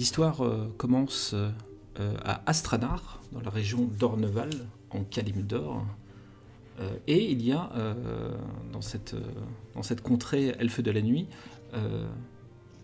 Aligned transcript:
l'histoire 0.00 0.42
commence 0.78 1.34
à 2.24 2.42
Astranar, 2.46 3.20
dans 3.32 3.42
la 3.42 3.50
région 3.50 3.84
d'Orneval, 3.98 4.48
en 4.90 5.04
Kalimdor. 5.04 5.84
et 7.06 7.30
il 7.30 7.42
y 7.42 7.52
a 7.52 7.70
dans, 8.72 8.80
cette, 8.80 9.14
contrée 10.02 10.54
elfe 10.58 10.80
de 10.80 10.90
la 10.90 11.02
nuit 11.02 11.28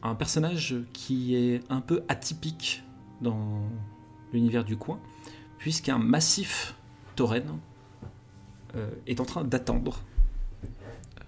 un 0.02 0.14
personnage 0.14 0.76
qui 0.92 1.34
est 1.34 1.60
un 1.70 1.80
peu 1.80 2.02
atypique 2.08 2.82
dans 3.22 3.62
l'univers 4.32 4.64
du 4.64 4.76
coin, 4.76 5.00
puisqu'un 5.58 5.98
massif 5.98 6.74
tauren 7.14 7.58
euh, 8.74 8.90
est 9.06 9.20
en 9.20 9.24
train 9.24 9.44
d'attendre 9.44 10.02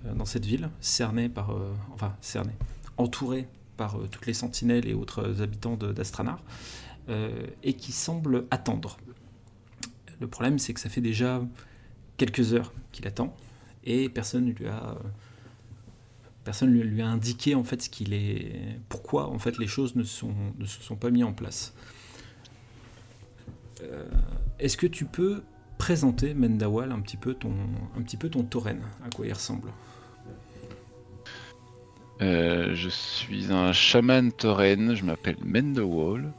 euh, 0.05 0.15
dans 0.15 0.27
cette 0.27 0.45
ville, 0.45 0.71
cerné 0.81 1.29
par, 1.29 1.51
euh, 1.51 1.75
enfin 1.95 2.15
cerné, 2.21 2.53
entouré 2.97 3.49
par 3.79 3.97
toutes 4.11 4.27
les 4.27 4.35
sentinelles 4.35 4.87
et 4.87 4.93
autres 4.93 5.41
habitants 5.41 5.77
d'Astranar, 5.77 6.43
et 7.63 7.73
qui 7.73 7.93
semble 7.93 8.45
attendre. 8.51 8.99
Le 10.21 10.27
problème, 10.27 10.59
c'est 10.59 10.75
que 10.75 10.81
ça 10.81 10.91
fait 10.91 11.01
déjà 11.01 11.41
quelques 12.19 12.53
heures 12.53 12.75
qu'il 12.93 13.07
attend, 13.07 13.35
et 13.85 14.11
personne 14.11 14.45
ne 14.45 14.53
lui 14.53 14.67
a 14.67 14.99
personne 16.49 16.71
lui, 16.71 16.83
lui 16.83 17.03
a 17.03 17.07
indiqué 17.07 17.55
en 17.55 17.63
fait 17.63 17.83
ce 17.83 17.91
qu'il 17.91 18.15
est, 18.15 18.79
pourquoi 18.89 19.29
en 19.29 19.39
fait 19.39 19.59
les 19.59 19.67
choses 19.67 19.97
ne, 19.97 20.03
sont, 20.03 20.33
ne 20.59 20.65
se 20.65 20.83
sont 20.83 20.97
pas 20.97 21.11
mis 21.11 21.23
en 21.23 21.35
place. 21.35 21.75
Euh, 23.83 24.09
est-ce 24.59 24.79
que 24.79 24.87
tu 24.87 25.05
peux 25.05 25.43
présenter 25.77 26.33
Mendawal 26.33 26.91
un 26.91 27.01
petit 27.01 27.19
peu 27.19 27.35
ton, 27.35 27.53
un 27.99 28.01
petit 28.01 28.17
peu 28.17 28.31
ton 28.31 28.45
tauren, 28.45 28.81
à 29.05 29.11
quoi 29.15 29.27
il 29.27 29.33
ressemble? 29.35 29.69
Euh, 32.23 32.75
Je 32.75 32.89
suis 32.89 33.53
un 33.53 33.73
chaman 33.73 34.33
tauren, 34.33 34.95
je 34.95 35.05
m'appelle 35.05 35.37
Mendawal 35.45 36.33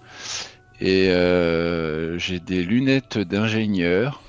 et 0.82 1.10
euh, 1.10 2.18
j'ai 2.18 2.40
des 2.40 2.64
lunettes 2.64 3.18
d'ingénieur 3.18 4.22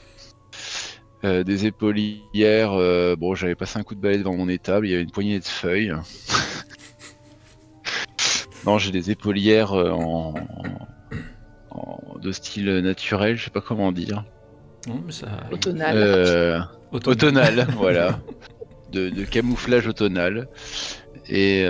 euh, 1.23 1.45
des 1.45 1.67
épaulières. 1.67 2.73
Euh, 2.73 3.15
bon, 3.15 3.35
j'avais 3.35 3.55
passé 3.55 3.79
un 3.79 3.83
coup 3.83 3.95
de 3.95 4.01
balai 4.01 4.17
devant 4.17 4.35
mon 4.35 4.49
étable, 4.49 4.87
il 4.87 4.91
y 4.91 4.95
avait 4.95 5.03
une 5.03 5.11
poignée 5.11 5.39
de 5.39 5.45
feuilles. 5.45 5.93
non, 8.67 8.79
j'ai 8.79 8.91
des 8.91 9.11
épaulières 9.11 9.75
euh, 9.75 9.91
en, 9.91 10.35
de 12.21 12.33
style 12.33 12.79
naturel, 12.79 13.37
je 13.37 13.45
sais 13.45 13.51
pas 13.51 13.61
comment 13.61 13.93
dire. 13.93 14.25
Automnal. 15.53 16.67
automnal. 16.91 17.67
voilà. 17.77 18.19
De, 18.91 19.25
camouflage 19.25 19.87
automnal. 19.87 20.49
Et 21.31 21.65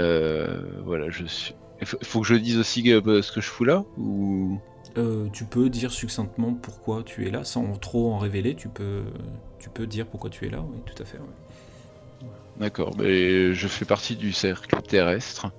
voilà, 0.85 1.11
je 1.11 1.25
suis. 1.27 1.55
Il 1.81 1.87
faut, 1.87 2.21
que 2.21 2.27
je 2.27 2.35
dise 2.35 2.59
aussi 2.59 2.83
ce 2.83 3.33
que 3.33 3.41
je 3.41 3.49
fous 3.49 3.65
là 3.65 3.85
ou? 3.97 4.61
Euh, 4.99 5.29
tu 5.33 5.45
peux 5.45 5.71
dire 5.71 5.93
succinctement 5.93 6.53
pourquoi 6.53 7.03
tu 7.05 7.27
es 7.27 7.31
là, 7.31 7.45
sans 7.45 7.77
trop 7.79 8.13
en 8.13 8.19
révéler. 8.19 8.55
Tu 8.55 8.69
peux, 8.69 9.03
tu 9.59 9.71
peux 9.71 9.87
dire 9.87 10.07
pourquoi 10.07 10.31
tu 10.31 10.47
es 10.47 10.51
là, 10.51 10.61
oui, 10.61 10.79
tout 10.85 11.01
à 11.01 11.07
fait. 11.07 11.19
D'accord, 12.59 12.95
mais 12.99 13.55
je 13.55 13.69
fais 13.69 13.85
partie 13.85 14.17
du 14.17 14.33
cercle 14.33 14.83
terrestre 14.83 15.51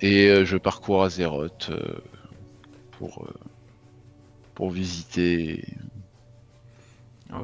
et 0.00 0.28
euh, 0.28 0.44
je 0.44 0.56
parcours 0.56 1.02
Azeroth 1.02 1.68
euh, 1.70 2.00
pour, 2.92 3.28
pour 4.54 4.70
visiter. 4.70 5.64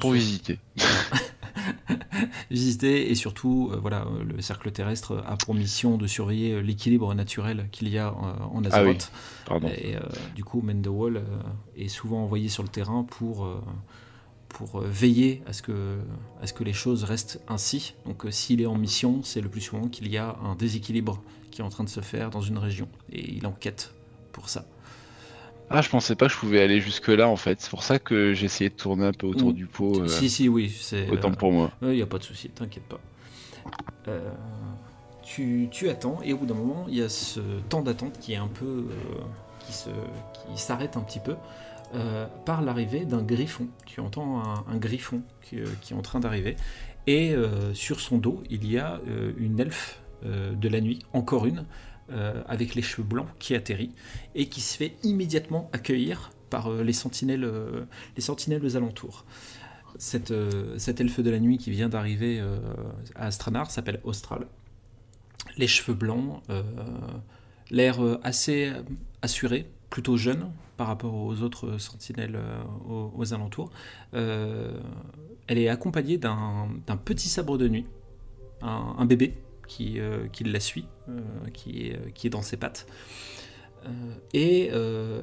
pour 0.01 0.13
visiter. 0.13 0.59
visiter 2.51 3.11
et 3.11 3.15
surtout, 3.15 3.71
euh, 3.73 3.77
voilà, 3.77 4.07
le 4.25 4.41
cercle 4.41 4.71
terrestre 4.71 5.23
a 5.27 5.37
pour 5.37 5.55
mission 5.55 5.97
de 5.97 6.07
surveiller 6.07 6.53
euh, 6.53 6.61
l'équilibre 6.61 7.15
naturel 7.15 7.69
qu'il 7.71 7.89
y 7.89 7.99
a 7.99 8.13
en 8.13 8.63
ah 8.65 8.77
Azeroth. 8.77 9.13
et 9.77 9.97
euh, 9.97 10.01
du 10.35 10.45
coup, 10.45 10.61
Mendewall 10.61 11.23
est 11.77 11.89
souvent 11.89 12.23
envoyé 12.23 12.49
sur 12.49 12.63
le 12.63 12.69
terrain 12.69 13.05
pour 13.05 13.49
pour 14.49 14.81
veiller 14.81 15.43
à 15.47 15.53
ce, 15.53 15.61
que, 15.61 15.99
à 16.41 16.47
ce 16.47 16.55
que 16.55 16.65
les 16.65 16.73
choses 16.73 17.05
restent 17.05 17.39
ainsi. 17.49 17.95
Donc 18.07 18.25
s'il 18.31 18.63
est 18.63 18.67
en 18.67 18.77
mission, 18.77 19.23
c'est 19.23 19.43
le 19.43 19.51
plus 19.51 19.61
souvent 19.61 19.89
qu'il 19.89 20.09
y 20.09 20.17
a 20.17 20.37
un 20.43 20.55
déséquilibre 20.55 21.23
qui 21.51 21.61
est 21.61 21.65
en 21.65 21.69
train 21.69 21.85
de 21.85 21.91
se 21.91 22.01
faire 22.01 22.31
dans 22.31 22.41
une 22.41 22.57
région. 22.57 22.89
Et 23.13 23.35
il 23.35 23.47
enquête 23.47 23.93
pour 24.33 24.49
ça. 24.49 24.65
Ah, 25.71 25.83
je 25.83 25.89
pensais 25.91 26.15
pas 26.15 26.27
que 26.27 26.33
je 26.33 26.39
pouvais 26.39 26.63
aller 26.63 26.81
jusque-là 26.81 27.29
en 27.29 27.37
fait. 27.37 27.61
C'est 27.61 27.71
pour 27.71 27.83
ça 27.83 27.99
que 27.99 28.33
j'ai 28.33 28.47
essayé 28.47 28.71
de 28.71 28.75
tourner 28.75 29.07
un 29.07 29.13
peu 29.13 29.27
autour 29.27 29.53
du 29.53 29.67
pot. 29.67 30.01
Euh, 30.01 30.09
si, 30.09 30.31
si, 30.31 30.49
oui. 30.49 30.71
c'est 30.71 31.09
Autant 31.11 31.33
pour 31.33 31.53
moi. 31.53 31.73
Il 31.83 31.89
n'y 31.89 32.03
a 32.03 32.07
pas 32.07 32.19
de 32.19 32.23
souci, 32.23 32.49
t'inquiète 32.49 32.85
pas. 32.85 33.01
Euh, 34.09 34.31
tu, 35.23 35.69
tu, 35.71 35.91
attends 35.91 36.21
et 36.25 36.33
au 36.33 36.39
bout 36.39 36.47
d'un 36.47 36.55
moment, 36.55 36.87
il 36.89 36.97
y 36.97 37.03
a 37.03 37.11
ce 37.11 37.41
temps 37.69 37.83
d'attente 37.83 38.19
qui 38.19 38.33
est 38.33 38.37
un 38.37 38.49
peu. 38.49 38.65
Euh, 38.65 39.21
qui, 39.67 39.75
se, 39.75 39.91
qui 40.33 40.61
s'arrête 40.61 40.97
un 40.97 41.03
petit 41.03 41.21
peu 41.21 41.35
par 42.45 42.63
l'arrivée 42.63 43.05
d'un 43.05 43.23
griffon. 43.23 43.67
Tu 43.87 44.01
entends 44.01 44.43
un, 44.67 44.77
griffon 44.77 45.23
qui, 45.43 45.57
qui, 45.81 45.93
est 45.93 45.97
en 45.97 46.03
train 46.03 46.21
d'arriver. 46.21 46.57
Et 47.07 47.35
sur 47.75 48.01
son 48.01 48.19
dos, 48.19 48.43
il 48.49 48.71
y 48.71 48.79
a 48.79 49.01
une 49.37 49.61
elfe 49.61 50.01
de 50.23 50.69
la 50.69 50.81
nuit, 50.81 51.01
encore 51.13 51.45
une, 51.45 51.65
euh, 52.11 52.43
avec 52.47 52.75
les 52.75 52.81
cheveux 52.81 53.07
blancs 53.07 53.29
qui 53.39 53.55
atterrit 53.55 53.93
et 54.35 54.49
qui 54.49 54.63
se 54.63 54.79
fait 54.79 54.97
immédiatement 55.03 55.69
accueillir 55.75 56.31
par 56.49 56.69
euh, 56.69 56.83
les, 56.83 56.95
sentinelles, 56.95 57.45
euh, 57.45 57.85
les 58.17 58.23
sentinelles 58.23 58.65
aux 58.65 58.77
alentours. 58.77 59.27
Cette, 59.99 60.33
cette 60.79 61.03
elfe 61.03 61.21
de 61.21 61.29
la 61.29 61.39
nuit 61.39 61.59
qui 61.59 61.71
vient 61.71 61.89
d'arriver 61.89 62.41
à 63.17 63.27
Astranar 63.27 63.71
s'appelle 63.71 64.01
Austral. 64.05 64.47
Les 65.57 65.67
cheveux 65.67 65.95
blancs, 65.95 66.41
l'air 67.71 67.99
assez 68.23 68.71
assuré, 69.23 69.69
plutôt 69.91 70.17
jeune 70.17 70.53
par 70.77 70.87
rapport 70.87 71.15
aux 71.15 71.43
autres 71.43 71.79
sentinelles 71.79 72.39
aux, 72.87 73.35
alentours. 73.35 73.71
elle 74.13 74.79
est 75.49 75.69
accompagnée 75.69 76.19
d'un 76.19 76.69
petit 77.05 77.29
sabre 77.29 77.59
de 77.59 77.67
nuit, 77.67 77.87
un 78.61 79.05
bébé 79.05 79.35
qui, 79.69 80.01
euh, 80.01 80.27
qui 80.33 80.43
la 80.43 80.59
suit, 80.59 80.87
euh, 81.09 81.21
qui, 81.53 81.87
est, 81.87 81.95
euh, 81.95 82.11
qui 82.13 82.27
est 82.27 82.31
dans 82.31 82.43
ses 82.43 82.57
pattes. 82.57 82.87
et 84.35 84.67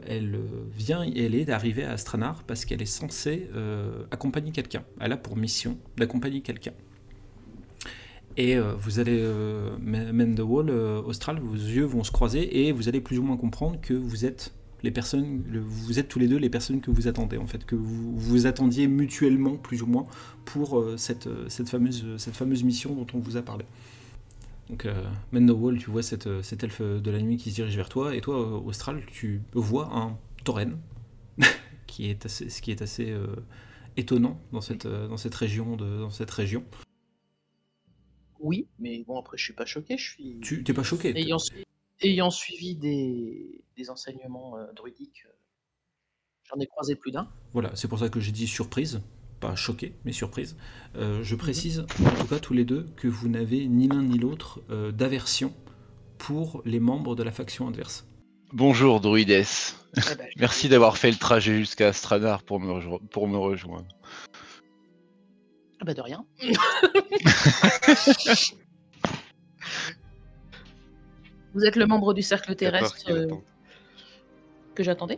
elle 0.07 0.39
vient, 0.75 1.03
elle 1.03 1.35
est 1.35 1.49
arrivée 1.49 1.83
à 1.83 1.91
Astranar 1.91 2.43
parce 2.43 2.63
qu'elle 2.65 2.81
est 2.81 2.93
censée 3.01 3.49
accompagner 4.09 4.51
quelqu'un. 4.51 4.83
Elle 4.99 5.11
a 5.11 5.17
pour 5.17 5.35
mission 5.35 5.77
d'accompagner 5.97 6.41
quelqu'un. 6.41 6.71
Et 8.37 8.57
vous 8.57 8.99
allez, 8.99 9.21
the 10.35 10.39
wall, 10.39 10.71
Austral, 10.71 11.39
vos 11.39 11.53
yeux 11.53 11.83
vont 11.83 12.03
se 12.03 12.11
croiser 12.11 12.65
et 12.65 12.71
vous 12.71 12.87
allez 12.87 13.01
plus 13.01 13.19
ou 13.19 13.23
moins 13.23 13.37
comprendre 13.37 13.79
que 13.81 13.93
vous 13.93 14.25
êtes 14.25 14.53
les 14.83 14.91
personnes, 14.91 15.43
vous 15.67 15.99
êtes 15.99 16.07
tous 16.07 16.19
les 16.19 16.27
deux 16.27 16.37
les 16.37 16.49
personnes 16.49 16.81
que 16.81 16.91
vous 16.91 17.07
attendez, 17.07 17.37
en 17.37 17.47
fait, 17.47 17.65
que 17.65 17.75
vous 17.75 18.17
vous 18.17 18.47
attendiez 18.47 18.87
mutuellement, 18.87 19.57
plus 19.57 19.83
ou 19.83 19.85
moins, 19.85 20.07
pour 20.45 20.83
cette 20.97 21.27
fameuse 21.67 22.63
mission 22.63 22.95
dont 22.95 23.07
on 23.13 23.19
vous 23.19 23.37
a 23.37 23.43
parlé. 23.43 23.65
Donc, 24.69 24.85
euh, 24.85 25.03
Wall, 25.31 25.77
tu 25.77 25.91
vois 25.91 26.01
cette, 26.01 26.27
euh, 26.27 26.41
cet 26.41 26.63
elfe 26.63 26.81
de 26.81 27.11
la 27.11 27.21
nuit 27.21 27.37
qui 27.37 27.51
se 27.51 27.55
dirige 27.55 27.75
vers 27.75 27.89
toi, 27.89 28.15
et 28.15 28.21
toi, 28.21 28.41
euh, 28.41 28.59
Austral, 28.59 29.05
tu 29.05 29.41
vois 29.53 29.95
un 29.95 30.17
tauren, 30.43 30.79
qui 31.87 32.09
est 32.09 32.25
assez, 32.25 32.49
ce 32.49 32.61
qui 32.61 32.71
est 32.71 32.81
assez 32.81 33.11
euh, 33.11 33.27
étonnant 33.95 34.39
dans 34.51 34.61
cette, 34.61 34.87
dans 34.87 35.17
cette 35.17 35.35
région. 35.35 35.75
De, 35.75 35.99
dans 35.99 36.09
cette 36.09 36.31
région. 36.31 36.63
Oui, 38.39 38.67
mais 38.79 39.03
bon, 39.03 39.19
après, 39.19 39.37
je 39.37 39.43
suis 39.43 39.53
pas 39.53 39.65
choqué. 39.65 39.97
Je 39.97 40.11
suis... 40.11 40.39
Tu 40.41 40.63
t'es 40.63 40.73
pas 40.73 40.83
choqué 40.83 41.17
Ayant, 41.17 41.37
ayant 42.01 42.29
suivi 42.31 42.75
des, 42.75 43.63
des 43.77 43.89
enseignements 43.89 44.57
druidiques, 44.75 45.25
j'en 46.43 46.59
ai 46.59 46.65
croisé 46.65 46.95
plus 46.95 47.11
d'un. 47.11 47.29
Voilà, 47.53 47.75
c'est 47.75 47.87
pour 47.87 47.99
ça 47.99 48.09
que 48.09 48.19
j'ai 48.19 48.31
dit 48.31 48.47
surprise, 48.47 49.01
pas 49.39 49.55
choqué, 49.55 49.93
mais 50.05 50.11
surprise. 50.11 50.57
Euh, 50.95 51.23
je 51.23 51.35
précise, 51.35 51.85
en 52.03 52.11
tout 52.11 52.27
cas 52.27 52.39
tous 52.39 52.53
les 52.53 52.65
deux, 52.65 52.87
que 52.95 53.07
vous 53.07 53.27
n'avez 53.27 53.67
ni 53.67 53.87
l'un 53.87 54.01
ni 54.01 54.17
l'autre 54.17 54.61
euh, 54.69 54.91
d'aversion 54.91 55.53
pour 56.17 56.61
les 56.65 56.79
membres 56.79 57.15
de 57.15 57.23
la 57.23 57.31
faction 57.31 57.67
adverse. 57.67 58.07
Bonjour 58.53 59.01
Druides. 59.01 59.45
Ah 59.97 60.01
bah, 60.17 60.25
Merci 60.35 60.67
d'avoir 60.67 60.97
fait 60.97 61.09
le 61.09 61.15
trajet 61.15 61.57
jusqu'à 61.57 61.87
Astranar 61.87 62.43
pour 62.43 62.59
me, 62.59 62.97
pour 63.07 63.29
me 63.29 63.37
rejoindre. 63.37 63.87
Ah 65.79 65.85
bah 65.85 65.93
de 65.93 66.01
rien. 66.01 66.25
vous 71.53 71.63
êtes 71.63 71.77
le 71.77 71.85
membre 71.85 72.13
du 72.13 72.21
cercle 72.21 72.55
terrestre 72.55 73.09
euh, 73.09 73.27
que 74.73 74.83
j'attendais? 74.83 75.17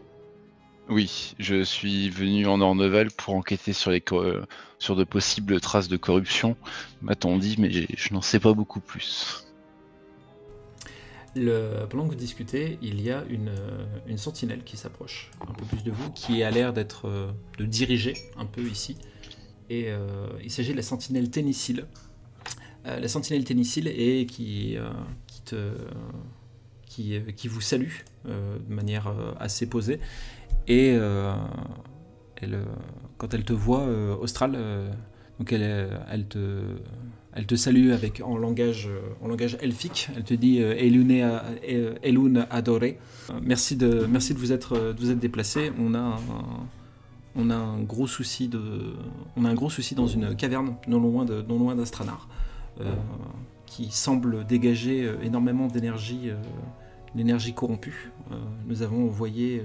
Oui, 0.90 1.36
je 1.40 1.64
suis 1.64 2.10
venu 2.10 2.48
en 2.48 2.62
Orneval 2.62 3.12
pour 3.12 3.36
enquêter 3.36 3.74
sur, 3.74 3.92
les 3.92 4.04
sur 4.80 4.96
de 4.96 5.04
possibles 5.04 5.60
traces 5.60 5.88
de 5.88 5.98
corruption, 5.98 6.56
m'a-t-on 7.02 7.38
dit, 7.38 7.56
mais 7.60 7.70
je 7.72 8.14
n'en 8.14 8.22
sais 8.22 8.40
pas 8.40 8.54
beaucoup 8.54 8.80
plus. 8.80 9.44
Le, 11.36 11.86
pendant 11.90 12.06
que 12.06 12.10
vous 12.10 12.16
discutez, 12.16 12.80
il 12.82 13.02
y 13.02 13.12
a 13.12 13.24
une, 13.30 13.52
une 14.08 14.18
sentinelle 14.18 14.64
qui 14.64 14.76
s'approche 14.76 15.30
un 15.42 15.54
peu 15.54 15.66
plus 15.66 15.84
de 15.84 15.92
vous, 15.92 16.10
qui 16.12 16.42
a 16.42 16.50
l'air 16.50 16.74
d'être 16.74 17.32
de 17.58 17.66
diriger 17.66 18.16
un 18.38 18.46
peu 18.46 18.64
ici. 18.64 18.98
Et 19.70 19.86
euh, 19.88 20.28
il 20.44 20.52
s'agit 20.52 20.72
de 20.72 20.78
la 20.78 20.84
sentinelle 20.84 21.30
Ténicile. 21.30 21.86
Euh, 22.86 23.00
la 23.00 23.08
sentinelle 23.08 23.44
Ténicile 23.44 23.88
est 23.88 24.26
qui, 24.26 24.78
euh, 24.78 24.90
qui 25.28 25.42
te 25.42 25.72
qui, 26.86 27.20
qui 27.36 27.48
vous 27.48 27.62
salue 27.62 27.92
de 28.26 28.74
manière 28.74 29.14
assez 29.40 29.68
posée. 29.70 30.00
Et 30.68 30.90
elle, 32.36 32.60
quand 33.18 33.34
elle 33.34 33.46
te 33.46 33.54
voit, 33.54 33.88
Austral, 34.20 34.58
donc 35.40 35.54
elle, 35.54 36.28
te, 36.28 36.62
elle 37.34 37.46
te 37.46 37.56
salue 37.56 37.92
avec, 37.92 38.22
en, 38.22 38.38
langage, 38.38 38.90
en 39.22 39.28
langage 39.28 39.58
elfique. 39.62 40.10
Elle 40.16 40.24
te 40.24 40.34
dit 40.34 40.58
Elune 40.60 42.48
adoré. 42.50 43.00
Merci 43.42 43.78
de, 43.78 44.06
merci 44.10 44.34
de 44.34 44.40
vous 44.40 44.52
être, 44.52 44.94
vous 45.00 45.10
être 45.10 45.20
déplacé. 45.20 45.72
On 45.80 45.94
a 45.94 46.00
un, 46.00 46.18
on 47.38 47.50
a 47.50 47.56
un 47.56 47.82
gros 47.82 48.08
souci 48.08 48.48
de, 48.48 48.96
on 49.36 49.46
a 49.46 49.50
un 49.50 49.54
gros 49.54 49.70
souci 49.70 49.96
dans 49.96 50.08
une 50.08 50.36
caverne 50.36 50.76
non 50.88 51.00
loin 51.00 51.24
de, 51.24 51.44
non 51.44 51.60
loin 51.60 51.76
d'Astranar, 51.76 52.28
euh, 52.82 52.94
qui 53.66 53.92
semble 53.92 54.46
dégager 54.46 55.06
euh, 55.06 55.22
énormément 55.22 55.68
d'énergie, 55.68 56.32
d'énergie 57.16 57.52
euh, 57.52 57.54
corrompue. 57.54 58.12
nous 58.66 58.82
avons 58.82 59.06
envoyé 59.06 59.62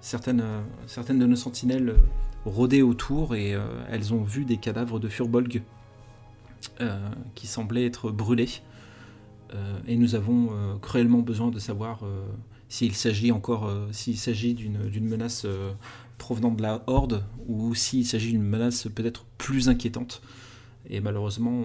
certaines, 0.00 0.44
certaines 0.86 1.18
de 1.18 1.26
nos 1.26 1.36
sentinelles 1.36 1.96
rôder 2.44 2.82
autour 2.82 3.34
et 3.34 3.56
elles 3.90 4.14
ont 4.14 4.22
vu 4.22 4.44
des 4.44 4.56
cadavres 4.56 4.98
de 4.98 5.08
Furbolg 5.08 5.62
qui 7.34 7.46
semblaient 7.46 7.86
être 7.86 8.10
brûlés. 8.10 8.62
et 9.86 9.96
nous 9.96 10.14
avons 10.14 10.78
cruellement 10.80 11.18
besoin 11.18 11.50
de 11.50 11.58
savoir 11.58 12.04
s'il 12.68 12.94
s'agit 12.94 13.32
encore, 13.32 13.66
euh, 13.66 13.88
s'il 13.92 14.18
s'agit 14.18 14.54
d'une 14.54 15.08
menace 15.08 15.44
euh, 15.44 15.72
provenant 16.18 16.50
de 16.50 16.62
la 16.62 16.82
Horde 16.86 17.24
ou 17.46 17.74
s'il 17.74 18.06
s'agit 18.06 18.32
d'une 18.32 18.42
menace 18.42 18.88
peut-être 18.94 19.24
plus 19.38 19.68
inquiétante. 19.68 20.22
Et 20.90 21.00
malheureusement, 21.00 21.64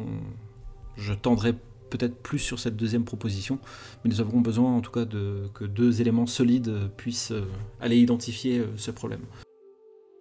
je 0.97 1.13
tendrai 1.13 1.55
peut-être 1.97 2.15
plus 2.15 2.39
sur 2.39 2.59
cette 2.59 2.75
deuxième 2.75 3.05
proposition, 3.05 3.59
mais 4.03 4.09
nous 4.09 4.19
avons 4.19 4.41
besoin 4.41 4.75
en 4.75 4.81
tout 4.81 4.91
cas 4.91 5.05
de, 5.05 5.47
que 5.53 5.63
deux 5.63 6.01
éléments 6.01 6.25
solides 6.25 6.89
puissent 6.97 7.31
euh, 7.31 7.45
aller 7.79 7.97
identifier 7.97 8.63
ce 8.77 8.91
problème. 8.91 9.21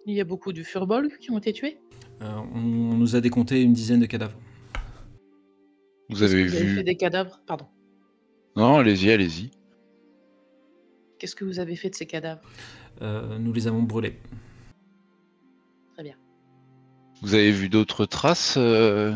Il 0.05 0.13
y 0.13 0.21
a 0.21 0.23
beaucoup 0.23 0.53
de 0.53 0.61
furbolg 0.63 1.17
qui 1.19 1.31
ont 1.31 1.37
été 1.37 1.51
tués? 1.51 1.79
On, 2.21 2.95
nous 2.95 3.15
a 3.15 3.21
décompté 3.21 3.61
une 3.61 3.73
dizaine 3.73 3.99
de 3.99 4.05
cadavres. 4.05 4.37
Vous 6.09 6.23
avez 6.23 6.43
vu... 6.43 6.75
fait 6.75 6.83
des 6.83 6.95
cadavres? 6.95 7.41
Pardon. 7.47 7.65
Non, 8.55 8.77
allez-y, 8.77 9.11
allez-y. 9.11 9.51
Qu'est-ce 11.17 11.35
que 11.35 11.43
vous 11.43 11.59
avez 11.59 11.75
fait 11.75 11.89
de 11.89 11.95
ces 11.95 12.05
cadavres? 12.05 12.41
Euh, 13.01 13.37
Nous 13.39 13.51
les 13.51 13.67
avons 13.67 13.81
brûlés. 13.81 14.19
Très 15.93 16.03
bien. 16.03 16.15
Vous 17.21 17.33
avez 17.33 17.51
vu 17.51 17.67
d'autres 17.67 18.05
traces 18.05 18.55
euh, 18.57 19.15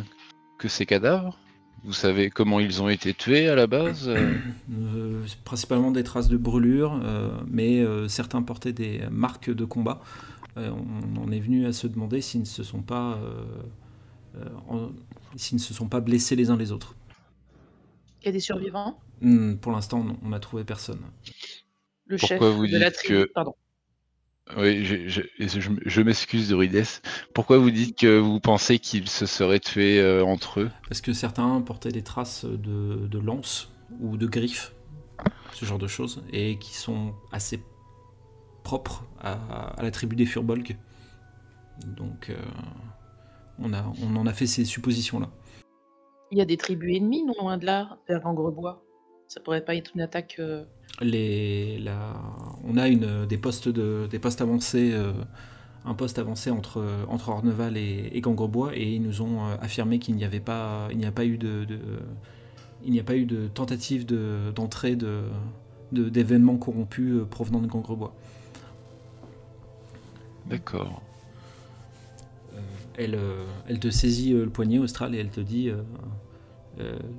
que 0.58 0.68
ces 0.68 0.86
cadavres? 0.86 1.40
Vous 1.84 1.94
savez 1.94 2.30
comment 2.30 2.60
ils 2.60 2.82
ont 2.82 2.90
été 2.90 3.14
tués 3.14 3.48
à 3.48 3.56
la 3.56 3.68
base 3.68 4.10
euh 4.10 5.24
Principalement 5.46 5.92
des 5.92 6.04
traces 6.04 6.28
de 6.28 6.38
brûlures, 6.38 7.00
mais 7.48 7.84
certains 8.08 8.42
portaient 8.42 8.74
des 8.74 9.02
marques 9.12 9.50
de 9.50 9.66
combat. 9.66 10.02
on 10.56 11.16
en 11.18 11.32
est 11.32 11.40
venu 11.40 11.66
à 11.66 11.74
se 11.74 11.88
demander 11.88 12.22
s'ils 12.22 12.42
ne 12.42 12.46
se 12.46 12.64
sont 12.64 12.82
pas, 12.82 13.20
s'ils 15.36 15.58
ne 15.58 15.62
se 15.62 15.74
sont 15.74 15.88
pas 15.88 16.02
blessés 16.02 16.36
les 16.36 16.50
uns 16.50 16.58
les 16.58 16.72
autres. 16.72 16.96
Il 18.22 18.26
y 18.26 18.30
a 18.30 18.32
des 18.32 18.40
survivants? 18.40 19.00
Hmm, 19.22 19.56
Pour 19.56 19.72
l'instant, 19.72 20.04
non. 20.04 20.18
On 20.24 20.30
n'a 20.30 20.40
trouvé 20.40 20.64
personne 20.64 21.00
le 22.08 22.18
chef 22.18 22.40
de 22.40 22.78
la 22.78 22.92
tribu. 22.92 23.28
Pardon. 23.34 23.56
Oui, 24.56 24.86
je, 24.86 25.22
je, 25.40 26.02
m'excuse 26.02 26.48
de 26.48 26.56
Rides. 26.56 26.86
Pourquoi 27.34 27.58
vous 27.58 27.70
dites 27.70 27.98
que 27.98 28.18
vous 28.18 28.40
pensez 28.40 28.80
qu'ils 28.80 29.10
se 29.10 29.26
seraient 29.26 29.60
tués 29.60 30.00
euh, 30.00 30.24
entre 30.24 30.62
eux? 30.62 30.72
Parce 30.88 31.02
que 31.02 31.12
certains 31.12 31.60
portaient 31.62 31.92
des 31.92 32.04
traces 32.04 32.46
de, 32.46 33.08
de 33.08 33.20
lances 33.20 33.74
ou 34.00 34.16
de 34.16 34.26
griffes, 34.26 34.74
ce 35.54 35.66
genre 35.66 35.80
de 35.80 35.88
choses, 35.88 36.24
et 36.32 36.58
qui 36.60 36.76
sont 36.76 37.14
assez 37.32 37.62
propres 38.64 39.06
à, 39.20 39.76
la 39.82 39.92
tribu 39.92 40.16
des 40.16 40.26
Furbolg. 40.26 40.78
Donc, 41.86 42.30
euh, 42.30 42.36
on, 43.60 43.74
a, 43.74 43.84
on 44.02 44.16
en 44.16 44.28
a 44.28 44.34
fait 44.34 44.48
ces 44.48 44.64
suppositions-là. 44.64 45.30
Il 46.32 46.38
y 46.38 46.42
a 46.42 46.46
des 46.46 46.58
tribus 46.58 46.96
ennemies, 46.96 47.24
non 47.24 47.34
loin 47.40 47.58
de 47.58 47.66
là, 47.66 47.98
vers 48.08 48.22
Gangrebois 48.22 48.87
Ça 49.28 49.40
pourrait 49.42 49.66
pas 49.66 49.76
être 49.76 49.92
une 49.94 50.02
attaque 50.02 50.38
euh, 50.40 50.64
les, 51.02 51.80
on 52.64 52.78
a 52.78 52.88
une, 52.88 53.26
des 53.26 53.38
postes 53.38 53.70
de, 53.70 54.08
des 54.10 54.20
postes 54.20 54.42
avancés, 54.42 54.92
euh, 54.94 55.12
un 55.86 55.94
poste 55.94 56.20
avancé 56.20 56.50
entre 56.50 56.84
entre 57.08 57.30
Orneval 57.30 57.78
et, 57.78 58.10
et 58.14 58.22
Gangrebois, 58.22 58.76
et 58.76 58.94
ils 58.94 59.02
nous 59.02 59.22
ont 59.22 59.46
euh, 59.46 59.56
affirmé 59.62 60.00
qu'il 60.00 60.16
n'y 60.16 60.26
avait 60.26 60.40
pas, 60.40 60.88
il 60.92 60.98
n'y 60.98 61.06
a 61.06 61.12
pas 61.12 61.26
eu 61.26 61.38
de, 61.38 61.68
il 62.84 62.92
n'y 62.92 63.00
a 63.00 63.04
pas 63.04 63.16
eu 63.16 63.26
de 63.26 63.48
tentative 63.48 64.06
d'entrée 64.54 64.96
de, 64.96 65.24
d'événements 65.92 66.58
corrompus 66.58 67.22
euh, 67.22 67.26
provenant 67.26 67.60
de 67.60 67.68
Gangrebois. 67.68 68.16
D'accord. 70.48 71.02
elle, 72.98 73.20
elle 73.68 73.80
te 73.80 73.90
saisit 73.90 74.32
le 74.32 74.50
poignet 74.50 74.80
austral 74.80 75.14
et 75.14 75.18
elle 75.18 75.30
te 75.30 75.42
dit 75.42 75.70
euh, 75.70 75.84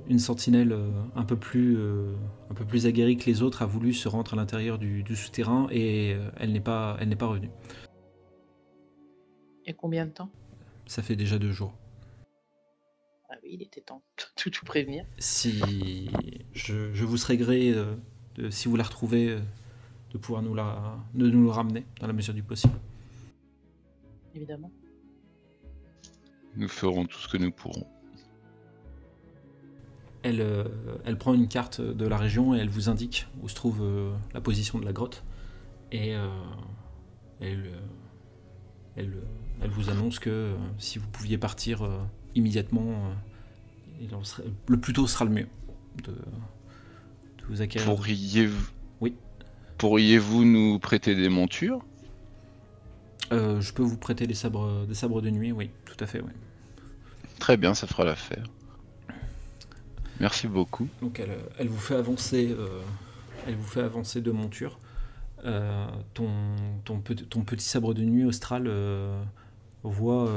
une 0.07 0.19
sentinelle 0.19 0.71
euh, 0.71 0.89
un 1.15 1.23
peu 1.23 1.35
plus 1.35 1.77
euh, 1.77 2.15
un 2.49 2.53
peu 2.53 2.65
plus 2.65 2.85
aguerrie 2.85 3.17
que 3.17 3.25
les 3.25 3.41
autres 3.41 3.61
a 3.61 3.65
voulu 3.65 3.93
se 3.93 4.07
rendre 4.07 4.33
à 4.33 4.35
l'intérieur 4.35 4.77
du, 4.77 5.03
souterrain 5.15 5.67
et 5.71 6.15
elle 6.37 6.51
n'est 6.51 6.61
pas 6.61 6.97
elle 6.99 7.09
n'est 7.09 7.15
pas 7.15 7.27
revenue. 7.27 7.49
Et 9.65 9.73
combien 9.73 10.05
de 10.05 10.11
temps? 10.11 10.29
Ça 10.85 11.03
fait 11.03 11.15
déjà 11.15 11.37
deux 11.37 11.51
jours. 11.51 11.73
Ah 13.29 13.35
oui, 13.43 13.49
il 13.53 13.61
était 13.61 13.81
temps 13.81 14.01
de 14.17 14.23
tout, 14.35 14.49
tout 14.49 14.65
prévenir. 14.65 15.05
Si 15.19 16.09
je, 16.53 17.03
vous 17.03 17.17
serais 17.17 17.37
gré 17.37 17.73
de, 18.35 18.49
si 18.49 18.67
vous 18.67 18.75
la 18.75 18.83
retrouvez 18.83 19.37
de 20.11 20.17
pouvoir 20.17 20.41
nous 20.41 20.55
la 20.55 20.97
de 21.13 21.29
nous 21.29 21.43
le 21.43 21.49
ramener 21.49 21.85
dans 21.99 22.07
la 22.07 22.13
mesure 22.13 22.33
du 22.33 22.43
possible. 22.43 22.73
Évidemment. 24.33 24.71
Nous 26.55 26.67
ferons 26.67 27.05
tout 27.05 27.19
ce 27.19 27.27
que 27.27 27.37
nous 27.37 27.51
pourrons. 27.51 27.87
Euh, 30.25 30.65
elle, 31.05 31.17
prend 31.17 31.33
une 31.33 31.47
carte 31.47 31.79
de 31.79 32.05
la 32.05 32.17
région 32.17 32.53
et 32.53 32.59
elle 32.59 32.69
vous 32.69 32.89
indique 32.89 33.27
où 33.41 33.47
se 33.47 33.55
trouve 33.55 33.79
euh, 33.81 34.11
la 34.33 34.41
position 34.41 34.77
de 34.77 34.85
la 34.85 34.91
grotte. 34.91 35.23
Et 35.91 36.13
euh, 36.13 36.27
elle, 37.39 37.71
elle, 38.97 39.69
vous 39.69 39.89
annonce 39.89 40.19
que 40.19 40.53
si 40.77 40.99
vous 40.99 41.07
pouviez 41.07 41.37
partir 41.37 41.87
immédiatement, 42.35 43.13
le 44.67 44.79
plus 44.79 44.93
tôt 44.93 45.07
sera 45.07 45.25
le 45.25 45.31
mieux 45.31 45.47
de, 46.03 46.13
vous 47.47 47.61
acquérir. 47.61 47.87
Pourriez-vous 47.87 48.69
oui. 49.01 49.15
Pourriez-vous 49.77 50.43
nous 50.43 50.79
prêter 50.79 51.15
des 51.15 51.29
montures? 51.29 51.83
Je 53.31 53.71
peux 53.71 53.83
vous 53.83 53.97
prêter 53.97 54.27
des 54.27 54.33
sabres, 54.33 54.85
des 54.85 54.93
sabres 54.93 55.21
de 55.21 55.29
nuit, 55.29 55.51
oui, 55.51 55.71
tout 55.85 55.97
à 56.03 56.07
fait. 56.07 56.19
Oui. 56.21 56.31
Très 57.39 57.57
bien, 57.57 57.73
ça 57.73 57.87
fera 57.87 58.03
l'affaire. 58.03 58.43
Merci 60.19 60.47
beaucoup. 60.47 60.87
Donc 61.01 61.21
elle, 61.57 61.67
vous 61.67 61.79
fait 61.79 61.95
avancer, 61.95 62.49
euh, 62.51 62.81
elle 63.47 63.55
vous 63.55 63.67
fait 63.67 63.81
avancer 63.81 64.21
de 64.21 64.31
monture. 64.31 64.79
Euh, 65.45 65.87
ton, 66.13 66.27
ton, 66.83 66.99
petit 66.99 67.63
sabre 67.63 67.93
de 67.93 68.03
nuit 68.03 68.25
austral 68.25 68.65
euh, 68.67 69.21
voit, 69.83 70.29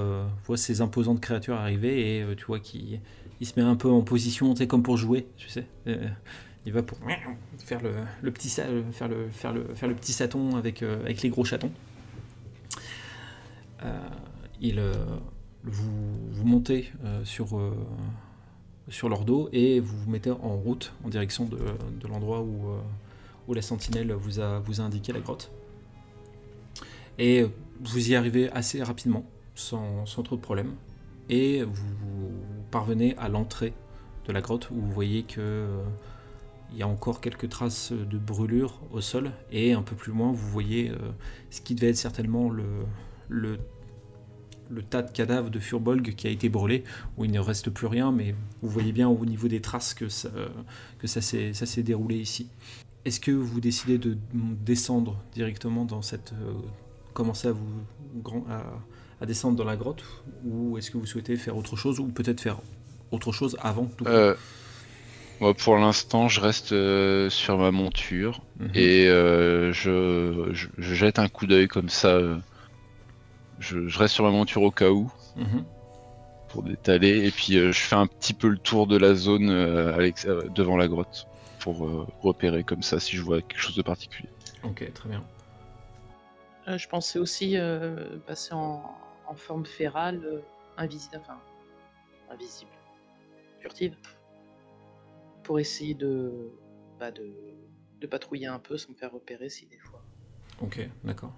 voit 0.45 0.57
ces 0.57 0.81
imposantes 0.81 1.21
créatures 1.21 1.57
arriver 1.57 2.19
et 2.19 2.37
tu 2.37 2.45
vois 2.45 2.61
qu'il 2.61 3.01
il 3.41 3.47
se 3.47 3.59
met 3.59 3.67
un 3.67 3.75
peu 3.75 3.91
en 3.91 4.03
position, 4.03 4.55
tu 4.55 4.65
comme 4.69 4.85
pour 4.85 4.97
jouer, 4.97 5.27
tu 5.37 5.49
sais. 5.49 5.67
il 6.65 6.73
va 6.73 6.85
pour 6.85 6.99
faire 7.59 7.83
le, 7.83 7.95
le 8.23 8.31
petit 8.31 8.49
faire 8.49 8.71
le, 9.09 9.29
faire 9.33 9.53
le, 9.53 9.75
faire 9.75 9.89
le 9.89 9.95
petit 9.97 10.13
saton 10.13 10.55
avec, 10.55 10.83
avec 10.83 11.23
les 11.23 11.31
gros 11.31 11.45
chatons. 11.45 11.73
il 14.61 14.81
vous, 15.65 16.31
vous 16.31 16.45
montez 16.45 16.93
sur 17.25 17.59
sur 18.93 19.09
leur 19.09 19.25
dos 19.25 19.49
et 19.53 19.81
vous 19.81 19.97
vous 19.97 20.11
mettez 20.11 20.31
en 20.31 20.57
route 20.57 20.93
en 21.03 21.09
direction 21.09 21.47
de, 21.47 21.59
l'endroit 22.07 22.43
où, 22.43 22.71
euh, 22.71 22.79
où, 23.49 23.55
la 23.55 23.63
sentinelle 23.63 24.13
vous 24.13 24.39
a, 24.39 24.61
vous 24.61 24.81
a 24.81 24.85
indiqué 24.85 25.13
la 25.13 25.21
grotte. 25.21 25.51
Et 27.19 27.47
vous 27.81 28.11
y 28.11 28.15
arrivez 28.15 28.51
assez 28.51 28.83
rapidement, 28.83 29.25
sans, 29.55 30.05
trop 30.05 30.37
de 30.37 30.41
problèmes, 30.41 30.75
et 31.29 31.63
vous, 31.63 32.31
parvenez 32.71 33.17
à 33.19 33.29
l'entrée 33.29 33.73
de 34.27 34.33
la 34.33 34.41
grotte 34.41 34.71
où 34.71 34.77
vous 34.77 34.93
voyez 34.93 35.25
que 35.25 35.41
euh, 35.41 35.83
il 36.71 36.79
y 36.79 36.83
a 36.83 36.89
encore 36.89 37.21
quelques 37.21 37.49
traces 37.49 37.93
de 37.93 38.19
brûlure 38.19 38.81
au 38.93 39.01
sol, 39.01 39.31
et 39.51 39.73
un 39.73 39.83
peu 39.83 39.97
plus 39.97 40.13
loin 40.13 40.33
vous 40.33 40.49
voyez 40.49 40.91
euh, 40.91 40.97
ce 41.51 41.61
qui 41.61 41.75
devait 41.75 41.91
être 41.91 41.97
certainement 41.97 42.51
le 43.29 43.59
le 44.71 44.83
tas 44.83 45.03
de 45.03 45.11
cadavres 45.13 45.51
de 45.51 45.59
Furbolg 45.59 46.15
qui 46.15 46.27
a 46.27 46.31
été 46.31 46.49
brûlé, 46.49 46.85
où 47.19 47.25
il 47.25 47.31
ne 47.31 47.41
reste 47.41 47.71
plus 47.71 47.87
rien, 47.87 48.11
mais 48.13 48.35
vous 48.63 48.69
voyez 48.71 48.93
bien 48.93 49.09
au 49.09 49.25
niveau 49.27 49.49
des 49.49 49.61
traces 49.61 49.93
que 49.95 50.09
ça, 50.09 50.31
que 50.99 51.07
ça 51.07 51.21
s'est 51.21 51.83
déroulé 51.83 52.17
ici. 52.17 52.49
Est-ce 53.05 53.21
que 53.21 53.33
vous 53.33 53.61
décidez 53.61 53.99
de 53.99 54.17
descendre 54.33 55.17
directement 55.35 55.85
dans 55.85 56.03
cette... 56.03 56.33
Euh, 56.35 56.53
commencer 57.13 57.49
à, 57.49 57.53
vous, 57.53 58.47
à, 59.21 59.27
descendre 59.27 59.57
dans 59.57 59.65
la 59.65 59.77
grotte, 59.77 60.03
ou 60.45 60.79
est-ce 60.79 60.91
que 60.91 60.97
vous 60.99 61.07
souhaitez 61.07 61.37
faire 61.37 61.57
autre 61.57 61.77
chose, 61.77 61.99
ou 62.01 62.07
peut-être 62.07 62.41
faire 62.41 62.59
autre 63.11 63.33
chose 63.33 63.57
avant 63.61 63.85
tout 63.87 64.07
euh, 64.07 64.35
Moi, 65.41 65.53
pour 65.55 65.77
l'instant, 65.77 66.29
je 66.29 66.41
reste 66.41 66.73
euh, 66.73 67.29
sur 67.29 67.59
ma 67.59 67.71
monture 67.71 68.41
Mhm. 68.61 68.71
et 68.75 69.07
je, 69.07 70.51
je- 70.53 70.69
je 70.79 70.95
jette 70.95 71.19
un 71.19 71.29
coup 71.29 71.47
d'œil 71.47 71.69
comme 71.69 71.89
ça. 71.89 72.19
Je, 73.63 73.89
je 73.89 73.99
reste 73.99 74.15
sur 74.15 74.25
ma 74.25 74.31
monture 74.31 74.63
au 74.63 74.71
cas 74.71 74.91
où 74.91 75.11
Mhm. 75.37 75.65
pour 76.49 76.63
détaler 76.63 77.27
et 77.27 77.31
puis 77.31 77.57
euh, 77.57 77.73
je 77.73 77.81
fais 77.81 77.97
un 77.97 78.07
petit 78.07 78.35
peu 78.35 78.49
le 78.49 78.59
tour 78.59 78.87
de 78.87 78.99
la 78.99 79.15
zone 79.15 79.49
euh, 79.49 80.11
euh, 80.27 80.49
devant 80.51 80.77
la 80.77 80.89
grotte 80.89 81.27
pour 81.61 81.87
euh, 81.87 82.07
repérer 82.21 82.65
comme 82.65 82.83
ça 82.83 83.01
si 83.01 83.17
je 83.17 83.23
vois 83.23 83.41
quelque 83.41 83.61
chose 83.61 83.77
de 83.77 83.83
particulier. 83.83 84.29
Ok, 84.65 84.93
très 84.93 85.09
bien. 85.09 85.25
Euh, 86.69 86.77
je 86.77 86.89
pensais 86.89 87.19
aussi 87.19 87.57
euh, 87.57 88.19
passer 88.27 88.53
en, 88.53 88.83
en 89.27 89.35
forme 89.35 89.65
férale, 89.65 90.21
euh, 90.25 90.41
invisible, 90.77 91.17
enfin, 91.21 91.39
invisible, 92.31 92.71
furtive, 93.61 93.97
pour 95.43 95.59
essayer 95.59 95.95
de, 95.95 96.51
bah, 97.01 97.11
de, 97.11 97.33
de 98.01 98.07
patrouiller 98.07 98.47
un 98.47 98.59
peu 98.59 98.77
sans 98.77 98.91
me 98.91 98.97
faire 98.97 99.13
repérer 99.13 99.49
si 99.49 99.67
des 99.67 99.79
fois. 99.79 100.03
Ok, 100.61 100.89
d'accord. 101.03 101.33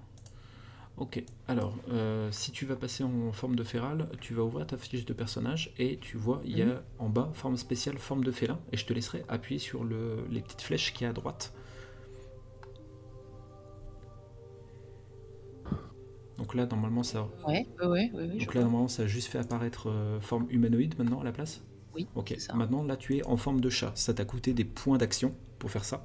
Ok, 0.97 1.25
alors, 1.49 1.75
euh, 1.91 2.31
si 2.31 2.53
tu 2.53 2.67
vas 2.67 2.77
passer 2.77 3.03
en 3.03 3.33
forme 3.33 3.57
de 3.57 3.65
féral, 3.65 4.09
tu 4.21 4.33
vas 4.33 4.43
ouvrir 4.45 4.65
ta 4.67 4.77
fiche 4.79 5.05
de 5.05 5.13
personnage 5.13 5.73
et 5.77 5.99
tu 5.99 6.17
vois, 6.17 6.41
il 6.45 6.57
y 6.57 6.63
a 6.63 6.67
Mhm. 6.67 6.83
en 7.01 7.09
bas 7.09 7.31
forme 7.35 7.57
spéciale, 7.57 7.99
forme 7.99 8.23
de 8.23 8.31
félin, 8.31 8.61
et 8.73 8.77
je 8.77 8.87
te 8.87 8.93
laisserai 8.93 9.25
appuyer 9.29 9.59
sur 9.59 9.83
le, 9.83 10.25
les 10.31 10.41
petites 10.41 10.63
flèches 10.63 10.95
qui 10.95 11.03
est 11.05 11.09
à 11.09 11.13
droite. 11.13 11.53
Donc 16.39 16.55
là, 16.55 16.67
normalement, 16.67 17.03
ça, 17.03 17.29
Ouais, 17.47 17.67
ouais, 17.81 17.87
ouais, 17.87 18.11
ouais, 18.15 18.27
ouais, 18.29 18.41
je 18.41 18.45
donc 18.45 18.55
là, 18.55 18.63
normalement, 18.63 18.89
ça 18.89 19.05
a 19.05 19.07
juste 19.07 19.29
fait 19.29 19.39
apparaître 19.39 19.89
euh, 19.91 20.21
forme 20.21 20.47
humanoïde 20.51 20.99
maintenant 20.99 21.21
à 21.21 21.25
la 21.25 21.33
place. 21.33 21.63
Oui, 21.95 22.09
Ok, 22.15 22.35
ça. 22.39 22.55
maintenant 22.55 22.83
là, 22.85 22.97
tu 22.97 23.17
es 23.17 23.25
en 23.27 23.37
forme 23.37 23.61
de 23.61 23.71
chat. 23.71 23.93
Ça 23.97 24.15
t'a 24.15 24.25
coûté 24.25 24.53
des 24.55 24.65
points 24.65 24.99
d'action 24.99 25.35
pour 25.59 25.71
faire 25.71 25.85
ça. 25.85 26.05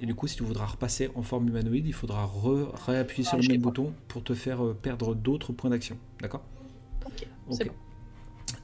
Et 0.00 0.06
du 0.06 0.14
coup, 0.14 0.26
si 0.26 0.36
tu 0.36 0.42
voudras 0.44 0.66
repasser 0.66 1.10
en 1.14 1.22
forme 1.22 1.48
humanoïde, 1.48 1.86
il 1.86 1.92
faudra 1.92 2.24
re- 2.26 2.68
réappuyer 2.86 3.22
sur 3.28 3.36
le 3.36 3.42
même 3.46 3.60
pas. 3.60 3.68
bouton 3.68 3.92
pour 4.08 4.24
te 4.24 4.34
faire 4.34 4.64
euh, 4.64 4.74
perdre 4.74 5.14
d'autres 5.14 5.52
points 5.52 5.70
d'action. 5.70 5.98
D'accord? 6.20 6.42
Ok, 7.04 7.26
c'est 7.50 7.64
bon. 7.64 7.74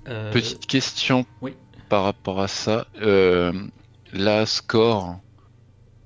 Euh, 0.08 0.32
Petite 0.32 0.66
question 0.66 1.26
oui. 1.42 1.54
par 1.88 2.04
rapport 2.04 2.40
à 2.40 2.48
ça. 2.48 2.86
Euh, 3.02 3.52
la 4.12 4.46
score, 4.46 5.18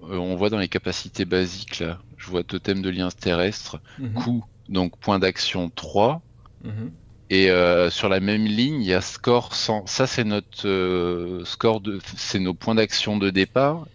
euh, 0.02 0.16
on 0.16 0.34
voit 0.36 0.50
dans 0.50 0.58
les 0.58 0.68
capacités 0.68 1.24
basiques 1.24 1.78
là, 1.80 2.00
je 2.16 2.28
vois 2.30 2.42
totem 2.42 2.82
de 2.82 2.90
liens 2.90 3.10
terrestres, 3.10 3.80
mhm, 3.98 4.12
coup, 4.14 4.44
donc 4.68 4.98
point 4.98 5.18
d'action 5.18 5.70
3. 5.70 6.22
mhm. 6.64 6.90
Et 7.32 7.48
euh, 7.50 7.90
sur 7.90 8.08
la 8.08 8.18
même 8.18 8.44
ligne, 8.44 8.82
il 8.82 8.88
y 8.88 8.92
a 8.94 9.00
score 9.00 9.54
100. 9.54 9.86
Ça, 9.86 10.08
c'est 10.08 10.24
notre 10.24 10.66
euh, 10.66 11.44
score 11.44 11.80
de, 11.80 12.00
c'est 12.16 12.40
nos 12.40 12.54
points 12.54 12.74
d'action 12.74 13.16
de 13.18 13.30
départ. 13.30 13.86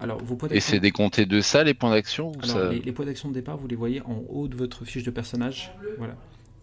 Alors, 0.00 0.22
vos 0.22 0.36
points 0.36 0.48
Et 0.50 0.60
c'est 0.60 0.78
décompté 0.80 1.26
de 1.26 1.40
ça, 1.40 1.64
les 1.64 1.74
points 1.74 1.90
d'action 1.90 2.32
ça... 2.44 2.70
les, 2.70 2.80
les 2.80 2.92
points 2.92 3.04
d'action 3.06 3.28
de 3.28 3.34
départ, 3.34 3.56
vous 3.56 3.66
les 3.66 3.76
voyez 3.76 4.00
en 4.02 4.22
haut 4.28 4.46
de 4.48 4.56
votre 4.56 4.84
fiche 4.84 5.02
de 5.02 5.10
personnage. 5.10 5.72
Voilà. 5.98 6.14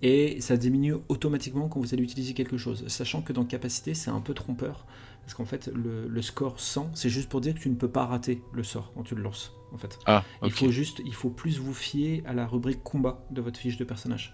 Et 0.02 0.40
ça 0.42 0.56
diminue 0.58 0.96
automatiquement 1.10 1.68
quand 1.68 1.80
vous 1.80 1.94
allez 1.94 2.04
utiliser 2.04 2.34
quelque 2.34 2.58
chose. 2.58 2.86
Sachant 2.88 3.22
que 3.22 3.34
dans 3.34 3.44
capacité, 3.46 3.94
c'est 3.94 4.10
un 4.12 4.22
peu 4.22 4.34
trompeur. 4.34 4.86
Parce 5.22 5.34
qu'en 5.34 5.46
fait, 5.46 5.70
le, 5.74 6.08
le 6.08 6.22
score 6.22 6.60
100, 6.60 6.92
c'est 6.94 7.10
juste 7.10 7.28
pour 7.30 7.42
dire 7.42 7.56
que 7.56 7.60
tu 7.60 7.70
ne 7.70 7.76
peux 7.76 7.88
pas 7.90 8.06
rater 8.06 8.42
le 8.54 8.64
sort 8.64 8.92
quand 8.94 9.04
tu 9.04 9.16
le 9.16 9.24
lances. 9.24 9.54
En 9.74 9.78
fait. 9.78 9.98
Ah, 10.06 10.24
Il 10.44 10.52
faut 10.52 10.70
juste, 10.70 11.02
il 11.06 11.14
faut 11.14 11.30
plus 11.32 11.58
vous 11.60 11.74
fier 11.74 12.22
à 12.26 12.34
la 12.34 12.46
rubrique 12.46 12.84
combat 12.84 13.26
de 13.32 13.42
votre 13.42 13.60
fiche 13.60 13.78
de 13.78 13.84
personnage. 13.84 14.34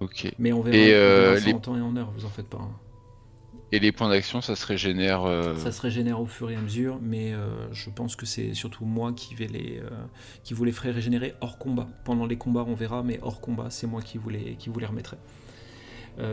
ok. 0.00 0.32
Mais 0.38 0.52
on 0.52 0.60
verra, 0.62 0.76
Et, 0.76 0.90
on 0.90 0.94
euh, 0.96 1.20
verra 1.30 1.36
ça 1.40 1.46
les- 1.46 1.52
en 1.54 1.58
temps 1.60 1.76
et 1.76 1.80
en 1.80 1.96
heure, 1.96 2.10
vous 2.16 2.24
en 2.24 2.28
faites 2.30 2.48
pas. 2.48 2.58
hein. 2.58 2.72
Et 3.70 3.80
les 3.80 3.92
points 3.92 4.08
d'action, 4.08 4.40
ça 4.40 4.56
se 4.56 4.64
régénère. 4.64 5.24
euh, 5.24 5.54
Ça 5.56 5.72
se 5.72 5.82
régénère 5.82 6.20
au 6.20 6.26
fur 6.26 6.50
et 6.50 6.56
à 6.56 6.60
mesure, 6.60 6.98
mais 7.02 7.34
euh, 7.34 7.70
je 7.72 7.90
pense 7.90 8.16
que 8.16 8.24
c'est 8.24 8.54
surtout 8.54 8.86
moi 8.86 9.10
euh, 9.10 9.88
qui 10.42 10.54
vous 10.54 10.64
les 10.64 10.72
ferai 10.72 10.90
régénérer 10.90 11.34
hors 11.42 11.58
combat. 11.58 11.86
Pendant 12.04 12.24
les 12.24 12.38
combats, 12.38 12.64
on 12.66 12.74
verra, 12.74 13.02
mais 13.02 13.18
hors 13.20 13.42
combat, 13.42 13.68
c'est 13.68 13.86
moi 13.86 14.00
qui 14.00 14.16
vous 14.16 14.30
les, 14.30 14.54
qui 14.56 14.70
remettrai. 14.70 15.18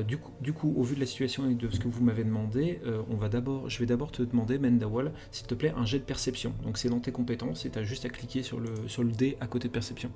Du, 0.08 0.18
coup, 0.18 0.32
du 0.42 0.52
coup, 0.52 0.74
au 0.76 0.82
vu 0.82 0.96
de 0.96 1.00
la 1.00 1.06
situation 1.06 1.48
et 1.48 1.54
de 1.54 1.70
ce 1.70 1.80
que 1.80 1.88
vous 1.88 2.04
m'avez 2.04 2.24
demandé, 2.24 2.80
on 3.08 3.18
va 3.18 3.30
je 3.68 3.78
vais 3.78 3.86
d'abord 3.86 4.12
te 4.12 4.24
demander, 4.24 4.58
Mendawal, 4.58 5.12
s'il 5.30 5.46
te 5.46 5.54
plaît, 5.54 5.76
un 5.78 5.86
jet 5.86 6.00
de 6.00 6.04
perception. 6.04 6.56
Donc 6.64 6.80
c'est 6.80 6.90
dans 6.90 7.00
tes 7.00 7.12
compétences 7.12 7.68
et 7.68 7.70
tu 7.70 7.78
as 7.78 7.84
juste 7.84 8.04
à 8.04 8.10
cliquer 8.10 8.42
sur 8.42 8.60
le, 8.60 8.74
sur 8.88 9.04
le 9.04 9.12
dé 9.12 9.38
à 9.42 9.46
côté 9.46 9.68
de 9.68 9.74
perception. 9.74 10.10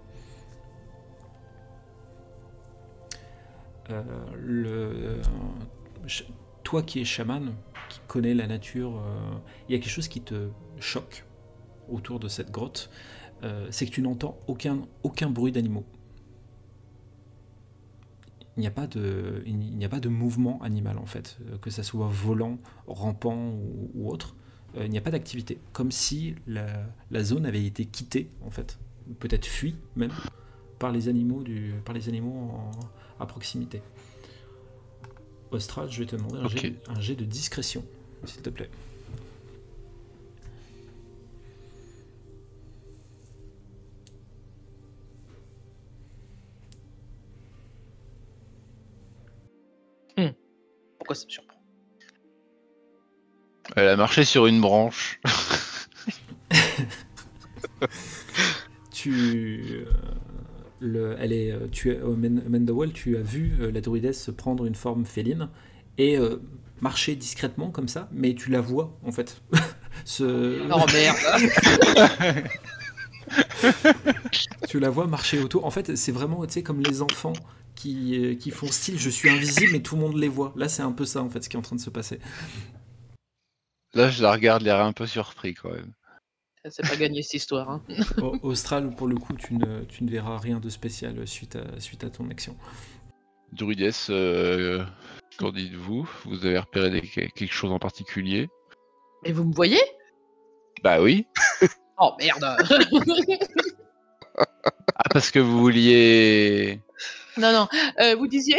Le, 4.35 5.21
toi 6.69 6.83
qui 6.83 6.99
es 6.99 7.03
chaman, 7.03 7.55
qui 7.89 7.99
connais 8.07 8.35
la 8.35 8.45
nature, 8.45 8.99
euh, 8.99 9.39
il 9.67 9.71
y 9.71 9.75
a 9.75 9.81
quelque 9.81 9.89
chose 9.89 10.07
qui 10.07 10.21
te 10.21 10.49
choque 10.79 11.25
autour 11.89 12.19
de 12.19 12.27
cette 12.27 12.51
grotte, 12.51 12.91
euh, 13.41 13.67
c'est 13.71 13.87
que 13.87 13.91
tu 13.91 14.03
n'entends 14.03 14.37
aucun, 14.45 14.77
bruit 15.31 15.51
d'animaux. 15.51 15.83
Il 18.55 18.59
n'y 18.59 18.67
a 18.67 18.71
pas 18.71 18.85
de, 18.85 20.09
mouvement 20.09 20.61
animal 20.61 20.99
en 20.99 21.07
fait, 21.07 21.39
euh, 21.47 21.57
que 21.57 21.71
ça 21.71 21.81
soit 21.81 22.07
volant, 22.07 22.59
rampant 22.85 23.51
ou, 23.95 24.07
autre. 24.07 24.35
Il 24.79 24.91
n'y 24.91 24.99
a 24.99 25.01
pas 25.01 25.09
d'activité, 25.09 25.57
comme 25.73 25.89
si 25.89 26.35
la, 26.45 27.23
zone 27.23 27.47
avait 27.47 27.65
été 27.65 27.85
quittée 27.85 28.29
en 28.45 28.51
fait, 28.51 28.77
peut-être 29.17 29.47
fuie 29.47 29.75
même 29.95 30.11
par 30.77 30.91
les 30.91 31.09
animaux 31.09 31.41
du, 31.41 31.73
par 31.83 31.95
les 31.95 32.09
animaux 32.09 32.51
à 33.19 33.25
proximité. 33.25 33.81
Ostral, 35.51 35.89
je 35.91 35.99
vais 35.99 36.05
te 36.05 36.15
demander 36.15 36.39
un, 36.39 36.47
jet, 36.47 36.75
un 36.87 36.99
jet 36.99 37.15
de 37.15 37.25
discrétion, 37.25 37.83
s'il 38.25 38.41
te 38.41 38.49
plaît. 38.49 38.69
Pourquoi 50.99 51.15
ça 51.15 51.25
me 51.25 51.31
surprend? 51.31 51.61
Elle 53.75 53.87
a 53.87 53.95
marché 53.95 54.25
sur 54.25 54.45
une 54.45 54.61
branche. 54.61 55.19
Tu, 58.91 59.85
euh, 59.87 59.91
le, 60.79 61.15
elle 61.19 61.33
est, 61.33 61.51
euh, 61.51 61.67
tu, 61.71 61.95
as- 61.95 62.05
au 62.05 62.15
Men- 62.15 62.43
Mendawal, 62.47 62.91
tu 62.93 63.17
as 63.17 63.21
vu 63.21 63.53
euh, 63.61 63.71
la 63.71 63.81
druidesse 63.81 64.29
prendre 64.35 64.65
une 64.65 64.75
forme 64.75 65.05
féline 65.05 65.49
et 65.97 66.17
euh, 66.17 66.37
marcher 66.81 67.15
discrètement 67.15 67.71
comme 67.71 67.87
ça, 67.87 68.09
mais 68.11 68.33
tu 68.35 68.51
la 68.51 68.61
vois 68.61 68.97
en 69.03 69.11
fait. 69.11 69.41
Se- 70.05 70.59
Oh 70.71 70.85
merde 70.93 71.17
tu 74.67 74.79
la 74.79 74.89
vois 74.89 75.07
marcher 75.07 75.39
autour. 75.39 75.65
En 75.65 75.71
fait, 75.71 75.95
c'est 75.95 76.11
vraiment, 76.11 76.45
tu 76.45 76.53
sais, 76.53 76.63
comme 76.63 76.81
les 76.81 77.01
enfants 77.01 77.33
qui, 77.75 78.37
qui 78.39 78.51
font 78.51 78.67
style, 78.67 78.99
je 78.99 79.09
suis 79.09 79.29
invisible, 79.29 79.71
mais 79.71 79.79
tout 79.81 79.95
le 79.95 80.01
monde 80.01 80.17
les 80.17 80.27
voit. 80.27 80.53
Là, 80.55 80.67
c'est 80.69 80.81
un 80.81 80.91
peu 80.91 81.05
ça 81.05 81.21
en 81.23 81.29
fait, 81.29 81.43
ce 81.43 81.49
qui 81.49 81.55
est 81.55 81.59
en 81.59 81.63
train 81.63 81.75
de 81.75 81.81
se 81.81 81.89
passer. 81.89 82.19
Là, 83.93 84.09
je 84.09 84.23
la 84.23 84.31
regarde, 84.31 84.63
l'air 84.63 84.79
un 84.79 84.93
peu 84.93 85.05
surpris 85.05 85.53
quand 85.53 85.71
même. 85.71 85.93
C'est 86.69 86.87
pas 86.87 86.95
gagné 86.97 87.21
cette 87.21 87.35
histoire. 87.35 87.69
Hein. 87.69 87.81
Au- 88.21 88.37
Austral, 88.43 88.93
pour 88.95 89.07
le 89.07 89.15
coup, 89.17 89.33
tu 89.33 89.53
ne, 89.55 89.83
tu 89.85 90.03
ne 90.03 90.09
verras 90.11 90.37
rien 90.37 90.59
de 90.59 90.69
spécial 90.69 91.25
suite 91.27 91.55
à, 91.55 91.79
suite 91.79 92.03
à 92.03 92.09
ton 92.09 92.29
action. 92.29 92.55
Druidess, 93.53 94.07
euh, 94.09 94.83
qu'en 95.37 95.51
dites-vous? 95.51 96.07
Vous 96.25 96.45
avez 96.45 96.59
repéré 96.59 96.89
des- 96.91 97.01
quelque 97.01 97.51
chose 97.53 97.71
en 97.71 97.79
particulier? 97.79 98.49
Et 99.25 99.31
vous 99.31 99.43
me 99.45 99.53
voyez? 99.53 99.79
Bah 100.83 101.01
oui. 101.01 101.25
Oh 102.01 102.13
merde 102.17 102.45
Ah, 104.95 105.03
parce 105.11 105.31
que 105.31 105.39
vous 105.39 105.59
vouliez. 105.59 106.79
Non, 107.37 107.51
non, 107.51 107.67
euh, 107.99 108.15
vous 108.15 108.27
disiez? 108.27 108.55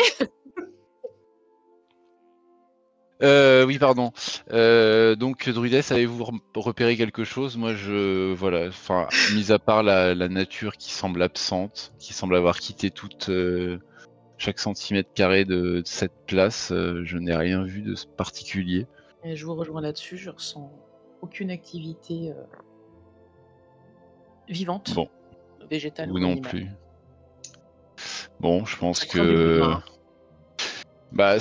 Euh, 3.22 3.64
oui, 3.66 3.78
pardon. 3.78 4.12
Euh, 4.52 5.14
donc, 5.14 5.48
Druidess, 5.48 5.92
avez-vous 5.92 6.26
repéré 6.54 6.96
quelque 6.96 7.24
chose? 7.24 7.56
Moi, 7.56 7.74
je. 7.74 8.32
Voilà. 8.32 8.68
Enfin, 8.68 9.08
mis 9.34 9.52
à 9.52 9.58
part 9.58 9.82
la, 9.82 10.14
la 10.14 10.28
nature 10.28 10.76
qui 10.76 10.92
semble 10.92 11.22
absente, 11.22 11.92
qui 11.98 12.12
semble 12.14 12.34
avoir 12.36 12.58
quitté 12.58 12.90
toute. 12.90 13.28
euh, 13.28 13.78
chaque 14.38 14.58
centimètre 14.58 15.10
carré 15.12 15.44
de, 15.44 15.80
de 15.80 15.82
cette 15.84 16.14
place, 16.26 16.68
je 16.70 17.18
n'ai 17.18 17.36
rien 17.36 17.62
vu 17.62 17.82
de 17.82 17.94
particulier. 18.16 18.86
Et 19.22 19.36
Je 19.36 19.44
vous 19.44 19.54
rejoins 19.54 19.82
là-dessus, 19.82 20.16
je 20.16 20.30
ressens 20.30 20.72
aucune 21.20 21.50
activité 21.50 22.32
vivante, 24.48 24.94
Bon, 24.94 25.08
végétale 25.68 26.10
ou 26.10 26.18
non 26.18 26.32
animale. 26.32 26.50
plus. 26.50 26.66
Bon, 28.40 28.64
je 28.64 28.76
pense 28.78 29.04
que. 29.04 29.62
hein. 29.62 29.82
Bah, 31.12 31.36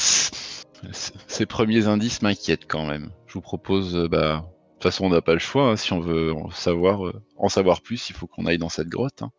ces 1.28 1.46
premiers 1.46 1.88
indices 1.88 2.22
m'inquiètent 2.22 2.68
quand 2.68 2.86
même. 2.86 3.12
Je 3.28 3.34
vous 3.34 3.42
propose, 3.42 3.96
euh, 3.96 4.08
bah, 4.08 4.46
de 4.46 4.74
toute 4.76 4.84
façon, 4.84 5.06
on 5.06 5.10
n'a 5.10 5.22
pas 5.22 5.34
le 5.34 5.40
choix. 5.40 5.70
hein, 5.72 5.76
si 5.76 5.94
on 5.94 6.00
veut 6.00 6.34
en 6.34 6.50
savoir, 6.52 7.06
euh, 7.08 7.22
en 7.38 7.50
savoir 7.50 7.82
plus, 7.82 8.10
il 8.10 8.16
faut 8.16 8.28
qu'on 8.28 8.46
aille 8.46 8.58
dans 8.58 8.70
cette 8.70 8.88
grotte. 8.88 9.22
hein. 9.22 9.32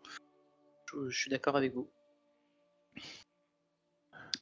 Je, 0.93 1.09
je 1.09 1.19
suis 1.19 1.31
d'accord 1.31 1.57
avec 1.57 1.75
vous. 1.75 1.91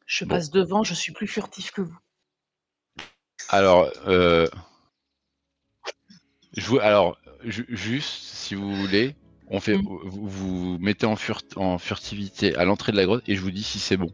Je 0.07 0.25
Bon. 0.25 0.31
passe 0.37 0.51
devant, 0.51 0.83
je 0.83 0.95
suis 0.95 1.13
plus 1.13 1.27
furtif 1.27 1.71
que 1.71 1.83
vous. 1.83 1.99
Alors, 3.51 3.91
euh, 4.07 4.49
je 6.57 6.67
vous, 6.67 6.79
alors, 6.81 7.19
ju- 7.45 7.67
juste, 7.69 8.11
si 8.11 8.55
vous 8.55 8.75
voulez, 8.75 9.15
on 9.49 9.61
fait, 9.61 9.77
Mm. 9.77 9.83
vous, 10.05 10.29
vous 10.29 10.79
mettez 10.81 11.07
en 11.07 11.79
furtivité 11.79 12.55
à 12.57 12.65
l'entrée 12.65 12.93
de 12.93 12.97
la 12.97 13.05
grotte 13.05 13.23
et 13.29 13.37
je 13.37 13.41
vous 13.41 13.51
dis 13.51 13.63
si 13.63 13.79
c'est 13.79 13.97
bon. 13.97 14.11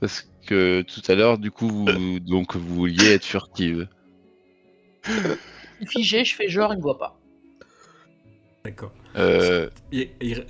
Parce 0.00 0.28
que 0.46 0.82
tout 0.82 1.02
à 1.08 1.14
l'heure, 1.14 1.38
du 1.38 1.50
coup, 1.50 1.68
vous, 1.68 2.20
donc 2.20 2.56
vous 2.56 2.74
vouliez 2.74 3.12
être 3.12 3.24
furtive. 3.24 3.88
Figé, 5.86 6.24
je 6.24 6.34
fais 6.34 6.48
genre, 6.48 6.72
il 6.72 6.78
me 6.78 6.82
voit 6.82 6.98
pas. 6.98 7.18
D'accord. 8.64 8.92
Euh, 9.16 9.70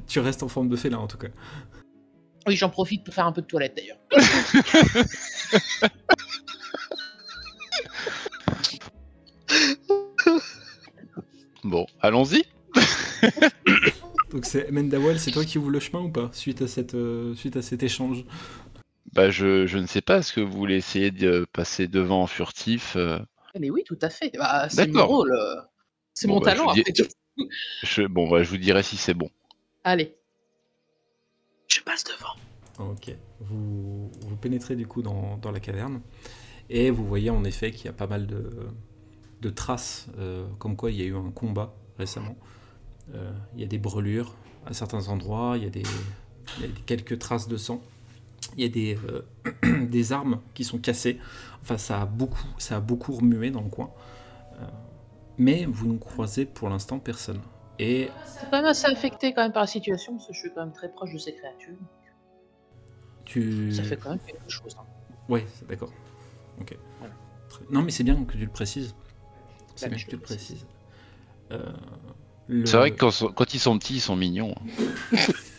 tu 0.09 0.21
restes 0.21 0.43
en 0.43 0.49
forme 0.49 0.69
de 0.69 0.77
félin 0.77 0.99
en 0.99 1.07
tout 1.07 1.19
cas. 1.19 1.29
Oui, 2.47 2.57
j'en 2.57 2.71
profite 2.71 3.05
pour 3.05 3.15
faire 3.15 3.27
un 3.27 3.33
peu 3.33 3.43
de 3.43 3.47
toilette 3.47 3.77
d'ailleurs. 3.77 3.99
bon, 11.65 11.87
allons-y. 12.01 12.45
Donc 14.31 14.47
c'est 14.47 14.71
Mendawal, 14.71 15.19
c'est 15.19 15.33
toi 15.33 15.45
qui 15.45 15.59
ouvre 15.59 15.71
le 15.71 15.81
chemin 15.81 16.03
ou 16.03 16.09
pas 16.09 16.31
suite 16.33 16.63
à 16.63 16.69
cette 16.69 16.95
euh, 16.95 17.35
suite 17.35 17.57
à 17.57 17.63
cet 17.63 17.83
échange? 17.83 18.25
Bah, 19.13 19.31
je, 19.31 19.67
je 19.67 19.79
ne 19.79 19.87
sais 19.87 20.01
pas, 20.01 20.19
est-ce 20.19 20.33
que 20.33 20.41
vous 20.41 20.53
voulez 20.57 20.77
essayer 20.77 21.11
de 21.11 21.47
passer 21.53 21.89
devant 21.89 22.23
en 22.23 22.27
furtif 22.27 22.95
euh, 22.97 23.19
Mais 23.59 23.71
oui, 23.71 23.83
tout 23.85 23.99
à 24.03 24.11
fait. 24.11 24.31
Bah, 24.37 24.69
c'est 24.69 24.87
mon 24.89 25.07
rôle. 25.07 25.33
euh, 25.33 25.61
C'est 26.15 26.29
Bon, 26.29 26.35
mon 26.35 26.41
bah, 26.41 26.47
talent 26.47 26.69
je 26.69 26.81
vous 26.81 26.81
après 26.81 26.93
tout. 26.93 27.05
je, 27.83 28.03
Bon, 28.03 28.29
bah, 28.29 28.43
je 28.43 28.51
vous 28.51 28.59
dirai 28.59 28.83
si 28.83 28.97
c'est 28.97 29.15
bon. 29.15 29.31
Allez. 29.85 30.17
Je 31.69 31.81
passe 31.81 32.05
devant. 32.05 32.91
Ok. 32.93 33.13
Vous, 33.41 34.11
vous 34.21 34.37
pénétrez 34.37 34.77
du 34.77 34.87
coup 34.87 35.03
dans, 35.03 35.37
dans 35.39 35.51
la 35.51 35.61
caverne 35.61 36.01
et 36.71 36.91
vous 36.91 37.07
voyez 37.07 37.31
en 37.31 37.45
effet 37.45 37.73
qu'il 37.73 37.87
y 37.87 37.89
a 37.89 37.93
pas 37.93 38.07
mal 38.07 38.27
de, 38.27 38.51
de 39.41 39.51
traces, 39.51 40.09
euh, 40.19 40.47
comme 40.59 40.77
quoi 40.77 40.91
il 40.91 40.99
y 40.99 41.03
a 41.03 41.07
eu 41.07 41.17
un 41.17 41.31
combat 41.33 41.75
récemment. 41.99 42.37
Euh, 43.15 43.33
il 43.55 43.61
y 43.61 43.65
a 43.65 43.67
des 43.67 43.79
brûlures 43.79 44.35
à 44.67 44.75
certains 44.75 45.09
endroits, 45.09 45.55
il 45.57 45.65
y 45.65 45.67
a, 45.67 45.71
des, 45.71 45.83
il 46.59 46.63
y 46.63 46.65
a 46.67 46.69
des- 46.69 46.83
quelques 46.83 47.19
traces 47.19 47.49
de 47.49 47.57
sang, 47.57 47.83
il 48.57 48.63
y 48.63 48.67
a 48.67 48.69
des, 48.69 48.99
euh, 49.09 49.87
des 49.87 50.13
armes 50.13 50.41
qui 50.55 50.65
sont 50.65 50.79
cassées. 50.79 51.19
Enfin, 51.63 51.79
ça 51.79 52.03
a 52.03 52.07
beaucoup, 52.07 52.47
ça 52.59 52.77
a 52.77 52.81
beaucoup 52.81 53.13
remué 53.13 53.51
dans 53.51 53.63
le 53.63 53.69
coin. 53.71 53.91
Euh, 54.61 54.65
mais 55.39 55.65
vous 55.67 55.93
ne 55.93 55.99
croisez 55.99 56.45
pour 56.47 56.69
l'instant 56.69 56.99
personne. 56.99 57.41
Et 57.79 58.11
C'est 58.27 58.45
quand 58.51 58.59
même 58.59 58.67
assez 58.67 58.87
affecté 58.87 59.33
quand 59.33 59.43
même 59.43 59.53
par 59.53 59.63
la 59.63 59.67
situation 59.67 60.15
parce 60.15 60.27
que 60.27 60.35
je 60.35 60.39
suis 60.41 60.53
quand 60.53 60.61
même 60.65 60.73
très 60.73 60.91
proche 60.91 61.13
de 61.13 61.19
ces 61.19 61.35
créatures. 61.35 61.77
tu... 63.25 63.73
Ça 63.73 63.83
fait 63.83 63.97
quand 63.97 64.11
même 64.11 64.19
quelque 64.21 64.49
chose. 64.51 64.77
hein. 64.79 64.85
Ouais, 65.29 65.47
c'est- 65.55 65.67
d'accord. 65.69 65.93
Ok. 66.61 66.77
Voilà. 66.99 67.15
Non, 67.71 67.83
mais 67.83 67.91
c'est 67.91 68.05
bien 68.05 68.23
que 68.25 68.33
tu 68.33 68.39
le 68.45 68.49
précises. 68.51 68.95
C'est 69.77 69.87
Bah, 69.89 69.95
bien 69.97 70.05
que 70.05 70.11
tu 70.11 70.17
le 70.17 70.17
le 70.19 70.23
précises. 70.25 70.67
Euh, 71.53 71.73
le- 72.49 72.67
C'est 72.67 72.77
vrai 72.77 72.91
que 72.91 72.97
quand, 72.99 73.33
quand 73.35 73.55
ils 73.55 73.61
sont 73.61 73.79
petits, 73.79 73.95
ils 73.97 74.01
sont 74.01 74.17
mignons. 74.17 74.55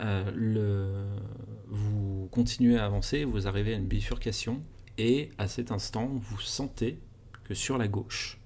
euh, 0.00 1.18
vous 1.68 2.28
continuez 2.30 2.78
à 2.78 2.84
avancer, 2.84 3.24
vous 3.24 3.46
arrivez 3.46 3.74
à 3.74 3.76
une 3.76 3.86
bifurcation, 3.86 4.62
et 4.98 5.30
à 5.38 5.48
cet 5.48 5.72
instant, 5.72 6.10
vous 6.12 6.40
sentez 6.40 7.00
que 7.44 7.54
sur 7.54 7.78
la 7.78 7.88
gauche, 7.88 8.38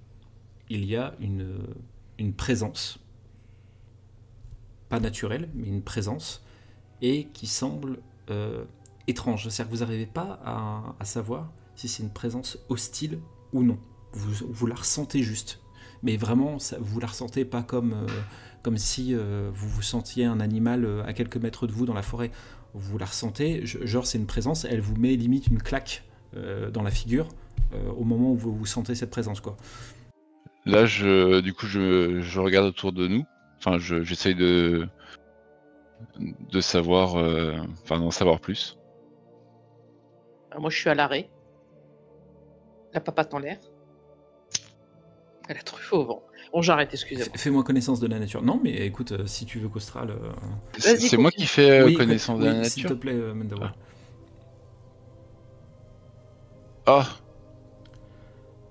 il 0.69 0.85
y 0.85 0.97
a 0.97 1.15
une, 1.21 2.33
présence. 2.37 2.99
Pas 4.89 5.01
naturelle, 5.01 5.51
mais 5.55 5.69
une 5.69 5.83
présence, 5.83 6.45
et 7.03 7.27
qui 7.33 7.47
semble 7.47 7.99
euh, 8.31 8.64
étrange. 9.07 9.49
C'est-à-dire 9.49 9.71
que 9.71 9.77
vous 9.77 9.85
n'arrivez 9.85 10.07
pas 10.07 10.40
à, 10.45 11.05
savoir 11.05 11.53
si 11.77 11.88
c'est 11.88 12.03
une 12.03 12.12
présence 12.12 12.59
hostile 12.69 13.19
ou 13.53 13.62
non. 13.62 13.79
Vous, 14.12 14.47
vous 14.49 14.67
la 14.67 14.77
ressentez 14.77 15.23
juste. 15.23 15.61
Mais 16.03 16.17
vraiment, 16.17 16.59
ça- 16.59 16.79
vous 16.81 17.01
la 17.01 17.09
ressentez 17.09 17.45
pas 17.45 17.62
comme, 17.62 17.95
euh, 17.95 18.07
comme 18.64 18.79
si 18.79 19.14
euh, 19.14 19.50
vous 19.53 19.68
vous 19.68 19.83
sentiez 19.83 20.24
un 20.24 20.40
animal 20.40 20.85
euh, 20.85 21.05
à 21.05 21.12
quelques 21.12 21.37
mètres 21.37 21.66
de 21.68 21.72
vous 21.72 21.85
dans 21.87 21.94
la 21.94 22.03
forêt. 22.03 22.33
Vous 22.72 22.98
la 22.98 23.05
ressentez, 23.07 23.64
je- 23.64 23.85
genre 23.87 24.07
c'est 24.07 24.18
une 24.18 24.27
présence, 24.27 24.64
elle 24.64 24.81
vous 24.81 24.96
met 24.96 25.14
limite 25.14 25.46
une 25.46 25.62
claque 25.62 26.03
euh, 26.35 26.70
dans 26.70 26.83
la 26.83 26.90
figure 26.90 27.29
euh, 27.74 27.90
au 27.92 28.03
moment 28.05 28.33
où 28.33 28.37
vous, 28.37 28.57
vous 28.57 28.66
sentez 28.66 28.94
cette 28.96 29.11
présence. 29.11 29.40
quoi. 29.40 29.57
Là, 30.64 30.87
je, 30.87 31.40
du 31.40 31.53
coup, 31.53 31.66
je, 31.66 32.20
je 32.20 32.40
regarde 32.40 32.66
autour 32.66 32.92
de 32.92 33.07
nous. 33.07 33.24
Enfin, 33.59 33.79
je- 33.79 34.03
j'essaye 34.03 34.35
de, 34.35 34.88
de 36.18 36.61
savoir, 36.61 37.16
euh, 37.16 37.59
enfin, 37.83 37.98
d'en 37.98 38.11
savoir 38.11 38.40
plus. 38.40 38.79
Alors, 40.50 40.62
moi, 40.62 40.70
je 40.70 40.79
suis 40.79 40.88
à 40.88 40.94
l'arrêt. 40.94 41.29
La 42.94 43.00
papate 43.00 43.35
en 43.35 43.38
l'air. 43.40 43.59
Elle 45.48 45.59
a 45.59 45.62
truffe 45.62 45.92
au 45.92 46.05
vent. 46.05 46.22
Bon, 46.55 46.62
j'arrête, 46.62 46.90
excusez-moi. 46.95 47.37
Fais-moi 47.37 47.64
connaissance 47.64 47.99
de 47.99 48.07
la 48.07 48.21
nature. 48.21 48.40
Non, 48.43 48.61
mais 48.62 48.87
écoute, 48.87 49.11
euh, 49.12 49.27
si 49.27 49.45
tu 49.45 49.59
veux 49.59 49.69
qu'Austral. 49.69 50.11
euh, 50.11 50.33
C'est 50.79 51.17
moi 51.17 51.33
qui 51.33 51.47
fais 51.47 51.81
euh, 51.81 51.87
oui, 51.87 51.95
connaissance 51.95 52.38
oui, 52.38 52.47
de 52.47 52.53
la 52.53 52.64
S'il 52.64 52.87
te 52.87 52.95
nature. 52.95 53.01
plaît, 53.01 53.14
Mendawa. 53.35 53.75
Ah, 56.87 57.19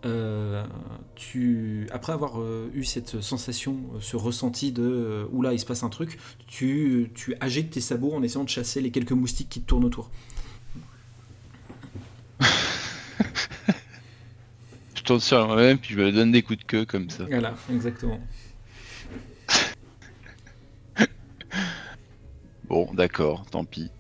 Euh, 0.05 0.65
tu, 1.15 1.87
après 1.91 2.11
avoir 2.11 2.41
euh, 2.41 2.69
eu 2.73 2.83
cette 2.83 3.21
sensation, 3.21 3.77
ce 4.01 4.17
ressenti 4.17 4.73
de 4.73 4.83
euh, 4.83 5.25
oula, 5.31 5.53
il 5.53 5.59
se 5.59 5.65
passe 5.65 5.83
un 5.83 5.89
truc, 5.89 6.19
tu, 6.45 7.11
tu 7.15 7.35
agites 7.39 7.69
tes 7.71 7.79
sabots 7.81 8.13
en 8.13 8.21
essayant 8.21 8.43
de 8.43 8.49
chasser 8.49 8.81
les 8.81 8.91
quelques 8.91 9.13
moustiques 9.13 9.47
qui 9.49 9.61
te 9.61 9.65
tournent 9.67 9.85
autour. 9.85 10.11
je 15.03 15.07
tourne 15.07 15.19
sur 15.19 15.45
moi-même, 15.45 15.77
puis 15.77 15.95
je 15.95 15.99
me 15.99 16.13
donne 16.13 16.31
des 16.31 16.41
coups 16.41 16.59
de 16.59 16.63
queue 16.63 16.85
comme 16.85 17.09
ça. 17.09 17.25
Voilà, 17.25 17.53
exactement. 17.69 18.21
Bon, 22.63 22.89
d'accord, 22.93 23.45
tant 23.51 23.65
pis. 23.65 23.91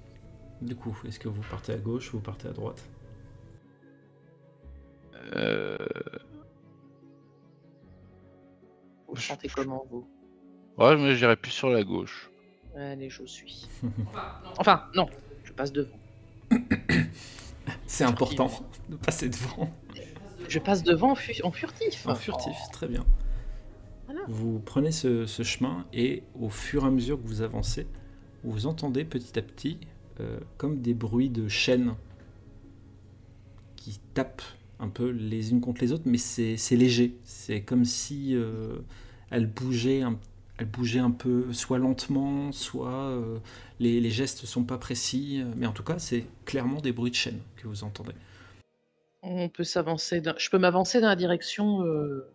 Du 0.61 0.75
coup, 0.75 0.97
est-ce 1.05 1.19
que 1.19 1.27
vous 1.27 1.41
partez 1.51 1.73
à 1.73 1.77
gauche 1.77 2.13
ou 2.13 2.17
vous 2.17 2.23
partez 2.23 2.47
à 2.47 2.51
droite? 2.51 2.81
Euh, 5.35 5.77
Vous 9.09 9.17
sentez 9.17 9.49
comment, 9.49 9.85
vous? 9.91 10.07
Ouais, 10.77 10.95
mais 10.95 11.17
j'irai 11.17 11.35
plus 11.35 11.51
sur 11.51 11.69
la 11.69 11.83
gauche. 11.83 12.31
Allez, 12.77 13.09
je 13.09 13.25
suis. 13.25 13.67
Enfin, 14.57 14.85
non, 14.95 15.09
je 15.43 15.51
passe 15.51 15.73
devant. 15.73 15.99
C'est 17.85 18.05
important 18.05 18.49
de 18.87 18.95
passer 18.95 19.27
devant. 19.27 19.69
Je 20.47 20.59
passe 20.59 20.83
devant 20.83 21.11
en, 21.11 21.15
fu- 21.15 21.41
en 21.43 21.51
furtif. 21.51 22.07
En 22.07 22.15
furtif, 22.15 22.55
très 22.71 22.87
bien. 22.87 23.05
Voilà. 24.05 24.21
Vous 24.27 24.59
prenez 24.59 24.91
ce, 24.91 25.25
ce 25.25 25.43
chemin 25.43 25.85
et 25.93 26.23
au 26.39 26.49
fur 26.49 26.83
et 26.83 26.87
à 26.87 26.91
mesure 26.91 27.21
que 27.21 27.27
vous 27.27 27.41
avancez, 27.41 27.87
vous 28.43 28.65
entendez 28.67 29.05
petit 29.05 29.39
à 29.39 29.41
petit 29.41 29.77
euh, 30.19 30.39
comme 30.57 30.81
des 30.81 30.93
bruits 30.93 31.29
de 31.29 31.47
chaînes 31.47 31.95
qui 33.75 33.99
tapent 34.13 34.43
un 34.79 34.89
peu 34.89 35.09
les 35.09 35.51
unes 35.51 35.61
contre 35.61 35.81
les 35.81 35.91
autres, 35.91 36.03
mais 36.05 36.17
c'est 36.17 36.57
léger. 36.75 37.17
C'est 37.23 37.61
comme 37.61 37.85
si 37.85 38.35
euh, 38.35 38.77
elles 39.29 39.47
bougeaient 39.47 40.01
un, 40.01 40.19
elles 40.57 40.67
bougeaient 40.67 40.99
un 40.99 41.11
peu, 41.11 41.51
soit 41.53 41.77
lentement, 41.77 42.51
soit 42.51 42.91
euh, 42.93 43.39
les, 43.79 43.99
les 44.01 44.11
gestes 44.11 44.45
sont 44.45 44.63
pas 44.63 44.77
précis, 44.77 45.41
mais 45.55 45.65
en 45.65 45.71
tout 45.71 45.83
cas, 45.83 45.99
c'est 45.99 46.25
clairement 46.45 46.81
des 46.81 46.91
bruits 46.91 47.11
de 47.11 47.15
chaînes 47.15 47.39
que 47.55 47.67
vous 47.67 47.83
entendez. 47.83 48.11
On 49.23 49.47
peut 49.49 49.63
s'avancer. 49.63 50.21
dans- 50.21 50.37
Je 50.37 50.49
peux 50.49 50.57
m'avancer 50.59 50.99
dans 51.01 51.07
la 51.07 51.15
direction. 51.15 51.83
euh, 51.83 52.29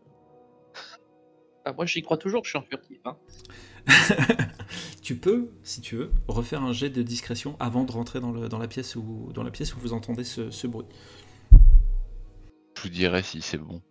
Ah, 1.64 1.72
moi, 1.74 1.84
j'y 1.84 2.00
crois 2.02 2.16
toujours 2.16 2.40
que 2.40 2.46
je 2.46 2.50
suis 2.52 2.58
en 2.58 2.62
furtif. 2.62 2.98
hein. 3.04 3.16
tu 5.02 5.16
peux, 5.16 5.50
si 5.62 5.80
tu 5.82 5.96
veux, 5.96 6.10
refaire 6.26 6.62
un 6.62 6.72
jet 6.72 6.88
de 6.90 7.02
discrétion 7.02 7.56
avant 7.60 7.84
de 7.84 7.92
rentrer 7.92 8.20
dans, 8.20 8.32
le- 8.32 8.48
dans 8.48 8.58
la, 8.58 8.68
pièce 8.68 8.96
où, 8.96 9.30
dans 9.34 9.42
la 9.42 9.50
pièce 9.50 9.74
où 9.76 9.80
vous 9.80 9.92
entendez 9.92 10.24
ce, 10.24 10.50
ce 10.50 10.66
bruit. 10.66 10.86
Je 12.76 12.82
vous 12.82 12.88
dirai 12.88 13.22
si 13.22 13.42
c'est 13.42 13.58
bon. 13.58 13.82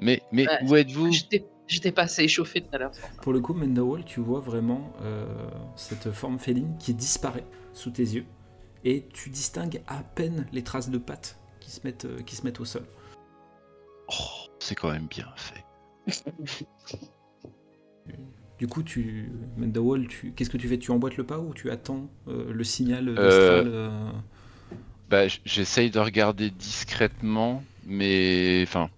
Mais, 0.00 0.20
mais 0.32 0.46
Ouais, 0.46 0.58
où 0.68 0.76
êtes-vous? 0.76 1.12
J'étais 1.12 1.44
j'étais 1.66 1.92
pas 1.92 2.02
assez 2.02 2.22
échauffé 2.22 2.60
tout 2.60 2.68
à 2.72 2.78
l'heure. 2.78 2.92
pour 3.22 3.32
le 3.32 3.40
coup, 3.40 3.54
Mendawal, 3.54 4.04
tu 4.04 4.20
vois 4.20 4.40
vraiment 4.40 4.92
euh, 5.02 5.26
cette 5.76 6.10
forme 6.12 6.38
féline 6.38 6.76
qui 6.78 6.94
disparaît 6.94 7.46
sous 7.72 7.90
tes 7.90 8.02
yeux 8.02 8.24
et 8.84 9.06
tu 9.12 9.30
distingues 9.30 9.82
à 9.86 10.02
peine 10.02 10.46
les 10.52 10.62
traces 10.62 10.90
de 10.90 10.98
pattes 10.98 11.38
qui 11.60 11.70
se 11.70 11.80
mettent, 11.84 12.04
euh, 12.04 12.22
qui 12.22 12.36
se 12.36 12.44
mettent 12.44 12.60
au 12.60 12.64
sol. 12.64 12.84
Oh, 14.08 14.48
C'est 14.60 14.74
quand 14.76 14.90
même 14.92 15.06
bien 15.06 15.26
fait. 15.36 15.64
Du 18.58 18.66
coup, 18.68 18.82
tu, 18.82 19.30
Mendawal, 19.58 20.06
tu, 20.08 20.32
qu'est-ce 20.32 20.48
que 20.48 20.56
tu 20.56 20.66
fais? 20.66 20.78
Tu 20.78 20.90
emboîtes 20.90 21.18
le 21.18 21.24
pas 21.26 21.38
ou 21.38 21.52
tu 21.52 21.70
attends 21.70 22.08
euh, 22.26 22.50
le 22.50 22.64
signal 22.64 23.06
Euh, 23.10 23.64
euh, 23.66 24.10
Bah, 25.10 25.24
j'essaye 25.44 25.90
de 25.90 25.98
regarder 25.98 26.48
discrètement, 26.50 27.62
mais 27.84 28.62
enfin, 28.66 28.88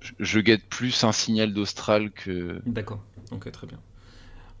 je, 0.00 0.40
guette 0.40 0.66
plus 0.66 1.04
un 1.04 1.12
signal 1.12 1.52
d'Austral 1.52 2.10
que. 2.10 2.60
D'accord, 2.66 3.04
ok, 3.32 3.50
très 3.50 3.66
bien. 3.66 3.80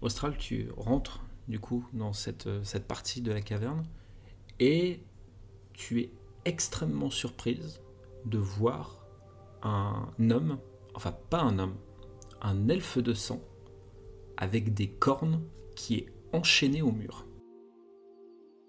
Austral, 0.02 0.36
tu 0.38 0.68
rentres 0.76 1.22
du 1.48 1.58
coup 1.58 1.86
dans 1.92 2.12
cette, 2.12 2.46
euh, 2.46 2.60
cette 2.62 2.86
partie 2.86 3.20
de 3.20 3.32
la 3.32 3.40
caverne 3.40 3.84
et 4.60 5.00
tu 5.72 6.00
es 6.00 6.10
extrêmement 6.44 7.10
surprise 7.10 7.80
de 8.24 8.38
voir 8.38 9.06
un 9.62 10.08
homme, 10.30 10.58
enfin 10.94 11.12
pas 11.30 11.40
un 11.40 11.58
homme, 11.58 11.76
un 12.40 12.68
elfe 12.68 12.98
de 12.98 13.14
sang 13.14 13.42
avec 14.36 14.72
des 14.74 14.88
cornes 14.88 15.42
qui 15.76 15.96
est 15.96 16.06
enchaîné 16.32 16.82
au 16.82 16.92
mur. 16.92 17.26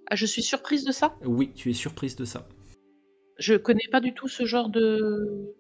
Ah, 0.08 0.16
je 0.16 0.26
suis 0.26 0.44
surprise 0.44 0.84
de 0.84 0.92
ça? 0.92 1.16
Oui, 1.24 1.54
tu 1.54 1.70
es 1.70 1.74
surprise 1.74 2.16
de 2.18 2.26
ça. 2.26 2.48
Je 3.38 3.56
connais 3.56 3.88
pas 3.92 4.02
du 4.02 4.14
tout 4.14 4.28
ce 4.28 4.46
genre 4.46 4.70
de. 4.70 5.56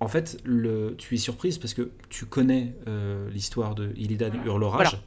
En 0.00 0.08
fait, 0.08 0.38
le, 0.44 0.94
tu 0.98 1.14
es 1.14 1.18
surprise 1.18 1.58
parce 1.58 1.74
que 1.74 1.90
tu 2.10 2.26
connais 2.26 2.74
euh, 2.86 3.30
l'histoire 3.30 3.74
de 3.74 3.92
Illidan 3.96 4.30
Hurlorage. 4.44 4.88
Voilà. 4.90 5.02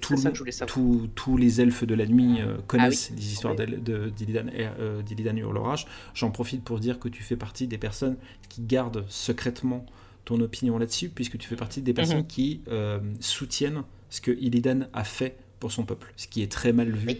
Tout 0.00 0.16
C'est 0.16 0.22
ça 0.22 0.28
le- 0.28 0.32
que 0.32 0.36
je 0.36 0.42
voulais 0.42 0.52
savoir. 0.52 0.74
tous- 0.74 1.08
tous 1.14 1.36
les 1.36 1.60
elfes 1.60 1.84
de 1.84 1.94
la 1.94 2.06
nuit 2.06 2.40
euh, 2.40 2.56
connaissent 2.66 3.08
Ah 3.10 3.14
oui. 3.14 3.20
les 3.22 3.32
histoires 3.32 3.54
Oui. 3.58 3.66
d'El- 3.66 3.82
de- 3.82 4.08
d'Illidan 4.10 4.46
euh, 4.78 5.02
Hurlorage. 5.36 5.86
J'en 6.14 6.30
profite 6.30 6.64
pour 6.64 6.80
dire 6.80 6.98
que 6.98 7.08
tu 7.08 7.22
fais 7.22 7.36
partie 7.36 7.66
des 7.68 7.78
personnes 7.78 8.16
qui 8.48 8.62
gardent 8.62 9.04
secrètement 9.08 9.86
ton 10.24 10.40
opinion 10.40 10.78
là-dessus, 10.78 11.08
puisque 11.08 11.36
tu 11.38 11.46
fais 11.48 11.56
partie 11.56 11.82
des 11.82 11.92
personnes 11.92 12.18
Mhm. 12.18 12.26
qui 12.26 12.62
euh, 12.68 13.00
soutiennent 13.20 13.82
ce 14.08 14.20
que 14.20 14.30
Illidan 14.32 14.86
a 14.92 15.04
fait 15.04 15.36
pour 15.60 15.70
son 15.72 15.84
peuple, 15.84 16.12
ce 16.16 16.26
qui 16.26 16.42
est 16.42 16.50
très 16.50 16.72
mal 16.72 16.90
vu. 16.90 17.10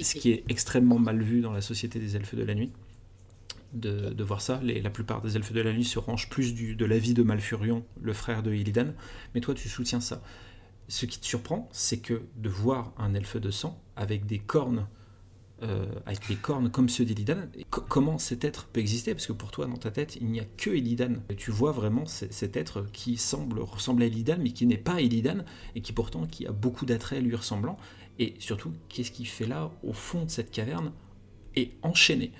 ce 0.00 0.14
qui 0.14 0.30
est 0.30 0.44
extrêmement 0.48 0.98
mal 0.98 1.20
vu 1.20 1.40
dans 1.40 1.52
la 1.52 1.60
société 1.60 1.98
des 1.98 2.14
elfes 2.16 2.34
de 2.36 2.44
la 2.44 2.54
nuit. 2.54 2.70
De, 3.74 4.22
voir 4.22 4.40
ça, 4.40 4.60
la 4.62 4.90
plupart 4.90 5.20
des 5.20 5.36
elfes 5.36 5.52
de 5.52 5.60
la 5.60 5.72
nuit 5.72 5.84
se 5.84 5.98
rangent 5.98 6.30
plus 6.30 6.54
du, 6.54 6.74
de 6.74 6.84
l'avis 6.86 7.12
de 7.12 7.22
Malfurion, 7.22 7.84
le 8.00 8.14
frère 8.14 8.42
de 8.42 8.52
Illidan, 8.52 8.94
mais 9.34 9.42
toi 9.42 9.54
tu 9.54 9.68
soutiens 9.68 10.00
ça. 10.00 10.22
Ce 10.88 11.04
qui 11.04 11.20
te 11.20 11.26
surprend, 11.26 11.68
c'est 11.70 11.98
que 11.98 12.22
de 12.36 12.48
voir 12.48 12.94
un 12.96 13.12
elfe 13.12 13.36
de 13.36 13.50
sang 13.50 13.78
avec 13.94 14.24
des 14.24 14.38
cornes, 14.38 14.86
euh, 15.62 15.84
avec 16.06 16.26
des 16.28 16.36
cornes 16.36 16.70
comme 16.70 16.88
ceux 16.88 17.04
d'Illidan, 17.04 17.48
comment 17.68 18.16
cet 18.18 18.44
être 18.44 18.66
peut 18.68 18.80
exister? 18.80 19.12
Parce 19.12 19.26
que 19.26 19.32
pour 19.32 19.50
toi, 19.50 19.66
dans 19.66 19.76
ta 19.76 19.90
tête, 19.90 20.16
il 20.16 20.28
n'y 20.28 20.38
a 20.38 20.44
que 20.44 20.70
Illidan. 20.70 21.16
Tu 21.36 21.50
vois 21.50 21.72
vraiment 21.72 22.06
cet 22.06 22.56
être 22.56 22.86
qui 22.92 23.16
semble 23.16 23.58
ressembler 23.60 24.06
à 24.06 24.08
Illidan, 24.08 24.36
mais 24.40 24.52
qui 24.52 24.66
n'est 24.66 24.78
pas 24.78 25.00
Illidan, 25.00 25.44
et 25.74 25.82
qui 25.82 25.92
pourtant 25.92 26.26
qui 26.26 26.46
a 26.46 26.52
beaucoup 26.52 26.86
d'attraits 26.86 27.22
lui 27.22 27.34
ressemblant. 27.34 27.76
Et 28.18 28.34
surtout, 28.38 28.72
qu'est-ce 28.88 29.10
qu'il 29.10 29.26
fait 29.26 29.46
là, 29.46 29.70
au 29.82 29.92
fond 29.92 30.24
de 30.24 30.30
cette 30.30 30.52
caverne, 30.52 30.92
et 31.56 31.72
enchaîné? 31.82 32.32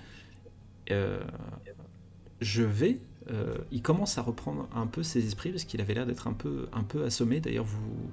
Je 2.41 2.63
vais. 2.63 2.99
euh, 3.31 3.57
il 3.73 3.83
commence 3.83 4.17
à 4.17 4.23
reprendre 4.23 4.69
un 4.75 4.87
peu 4.87 5.03
ses 5.03 5.27
esprits 5.27 5.51
parce 5.51 5.65
qu'il 5.65 5.81
avait 5.81 5.95
l'air 5.95 6.07
d'être 6.07 6.29
un 6.29 6.33
peu, 6.33 6.69
un 6.73 6.83
peu 6.83 7.05
assommé. 7.05 7.41
D'ailleurs, 7.41 7.67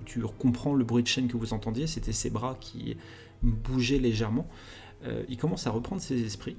tu 0.06 0.22
comprends 0.22 0.74
le 0.74 0.84
bruit 0.84 1.04
de 1.04 1.08
chaîne 1.08 1.28
que 1.28 1.38
vous 1.38 1.54
entendiez, 1.54 1.88
c'était 1.88 2.12
ses 2.14 2.30
bras 2.30 2.58
qui 2.60 2.98
bougeaient 3.44 4.00
légèrement. 4.00 4.48
Euh, 5.04 5.24
il 5.30 5.38
commence 5.38 5.68
à 5.68 5.72
reprendre 5.72 6.02
ses 6.02 6.24
esprits. 6.24 6.58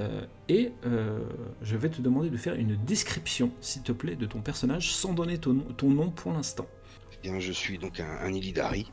Euh, 0.00 0.24
et 0.48 0.72
euh, 0.86 1.20
je 1.62 1.76
vais 1.76 1.88
te 1.88 2.00
demander 2.02 2.30
de 2.30 2.36
faire 2.36 2.54
une 2.54 2.74
description, 2.84 3.52
s'il 3.60 3.82
te 3.82 3.92
plaît, 3.92 4.16
de 4.16 4.26
ton 4.26 4.40
personnage 4.40 4.92
sans 4.92 5.12
donner 5.12 5.38
ton, 5.38 5.52
nom- 5.82 6.10
pour 6.10 6.32
l'instant. 6.32 6.66
Eh 7.12 7.28
bien, 7.28 7.38
je 7.38 7.52
suis 7.52 7.78
donc 7.78 8.00
un, 8.00 8.16
un 8.22 8.32
Illidari. 8.32 8.90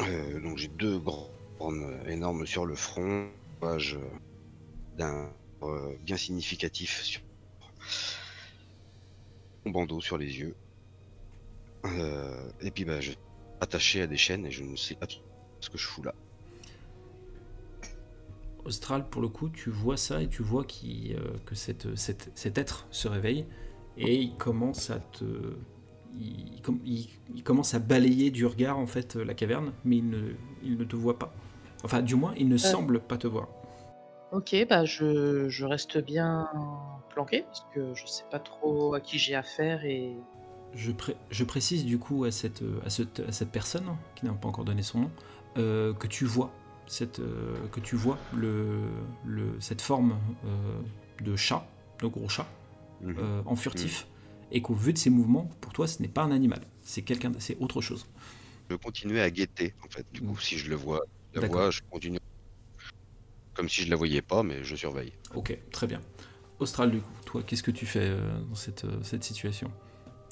Euh, 0.00 0.40
donc 0.40 0.56
j'ai 0.58 0.68
deux 0.68 0.98
grands 0.98 1.28
cornes 1.58 1.96
énormes 2.08 2.44
sur 2.46 2.66
le 2.66 2.74
front, 2.74 3.28
page 3.60 3.98
d'un 4.96 5.30
euh, 5.62 5.94
bien 6.04 6.16
significatif 6.16 7.02
sur 7.02 7.20
mon 9.64 9.72
bandeau 9.72 10.00
sur 10.00 10.18
les 10.18 10.38
yeux. 10.38 10.54
Euh, 11.84 12.50
et 12.60 12.70
puis 12.70 12.84
bah, 12.84 13.00
je 13.00 13.10
suis 13.10 13.18
attaché 13.60 14.02
à 14.02 14.06
des 14.06 14.16
chaînes 14.16 14.46
et 14.46 14.50
je 14.50 14.62
ne 14.62 14.76
sais 14.76 14.94
pas 14.94 15.06
ce 15.60 15.70
que 15.70 15.78
je 15.78 15.86
fous 15.86 16.02
là. 16.02 16.14
Austral, 18.64 19.08
pour 19.08 19.20
le 19.22 19.28
coup, 19.28 19.48
tu 19.48 19.70
vois 19.70 19.96
ça 19.96 20.22
et 20.22 20.28
tu 20.28 20.42
vois 20.42 20.64
qu'il, 20.64 21.16
euh, 21.16 21.32
que 21.46 21.54
cette, 21.56 21.96
cette- 21.96 22.30
cet 22.34 22.58
être 22.58 22.86
se 22.90 23.08
réveille 23.08 23.44
et 23.96 24.16
il 24.20 24.34
commence 24.36 24.90
à 24.90 25.00
te. 25.00 25.24
Il, 26.20 26.60
com- 26.62 26.78
il- 26.84 27.08
il 27.34 27.42
commence 27.42 27.74
à 27.74 27.78
balayer 27.80 28.30
du 28.30 28.46
regard 28.46 28.78
en 28.78 28.86
fait 28.86 29.16
la 29.16 29.34
caverne, 29.34 29.72
mais 29.84 29.96
il 29.96 30.08
ne, 30.10 30.32
il 30.62 30.76
ne 30.76 30.84
te 30.84 30.94
voit 30.94 31.18
pas. 31.18 31.34
Enfin, 31.84 32.02
du 32.02 32.14
moins, 32.14 32.34
il 32.36 32.48
ne 32.48 32.56
semble 32.58 33.00
pas 33.00 33.16
te 33.18 33.26
voir. 33.26 33.48
Ok, 34.32 34.56
bah 34.68 34.84
je, 34.84 35.48
je 35.48 35.64
reste 35.66 35.98
bien 35.98 36.48
planqué 37.10 37.42
parce 37.42 37.66
que 37.74 37.94
je 37.94 38.06
sais 38.06 38.24
pas 38.30 38.38
trop 38.38 38.94
à 38.94 39.00
qui 39.00 39.18
j'ai 39.18 39.34
affaire 39.34 39.84
et. 39.84 40.14
Je, 40.74 40.90
pré- 40.90 41.16
je 41.30 41.44
précise 41.44 41.84
du 41.84 41.98
coup 41.98 42.24
à 42.24 42.30
cette, 42.30 42.62
à 42.84 42.88
cette, 42.88 43.20
à 43.20 43.32
cette 43.32 43.50
personne 43.50 43.84
qui 44.14 44.24
n'a 44.24 44.32
pas 44.32 44.48
encore 44.48 44.64
donné 44.64 44.82
son 44.82 45.00
nom 45.00 45.10
euh, 45.58 45.92
que 45.92 46.06
tu 46.06 46.24
vois 46.24 46.50
cette, 46.86 47.20
euh, 47.20 47.54
que 47.72 47.80
tu 47.80 47.94
vois 47.94 48.18
le, 48.34 48.80
le- 49.26 49.60
cette 49.60 49.82
forme 49.82 50.18
euh, 50.46 50.80
de 51.20 51.36
chat, 51.36 51.66
de 52.00 52.06
gros 52.06 52.28
chat, 52.28 52.46
euh, 53.18 53.42
en 53.44 53.54
furtif, 53.56 54.08
et 54.50 54.62
qu'au 54.62 54.74
vu 54.74 54.94
de 54.94 54.98
ses 54.98 55.10
mouvements, 55.10 55.50
pour 55.60 55.74
toi, 55.74 55.86
ce 55.86 56.00
n'est 56.00 56.08
pas 56.08 56.22
un 56.22 56.30
animal, 56.32 56.62
c'est 56.80 57.02
quelqu'un, 57.02 57.32
c'est 57.38 57.58
autre 57.60 57.82
chose. 57.82 58.06
Je 58.70 58.76
continuais 58.76 59.20
à 59.20 59.30
guetter 59.30 59.74
en 59.84 59.88
fait. 59.90 60.06
Du 60.12 60.22
coup, 60.22 60.32
Mm. 60.34 60.40
si 60.40 60.58
je 60.58 60.70
le 60.70 60.76
vois, 60.76 61.00
la 61.34 61.42
vois, 61.42 61.70
je 61.70 61.80
continue. 61.90 62.18
Comme 63.54 63.68
si 63.68 63.82
je 63.82 63.90
la 63.90 63.96
voyais 63.96 64.22
pas, 64.22 64.42
mais 64.42 64.64
je 64.64 64.76
surveille. 64.76 65.12
Ok, 65.34 65.56
très 65.70 65.86
bien. 65.86 66.00
Austral, 66.58 66.90
du 66.90 67.00
coup, 67.00 67.12
toi, 67.26 67.42
qu'est-ce 67.42 67.62
que 67.62 67.70
tu 67.70 67.86
fais 67.86 68.08
euh, 68.10 68.40
dans 68.48 68.54
cette, 68.54 68.84
euh, 68.84 69.02
cette 69.02 69.24
situation? 69.24 69.70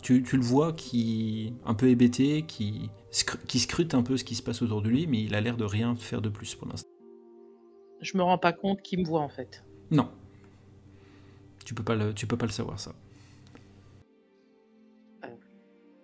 Tu, 0.03 0.23
tu 0.23 0.37
le 0.37 0.43
vois 0.43 0.73
qui 0.73 1.53
un 1.65 1.75
peu 1.75 1.89
hébété, 1.89 2.43
qui, 2.47 2.89
qui 3.47 3.59
scrute 3.59 3.95
un 3.95 4.03
peu 4.03 4.17
ce 4.17 4.25
qui 4.25 4.35
se 4.35 4.43
passe 4.43 4.63
autour 4.63 4.81
de 4.81 4.89
lui, 4.89 5.07
mais 5.07 5.23
il 5.23 5.35
a 5.35 5.41
l'air 5.43 5.57
de 5.59 5.65
rien 5.65 5.95
faire 5.97 6.23
de 6.23 6.31
plus 6.31 6.55
pour 6.55 6.69
l'instant. 6.69 6.89
Je 8.01 8.17
me 8.17 8.23
rends 8.23 8.39
pas 8.39 8.55
compte 8.55 8.81
qui 8.81 8.97
me 8.97 9.05
voit 9.05 9.21
en 9.21 9.29
fait. 9.29 9.63
Non. 9.91 10.11
Tu 11.67 11.75
peux 11.75 11.83
pas 11.83 11.97
le, 11.97 12.15
tu 12.15 12.27
peux 12.27 12.39
pas 12.39 12.47
le 12.47 12.53
savoir 12.53 12.81
ça. 12.81 12.95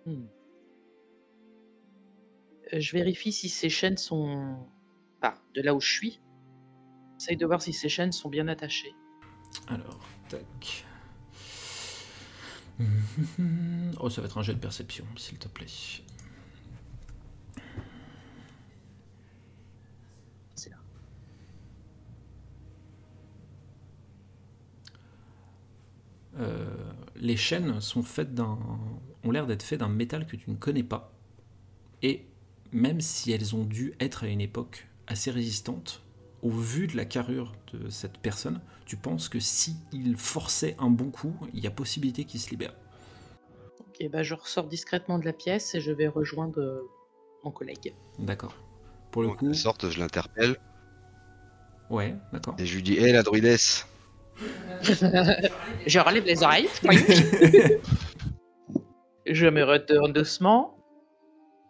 Hmm. 0.05 0.25
Euh, 2.73 2.79
Je 2.79 2.91
vérifie 2.93 3.31
si 3.31 3.49
ces 3.49 3.69
chaînes 3.69 3.97
sont. 3.97 4.57
Ah, 5.21 5.33
de 5.55 5.61
là 5.61 5.73
où 5.73 5.81
je 5.81 5.91
suis. 5.91 6.21
J'essaye 7.17 7.37
de 7.37 7.45
voir 7.45 7.61
si 7.61 7.73
ces 7.73 7.89
chaînes 7.89 8.11
sont 8.11 8.29
bien 8.29 8.47
attachées. 8.47 8.93
Alors, 9.67 9.99
tac. 10.29 10.85
Oh, 13.99 14.09
ça 14.09 14.21
va 14.21 14.27
être 14.27 14.37
un 14.37 14.43
jet 14.43 14.53
de 14.53 14.59
perception, 14.59 15.03
s'il 15.15 15.39
te 15.39 15.47
plaît. 15.47 15.65
C'est 20.53 20.69
là. 20.69 20.77
Euh, 26.39 26.67
les 27.15 27.35
chaînes 27.35 27.81
sont 27.81 28.03
faites 28.03 28.35
d'un, 28.35 28.59
ont 29.23 29.31
l'air 29.31 29.47
d'être 29.47 29.63
faites 29.63 29.79
d'un 29.79 29.89
métal 29.89 30.27
que 30.27 30.35
tu 30.35 30.51
ne 30.51 30.55
connais 30.55 30.83
pas. 30.83 31.11
Et 32.03 32.27
même 32.71 33.01
si 33.01 33.31
elles 33.31 33.55
ont 33.55 33.65
dû 33.65 33.95
être 33.99 34.23
à 34.23 34.27
une 34.27 34.41
époque 34.41 34.87
assez 35.07 35.31
résistantes, 35.31 36.03
au 36.41 36.49
vu 36.49 36.87
de 36.87 36.95
la 36.95 37.05
carrure 37.05 37.53
de 37.73 37.89
cette 37.89 38.17
personne, 38.17 38.61
tu 38.85 38.95
penses 38.97 39.29
que 39.29 39.39
si 39.39 39.75
il 39.91 40.15
forçait 40.17 40.75
un 40.79 40.89
bon 40.89 41.09
coup, 41.09 41.33
il 41.53 41.63
y 41.63 41.67
a 41.67 41.71
possibilité 41.71 42.23
qu'il 42.25 42.39
se 42.39 42.49
libère? 42.49 42.73
Ok, 43.79 44.09
bah 44.11 44.23
je 44.23 44.33
ressors 44.35 44.67
discrètement 44.67 45.17
de 45.19 45.25
la 45.25 45.33
pièce 45.33 45.73
et 45.75 45.81
je 45.81 45.91
vais 45.91 46.07
rejoindre 46.07 46.59
euh, 46.59 46.81
mon 47.43 47.51
collègue. 47.51 47.95
D'accord. 48.19 48.55
Pour 49.11 49.23
le 49.23 49.29
Donc, 49.29 49.39
coup, 49.39 49.47
de 49.47 49.53
sorte, 49.53 49.89
je 49.89 49.99
l'interpelle 49.99 50.57
ouais, 51.89 52.15
d'accord. 52.31 52.55
et 52.59 52.65
je 52.65 52.75
lui 52.75 52.83
dis 52.83 52.93
Hé 52.93 53.11
la 53.11 53.23
druidesse 53.23 53.87
Je 54.83 55.99
relève 55.99 56.25
les 56.25 56.43
oreilles. 56.43 56.69
je 59.25 59.47
me 59.47 59.63
retourne 59.63 60.13
doucement. 60.13 60.77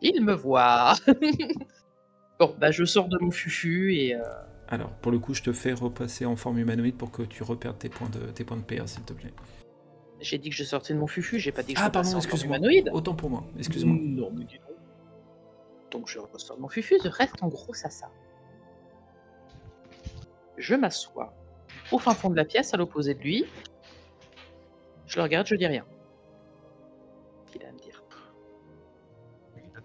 Il 0.01 0.23
me 0.23 0.33
voit. 0.33 0.95
bon, 2.39 2.55
bah 2.59 2.71
je 2.71 2.83
sors 2.83 3.07
de 3.07 3.17
mon 3.19 3.31
fufu 3.31 3.95
et 3.95 4.15
euh, 4.15 4.21
Alors, 4.69 4.89
pour 4.89 5.11
le 5.11 5.19
coup, 5.19 5.33
je 5.33 5.43
te 5.43 5.53
fais 5.53 5.73
repasser 5.73 6.25
en 6.25 6.35
forme 6.35 6.57
humanoïde 6.59 6.95
pour 6.97 7.11
que 7.11 7.21
tu 7.23 7.43
reperdes 7.43 7.77
tes 7.79 7.89
points 7.89 8.09
de, 8.09 8.19
tes 8.31 8.43
points 8.43 8.57
de 8.57 8.63
PA, 8.63 8.85
s'il 8.85 9.03
te 9.03 9.13
plaît. 9.13 9.33
j'ai 10.19 10.37
dit 10.37 10.49
que 10.49 10.55
je 10.55 10.63
sortais 10.63 10.93
de 10.93 10.99
mon 10.99 11.07
fufu, 11.07 11.39
j'ai 11.39 11.51
pas 11.51 11.63
dit 11.63 11.73
que 11.73 11.79
je 11.79 11.85
Ah, 11.85 11.89
pardon, 11.89 12.09
en 12.09 12.11
forme 12.11 12.23
excuse-moi. 12.23 12.57
humanoïde. 12.57 12.89
Autant 12.93 13.13
pour 13.15 13.29
moi, 13.29 13.43
excuse-moi. 13.57 13.95
Non, 13.99 14.31
mais 14.31 14.43
dis 14.45 14.57
donc. 14.57 14.67
Donc 15.91 16.07
je 16.09 16.19
ressors 16.19 16.57
de 16.57 16.61
mon 16.61 16.67
fufu, 16.67 16.95
je 17.01 17.07
reste 17.07 17.41
en 17.41 17.47
gros 17.47 17.73
sassa. 17.73 18.09
Je 20.57 20.75
m'assois 20.75 21.33
au 21.91 21.99
fin 21.99 22.13
fond 22.13 22.29
de 22.29 22.35
la 22.35 22.43
pièce, 22.43 22.73
à 22.73 22.77
l'opposé 22.77 23.13
de 23.13 23.19
lui. 23.21 23.45
Je 25.05 25.15
le 25.15 25.23
regarde, 25.23 25.47
je 25.47 25.55
dis 25.55 25.65
rien. 25.67 25.85
Qu'il 27.51 27.63
a 27.63 27.69
à 27.69 27.71
me 27.71 27.77
dire? 27.79 28.03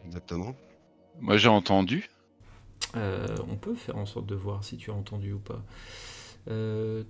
Exactement. 0.06 0.56
Moi 1.20 1.36
j'ai 1.36 1.48
entendu. 1.48 2.10
Euh, 2.96 3.36
on 3.48 3.56
peut 3.56 3.74
faire 3.74 3.96
en 3.96 4.06
sorte 4.06 4.26
de 4.26 4.34
voir 4.34 4.64
si 4.64 4.76
tu 4.76 4.90
as 4.90 4.94
entendu 4.94 5.32
ou 5.32 5.38
pas. 5.38 5.62
Euh, 6.48 7.04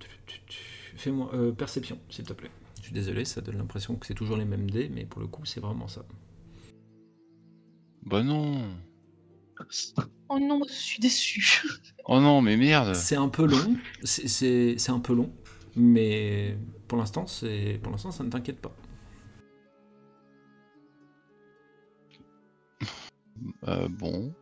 Fais-moi 0.96 1.30
euh, 1.34 1.52
perception, 1.52 1.98
s'il 2.10 2.24
te 2.24 2.32
plaît. 2.32 2.50
Je 2.78 2.82
suis 2.84 2.92
désolé, 2.92 3.24
ça 3.24 3.40
donne 3.40 3.58
l'impression 3.58 3.96
que 3.96 4.06
c'est 4.06 4.14
toujours 4.14 4.36
les 4.36 4.44
mêmes 4.44 4.70
dés, 4.70 4.88
mais 4.92 5.04
pour 5.04 5.20
le 5.20 5.26
coup, 5.26 5.44
c'est 5.44 5.60
vraiment 5.60 5.88
ça. 5.88 6.04
Bah 8.04 8.22
non. 8.22 8.62
Oh 10.28 10.38
non, 10.40 10.60
je 10.68 10.72
suis 10.72 11.00
déçu. 11.00 11.62
Oh 12.06 12.20
non, 12.20 12.42
mais 12.42 12.56
merde. 12.56 12.94
C'est 12.94 13.16
un 13.16 13.28
peu 13.28 13.46
long, 13.46 13.76
c'est- 14.02 14.90
un 14.90 14.98
peu 14.98 15.14
long, 15.14 15.32
mais 15.76 16.56
pour 16.88 16.98
l'instant, 16.98 17.26
c'est 17.26 17.78
pour 17.82 17.92
l'instant, 17.92 18.10
ça 18.10 18.24
ne 18.24 18.30
t'inquiète 18.30 18.60
pas. 18.60 18.74
Euh, 23.68 23.88
bon. 23.88 24.34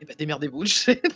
Eh 0.00 0.04
ben 0.04 0.16
démerdez-vous, 0.18 0.64
je 0.66 0.74
sais. 0.74 1.02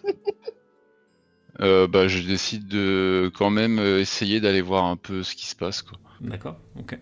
Euh, 1.61 1.89
bah, 1.89 2.07
je 2.07 2.23
décide 2.23 2.69
de 2.69 3.33
quand 3.35 3.51
même 3.51 3.81
euh, 3.81 3.99
essayer 3.99 4.41
d'aller 4.41 4.61
voir 4.61 4.85
un 4.85 4.95
peu 4.97 5.25
ce 5.25 5.35
qui 5.35 5.45
se 5.49 5.57
passe, 5.57 5.83
quoi. 5.83 5.99
D'accord 6.21 6.57
Ok. 6.79 6.97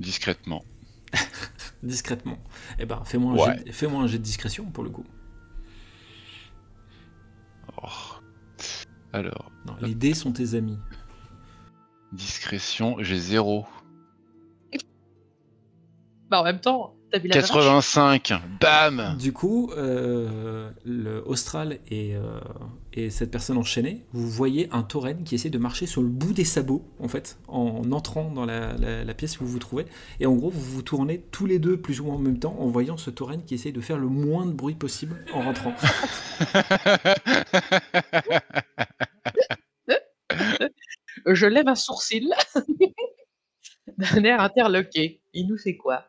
Discrètement. 0.00 0.64
Discrètement. 1.84 2.38
Eh 2.80 2.86
ben, 2.86 3.04
fais-moi 3.04 3.34
un, 3.34 3.36
Ouais. 3.36 3.58
jet 3.58 3.64
de- 3.66 3.70
fais-moi 3.72 4.02
un 4.02 4.08
jet 4.08 4.18
de 4.18 4.24
discrétion 4.24 4.64
pour 4.64 4.82
le 4.82 4.90
coup. 4.90 5.04
Oh. 7.80 7.86
Alors, 9.12 9.52
Non, 9.66 9.76
les 9.80 9.94
dés 9.94 10.14
sont 10.14 10.32
tes 10.32 10.54
amis. 10.56 10.78
discrétion, 12.12 12.96
j'ai 12.98 13.16
0. 13.18 13.64
Bah 16.30 16.40
en 16.40 16.44
même 16.44 16.60
temps, 16.60 16.96
vu 17.18 17.28
la 17.28 17.36
vache? 17.40 17.50
85, 17.50 18.32
bam 18.60 19.16
Du 19.18 19.32
coup, 19.32 19.70
euh, 19.76 20.70
le 20.84 21.22
Austral 21.26 21.78
et, 21.90 22.14
euh, 22.14 22.38
et 22.92 23.10
cette 23.10 23.30
personne 23.30 23.56
enchaînée, 23.58 24.04
vous 24.12 24.28
voyez 24.28 24.68
un 24.72 24.82
tauren 24.82 25.24
qui 25.24 25.34
essaie 25.34 25.50
de 25.50 25.58
marcher 25.58 25.86
sur 25.86 26.02
le 26.02 26.08
bout 26.08 26.32
des 26.32 26.44
sabots, 26.44 26.84
en 27.00 27.08
fait, 27.08 27.38
en 27.48 27.90
entrant 27.92 28.30
dans 28.30 28.44
la, 28.46 28.72
la- 28.76 29.04
la 29.04 29.14
pièce 29.14 29.40
où 29.40 29.44
vous 29.44 29.52
vous 29.52 29.58
trouvez. 29.58 29.86
Et 30.20 30.26
en 30.26 30.34
gros, 30.34 30.50
vous 30.50 30.60
vous 30.60 30.82
tournez 30.82 31.20
tous 31.30 31.46
les 31.46 31.58
deux 31.58 31.76
plus 31.80 32.00
ou 32.00 32.04
moins 32.04 32.14
en 32.16 32.18
même 32.18 32.38
temps 32.38 32.56
en 32.58 32.66
voyant 32.68 32.96
ce 32.96 33.10
tauren 33.10 33.42
qui 33.44 33.54
essaie 33.54 33.72
de 33.72 33.80
faire 33.80 33.98
le 33.98 34.08
moins 34.08 34.46
de 34.46 34.52
bruit 34.52 34.74
possible 34.74 35.16
en 35.34 35.42
rentrant. 35.42 35.74
Je 41.26 41.46
lève 41.46 41.68
un 41.68 41.74
sourcil 41.74 42.32
d'un 44.00 44.24
air 44.24 44.40
interloqué. 44.40 45.20
Il 45.32 45.46
nous 45.46 45.58
fait 45.58 45.76
quoi? 45.76 46.04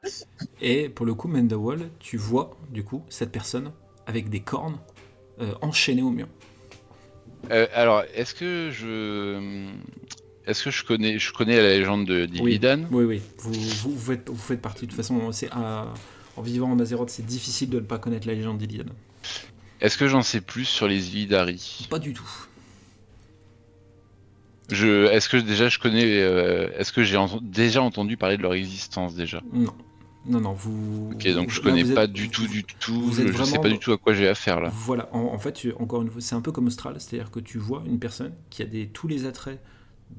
Et 0.61 0.89
pour 0.89 1.05
le 1.05 1.13
coup, 1.13 1.27
Mendawall, 1.27 1.89
tu 1.99 2.17
vois, 2.17 2.57
du 2.71 2.83
coup, 2.83 3.03
cette 3.09 3.31
personne 3.31 3.71
avec 4.07 4.29
des 4.29 4.39
cornes 4.39 4.79
euh, 5.39 5.53
enchaînées 5.61 6.01
au 6.01 6.09
mur. 6.09 6.27
Euh, 7.51 7.67
alors, 7.73 8.03
est-ce 8.13 8.33
que 8.33 8.69
je... 8.71 9.69
Est-ce 10.47 10.63
que 10.63 10.71
je 10.71 10.83
connais, 10.83 11.19
je 11.19 11.31
connais 11.33 11.57
la 11.57 11.77
légende 11.77 12.07
de 12.07 12.27
Oui. 12.39 12.57
d'Illidan 12.57 12.85
Oui, 12.91 13.03
oui, 13.05 13.21
vous, 13.37 13.53
vous, 13.53 13.91
vous 13.91 13.99
faites, 13.99 14.27
vous 14.27 14.35
faites 14.35 14.61
partie. 14.61 14.85
De 14.85 14.91
toute 14.91 14.97
façon, 14.97 15.31
c'est 15.31 15.49
en 15.53 16.41
vivant 16.41 16.71
en 16.71 16.79
Azeroth, 16.79 17.09
c'est 17.11 17.25
difficile 17.25 17.69
de 17.69 17.79
ne 17.79 17.85
pas 17.85 17.99
connaître 17.99 18.27
la 18.27 18.33
légende 18.33 18.57
d'Iliad. 18.57 18.89
Est-ce 19.81 19.97
que 19.97 20.07
j'en 20.07 20.23
sais 20.23 20.41
plus 20.41 20.65
sur 20.65 20.87
les 20.87 21.09
Illidari 21.09 21.87
Pas 21.89 21.99
du 21.99 22.13
tout. 22.13 22.29
Je... 24.71 25.05
Est-ce 25.11 25.29
que 25.29 25.37
déjà 25.37 25.69
je 25.69 25.79
connais... 25.79 26.21
euh, 26.21 26.69
Est-ce 26.77 26.91
que 26.91 27.03
j'ai 27.03 27.17
déjà 27.41 27.81
entendu 27.81 28.17
parler 28.17 28.37
de 28.37 28.41
leur 28.41 28.53
existence 28.53 29.15
déjà? 29.15 29.41
Non. 29.53 29.73
Non, 30.25 30.39
non, 30.39 30.53
vous. 30.53 31.11
Ok, 31.13 31.27
donc 31.29 31.49
je 31.49 31.61
connais 31.61 31.83
pas 31.83 32.05
du 32.05 32.29
tout, 32.29 32.45
du 32.45 32.63
tout, 32.63 33.01
vous 33.01 33.13
je, 33.13 33.31
je 33.31 33.43
sais 33.43 33.57
pas 33.59 33.69
du 33.69 33.79
tout 33.79 33.91
à 33.91 33.97
quoi 33.97 34.13
j'ai 34.13 34.27
affaire 34.27 34.61
là. 34.61 34.69
Voilà, 34.71 35.09
en, 35.13 35.21
en 35.21 35.39
fait, 35.39 35.67
encore 35.79 36.03
une 36.03 36.11
fois, 36.11 36.21
c'est 36.21 36.35
un 36.35 36.41
peu 36.41 36.51
comme 36.51 36.67
Austral, 36.67 36.95
c'est-à-dire 36.99 37.31
que 37.31 37.39
tu 37.39 37.57
vois 37.57 37.83
une 37.87 37.97
personne 37.97 38.33
qui 38.51 38.61
a 38.61 38.65
des, 38.65 38.85
tous 38.87 39.07
les 39.07 39.25
attraits 39.25 39.59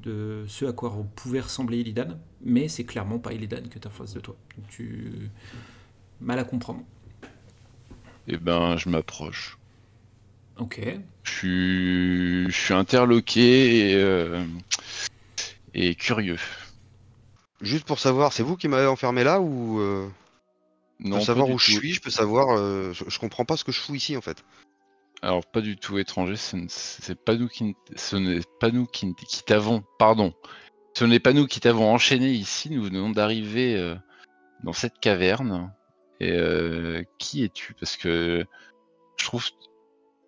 de 0.01 0.43
ce 0.47 0.65
à 0.65 0.73
quoi 0.73 0.93
pouvait 1.15 1.39
ressembler 1.39 1.77
Illidan, 1.79 2.17
mais 2.43 2.67
c'est 2.67 2.83
clairement 2.83 3.19
pas 3.19 3.31
Illidan 3.31 3.61
que 3.69 3.79
tu 3.79 3.87
as 3.87 3.91
en 3.91 3.93
face 3.93 4.13
de 4.13 4.19
toi. 4.19 4.35
Donc 4.57 4.67
tu. 4.67 5.29
mal 6.19 6.37
à 6.39 6.43
comprendre. 6.43 6.81
Et 8.27 8.35
ben, 8.37 8.75
je 8.75 8.89
m'approche. 8.89 9.57
Ok. 10.57 10.81
Je 11.23 11.31
suis, 11.31 12.45
je 12.51 12.57
suis 12.65 12.73
interloqué 12.73 13.91
et, 13.91 13.95
euh, 13.95 14.43
et 15.73 15.95
curieux. 15.95 16.39
Juste 17.61 17.85
pour 17.85 17.99
savoir, 17.99 18.33
c'est 18.33 18.43
vous 18.43 18.57
qui 18.57 18.67
m'avez 18.67 18.87
enfermé 18.87 19.23
là 19.23 19.39
ou 19.39 19.79
euh, 19.79 20.07
je 20.99 21.07
Non, 21.07 21.19
peux 21.19 21.23
savoir 21.23 21.49
où 21.49 21.57
je 21.57 21.71
suis, 21.71 21.93
je 21.93 22.01
peux 22.01 22.09
savoir. 22.09 22.57
euh, 22.57 22.91
je, 22.93 23.05
je 23.07 23.19
comprends 23.19 23.45
pas 23.45 23.55
ce 23.55 23.63
que 23.63 23.71
je 23.71 23.79
fous 23.79 23.95
ici 23.95 24.17
en 24.17 24.21
fait. 24.21 24.43
Alors 25.21 25.45
pas 25.45 25.61
du 25.61 25.77
tout 25.77 25.97
étranger, 25.97 26.35
c'est 26.35 27.15
pas 27.23 27.35
nous 27.35 27.47
qui, 27.47 27.77
ce 27.95 28.17
n'est 28.17 28.41
pas 28.59 28.71
nous 28.71 28.85
qui, 28.85 29.13
t'avons, 29.45 29.81
pardon, 29.97 30.33
ce 30.93 31.05
n'est 31.05 31.21
pas 31.21 31.31
nous 31.31 31.47
qui 31.47 31.61
t'avons 31.61 31.89
enchaîné 31.93 32.31
ici. 32.31 32.69
Nous 32.69 32.83
venons 32.83 33.09
d'arriver 33.11 33.77
euh, 33.77 33.95
dans 34.63 34.73
cette 34.73 34.99
caverne. 34.99 35.71
Et 36.19 37.05
qui 37.17 37.43
es-tu? 37.43 37.73
Parce 37.73 37.97
que 37.97 38.45
je 39.17 39.25
trouve, 39.25 39.45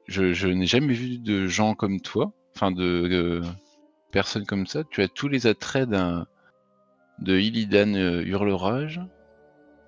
je, 0.07 0.47
n'ai 0.47 0.65
jamais 0.65 0.93
vu 0.93 1.17
de 1.17 1.47
gens 1.47 1.75
comme 1.75 1.99
toi, 1.99 2.31
enfin 2.55 2.71
de, 2.71 3.41
personnes 4.11 4.45
comme 4.45 4.67
ça. 4.67 4.83
Tu 4.83 5.01
as 5.01 5.07
tous 5.07 5.27
les 5.27 5.47
attraits 5.47 5.89
d'un 5.89 6.25
de 7.19 7.37
Illidan 7.37 7.93
euh, 7.93 8.23
Hurlerage, 8.23 9.01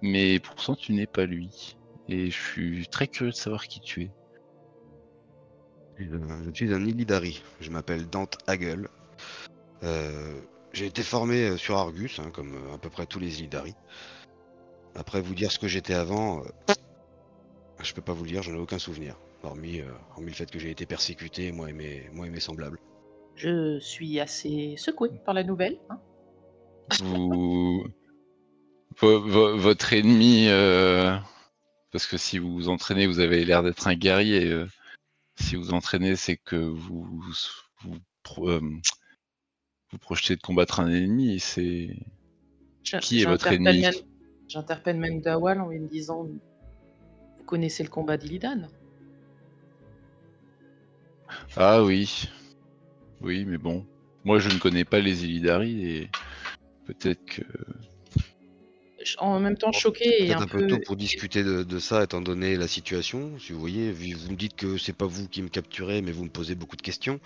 mais 0.01 0.39
pourtant 0.39 0.75
tu 0.75 0.93
n'es 0.93 1.07
pas 1.07 1.25
lui. 1.25 1.77
Et 2.07 2.31
je 2.31 2.37
suis 2.37 2.87
très 2.87 3.07
curieux 3.07 3.31
de 3.31 3.35
savoir 3.35 3.67
qui 3.67 3.81
tu 3.81 4.03
es. 4.03 4.11
Je, 5.97 6.05
je 6.45 6.51
suis 6.53 6.73
un 6.73 6.85
Illidari. 6.85 7.43
Je 7.59 7.69
m'appelle 7.69 8.07
Dante 8.07 8.37
Hagel. 8.47 8.87
Euh, 9.83 10.39
J'ai 10.73 10.85
été 10.85 11.03
formé 11.03 11.49
euh, 11.49 11.57
sur 11.57 11.77
Argus, 11.77 12.19
hein, 12.19 12.31
comme 12.33 12.55
à 12.73 12.77
peu 12.77 12.89
près 12.89 13.05
tous 13.05 13.19
les 13.19 13.39
Illidari. 13.39 13.75
Après 14.95 15.21
vous 15.21 15.35
dire 15.35 15.51
ce 15.51 15.59
que 15.59 15.67
j'étais 15.67 15.93
avant, 15.93 16.41
euh, 16.41 16.73
je 17.83 17.93
peux 17.93 18.01
pas 18.01 18.13
vous 18.13 18.23
le 18.23 18.31
dire, 18.31 18.41
j'en 18.43 18.53
ai 18.53 18.59
aucun 18.59 18.79
souvenir. 18.79 19.15
Hormis, 19.47 19.79
euh, 19.81 19.91
hormis 20.11 20.27
le 20.27 20.33
fait 20.35 20.49
que 20.51 20.59
j'ai 20.59 20.71
été 20.71 20.85
persécuté, 20.85 21.51
moi 21.51 21.69
et 21.69 21.73
mes, 21.73 22.09
moi 22.13 22.27
et 22.27 22.29
mes 22.29 22.39
semblables. 22.39 22.79
Je 23.35 23.79
suis 23.79 24.19
assez 24.19 24.75
secoué 24.77 25.09
par 25.25 25.33
la 25.33 25.43
nouvelle. 25.43 25.79
hein. 25.89 25.99
vous... 27.01 27.85
vo- 28.99 29.21
vo- 29.21 29.57
votre 29.57 29.93
ennemi, 29.93 30.47
euh, 30.47 31.15
parce 31.91 32.07
que 32.07 32.17
si 32.17 32.37
vous 32.39 32.51
vous 32.53 32.69
entraînez, 32.69 33.07
vous 33.07 33.19
avez 33.19 33.45
l'air 33.45 33.63
d'être 33.63 33.87
un 33.87 33.95
guerrier. 33.95 34.45
euh, 34.45 34.67
si 35.39 35.55
vous 35.55 35.71
entraînez, 35.73 36.15
c'est 36.15 36.37
que 36.37 36.55
vous 36.55 37.03
vous, 37.83 37.97
pro- 38.23 38.49
euh, 38.49 38.61
vous 39.91 39.97
projetez 39.99 40.35
de 40.35 40.41
combattre 40.41 40.79
un 40.79 40.89
ennemi. 40.89 41.39
C'est 41.39 41.95
Qui 43.01 43.21
est 43.21 43.25
votre 43.25 43.45
ennemi? 43.51 43.85
J'interpelle 44.47 44.97
Mendawal 44.97 45.61
en 45.61 45.67
lui 45.69 45.79
disant 45.87 46.23
Vous 46.23 47.43
connaissez 47.45 47.83
le 47.83 47.89
combat 47.89 48.17
d'Illidan 48.17 48.67
ah 51.55 51.83
oui, 51.83 52.29
oui, 53.21 53.45
mais 53.45 53.57
bon, 53.57 53.85
moi 54.23 54.39
je 54.39 54.49
ne 54.49 54.59
connais 54.59 54.85
pas 54.85 54.99
les 54.99 55.23
Illidari 55.25 55.85
et 55.87 56.09
peut-être 56.85 57.23
que 57.25 57.43
Je- 59.03 59.15
En 59.19 59.39
même 59.39 59.57
temps, 59.57 59.71
choqué 59.71 60.27
et 60.27 60.33
un, 60.33 60.41
un 60.41 60.47
peu 60.47 60.67
tôt 60.67 60.79
pour 60.79 60.97
discuter 60.97 61.41
de, 61.43 61.63
de 61.63 61.79
ça, 61.79 62.03
étant 62.03 62.19
donné 62.19 62.57
la 62.57 62.67
situation. 62.67 63.37
Si 63.39 63.53
vous 63.53 63.59
voyez, 63.59 63.91
vous 63.93 64.31
me 64.31 64.35
dites 64.35 64.55
que 64.55 64.77
c'est 64.77 64.91
pas 64.91 65.05
vous 65.05 65.29
qui 65.29 65.41
me 65.41 65.47
capturez, 65.47 66.01
mais 66.01 66.11
vous 66.11 66.25
me 66.25 66.29
posez 66.29 66.55
beaucoup 66.55 66.75
de 66.75 66.81
questions. 66.81 67.19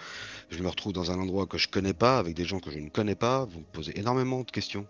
Je 0.52 0.62
me 0.62 0.68
retrouve 0.68 0.94
dans 0.94 1.10
un 1.12 1.20
endroit 1.20 1.48
que 1.48 1.58
je 1.58 1.68
connais 1.68 1.96
pas, 1.96 2.20
avec 2.20 2.36
des 2.36 2.44
gens 2.46 2.60
que 2.60 2.70
je 2.70 2.78
ne 2.78 2.90
connais 2.90 3.16
pas. 3.16 3.46
Vous 3.46 3.62
me 3.62 3.66
posez 3.66 3.98
énormément 3.98 4.42
de 4.44 4.52
questions. 4.52 4.86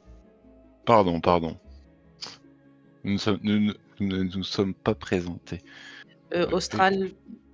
pardon, 0.86 1.22
pardon. 1.22 1.58
Nous 3.06 3.14
ne 3.14 3.18
sommes, 3.18 3.40
nous, 4.00 4.44
sommes 4.44 4.74
pas 4.74 4.96
présentés. 4.96 5.60
euh, 6.34 6.50
Austral 6.52 7.12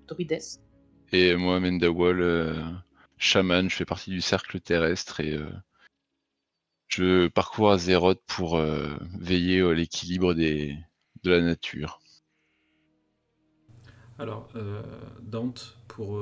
Druides. 0.08 0.39
Et 1.13 1.36
moi, 1.36 1.60
Mendawal, 1.60 2.22
euh, 2.22 2.63
chaman, 3.17 3.70
je 3.70 3.76
fais 3.76 3.86
partie 3.86 4.10
du 4.10 4.22
cercle 4.22 4.60
terrestre 4.60 5.22
et 5.22 5.34
euh, 5.34 5.50
je 6.89 7.28
parcours 7.28 7.72
Azeroth 7.72 8.22
pour 8.28 8.58
euh, 8.58 8.98
veiller 9.17 9.62
à 9.62 9.74
l'équilibre 9.74 10.34
de 10.34 10.76
la 11.24 11.41
nature. 11.41 12.02
Alors, 14.20 14.50
Dante, 15.22 15.78
pour 15.88 16.20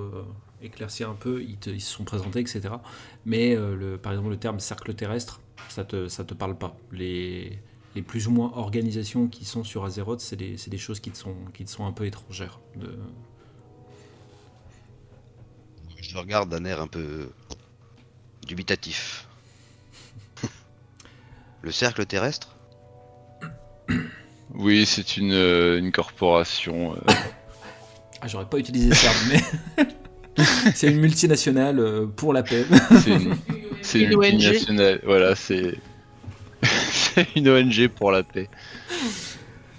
éclaircir 0.61 1.09
un 1.09 1.15
peu, 1.15 1.41
ils, 1.41 1.81
se 1.81 1.93
sont 1.93 2.03
présentés, 2.03 2.41
etc. 2.41 2.75
Mais 3.23 3.55
par 4.03 4.11
exemple, 4.11 4.31
le 4.31 4.37
terme 4.37 4.59
cercle 4.59 4.93
terrestre, 4.93 5.39
ça 5.69 5.85
te, 5.85 6.07
te 6.07 6.33
parle 6.33 6.57
pas. 6.57 6.75
Les, 6.91 7.61
plus 8.05 8.27
ou 8.27 8.31
moins 8.31 8.51
organisations 8.55 9.29
qui 9.29 9.45
sont 9.45 9.63
sur 9.63 9.85
Azeroth, 9.85 10.19
c'est 10.19 10.35
des, 10.35 10.77
choses 10.77 10.99
qui 10.99 11.09
te, 11.09 11.17
sont, 11.17 11.85
un 11.85 11.91
peu 11.93 12.05
étrangères. 12.05 12.59
Je 16.15 16.17
le 16.21 16.23
regarde 16.23 16.47
d'un 16.47 16.63
air 16.63 16.79
un 16.79 16.87
peu 16.87 17.27
dubitatif. 18.47 19.27
le 21.61 21.73
cercle 21.73 22.05
terrestre? 22.05 22.55
Oui, 24.53 24.85
c'est 24.85 25.17
une, 25.17 25.33
euh, 25.33 25.77
une 25.77 25.91
corporation. 25.91 26.95
euh, 26.95 26.99
Ah, 28.21 28.27
j'aurais 28.27 28.45
pas 28.45 28.57
utilisé 28.59 28.91
terme, 28.91 29.17
mais 29.27 29.85
c'est 30.73 30.87
une 30.87 31.01
multinationale 31.01 31.81
euh, 31.81 32.05
pour 32.05 32.31
la 32.31 32.43
paix. 32.43 32.63
c'est 33.03 33.11
une, 33.11 33.35
c'est 33.81 33.99
une 33.99 34.17
multinationale. 34.17 35.01
Voilà, 35.03 35.35
c'est. 35.35 35.77
Une 37.35 37.49
ONG 37.49 37.89
pour 37.89 38.13
la 38.13 38.23
paix. 38.23 38.49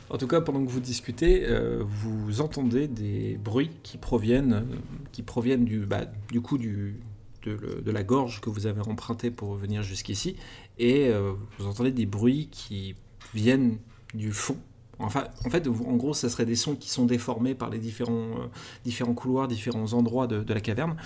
En 0.09 0.19
tout 0.19 0.29
cas, 0.29 0.41
pendant 0.41 0.65
que 0.65 0.71
vous 0.71 0.81
discutez, 0.81 1.45
euh, 1.47 1.83
vous 1.85 2.41
entendez 2.41 2.87
des 2.87 3.39
bruits 3.43 3.71
qui 3.83 3.99
proviennent, 3.99 4.53
euh, 4.53 4.77
qui 5.13 5.23
proviennent 5.23 5.65
du, 5.65 5.81
bah, 5.81 6.03
du 6.31 6.41
coup 6.41 6.59
du, 6.59 7.01
de, 7.43 7.91
la 7.91 8.05
gorge 8.05 8.41
que 8.41 8.49
vous 8.49 8.67
avez 8.67 8.81
empruntée 8.83 9.31
pour 9.31 9.55
venir 9.55 9.83
jusqu'ici, 9.83 10.37
et 10.79 11.09
euh, 11.09 11.33
vous 11.59 11.67
entendez 11.67 11.91
des 11.91 12.07
bruits 12.07 12.49
qui 12.53 12.95
viennent 13.35 13.79
du 14.15 14.33
fond. 14.33 14.59
Enfin, 14.99 15.25
en 15.45 15.51
fait, 15.51 15.67
en 15.67 15.97
gros, 15.97 16.15
ça 16.15 16.31
serait 16.31 16.47
des 16.47 16.57
sons 16.57 16.77
qui 16.77 16.89
sont 16.89 17.05
déformés 17.05 17.55
par 17.55 17.69
les 17.69 17.79
différents, 17.79 18.49
différents 18.85 19.13
couloirs, 19.13 19.47
différents 19.47 19.93
endroits 19.93 20.27
de, 20.27 20.55
la 20.55 20.61
caverne, 20.61 20.97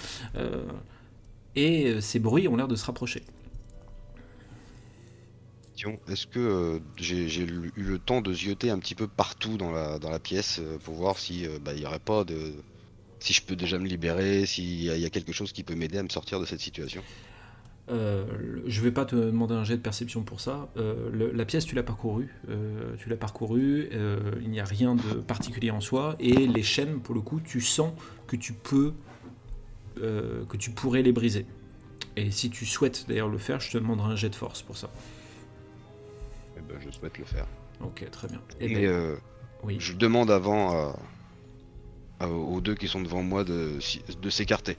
et 1.57 2.01
ces 2.01 2.21
bruits 2.21 2.47
ont 2.47 2.55
l'air 2.55 2.69
de 2.69 2.77
se 2.77 2.85
rapprocher. 2.85 3.25
Est-ce 6.09 6.27
que 6.27 6.39
euh, 6.39 6.79
j'ai 6.97 7.43
eu 7.43 7.73
le 7.77 7.99
temps 7.99 8.21
de 8.21 8.33
zioter 8.33 8.71
un 8.71 8.79
petit 8.79 8.95
peu 8.95 9.09
partout 9.09 9.57
dans 9.57 9.71
la, 9.71 10.19
pièce 10.19 10.59
euh, 10.61 10.79
pour 10.79 10.95
voir 10.95 11.19
si 11.19 11.47
euh, 11.47 11.59
bah, 11.61 11.73
aurait 11.87 11.99
pas 11.99 12.25
de. 12.25 12.55
Si 13.21 13.33
je 13.33 13.43
peux 13.43 13.57
déjà 13.57 13.79
me 13.79 13.87
libérer, 13.87 14.47
s'il 14.47 14.83
y, 14.83 14.91
a- 14.91 15.11
quelque 15.11 15.33
chose 15.33 15.53
qui 15.53 15.63
peut 15.63 15.75
m'aider 15.75 15.99
à 15.99 16.03
me 16.03 16.09
sortir 16.09 16.41
de 16.41 16.47
cette 16.47 16.61
situation? 16.61 17.03
Euh, 17.91 18.25
je 18.67 18.81
vais 18.81 18.93
pas 18.93 19.05
te 19.05 19.17
demander 19.17 19.55
un 19.55 19.65
jet 19.65 19.77
de 19.77 19.83
perception 19.83 20.23
pour 20.23 20.41
ça. 20.41 20.71
La 20.77 21.45
pièce, 21.45 21.67
tu 21.67 21.75
l'as 21.75 21.83
parcourue. 21.83 22.31
tu 22.99 23.09
l'as 23.11 23.17
parcourue. 23.17 23.91
il 24.41 24.51
n'y 24.51 24.61
a 24.61 24.65
rien 24.65 24.95
de 24.95 25.21
particulier 25.21 25.71
en 25.71 25.81
soi. 25.83 26.17
Et 26.19 26.47
les 26.47 26.63
chaînes, 26.63 27.01
pour 27.01 27.15
le 27.15 27.21
coup, 27.21 27.41
tu 27.41 27.61
sens 27.61 27.93
que 28.27 28.37
tu 28.37 28.55
peux, 28.55 28.95
que 29.97 30.57
tu 30.57 30.71
pourrais 30.71 31.03
les 31.03 31.13
briser. 31.13 31.45
Et 32.17 32.31
si 32.31 32.49
tu 32.49 32.65
souhaites 32.65 33.05
d'ailleurs 33.07 33.29
le 33.29 33.39
faire, 33.39 33.61
je 33.61 33.71
te 33.71 33.77
demanderai 33.77 34.13
un 34.13 34.17
jet 34.17 34.31
de 34.31 34.35
force 34.35 34.63
pour 34.63 34.79
ça. 34.79 34.91
Ben, 36.71 36.81
je 36.81 36.91
souhaite 36.91 37.19
le 37.19 37.25
faire. 37.25 37.47
Ok, 37.81 38.09
très 38.11 38.29
bien. 38.29 38.43
Eh 38.61 38.67
Et 38.67 38.75
ben, 38.75 38.85
euh, 38.87 39.17
oui. 39.63 39.79
je 39.81 39.93
demande 39.93 40.31
avant 40.31 40.73
à- 40.73 40.99
à- 42.21 42.29
aux 42.29 42.61
deux 42.61 42.75
qui 42.75 42.89
sont 42.89 43.01
devant 43.01 43.23
moi 43.23 43.45
de, 43.45 43.79
s'écarter. 44.31 44.77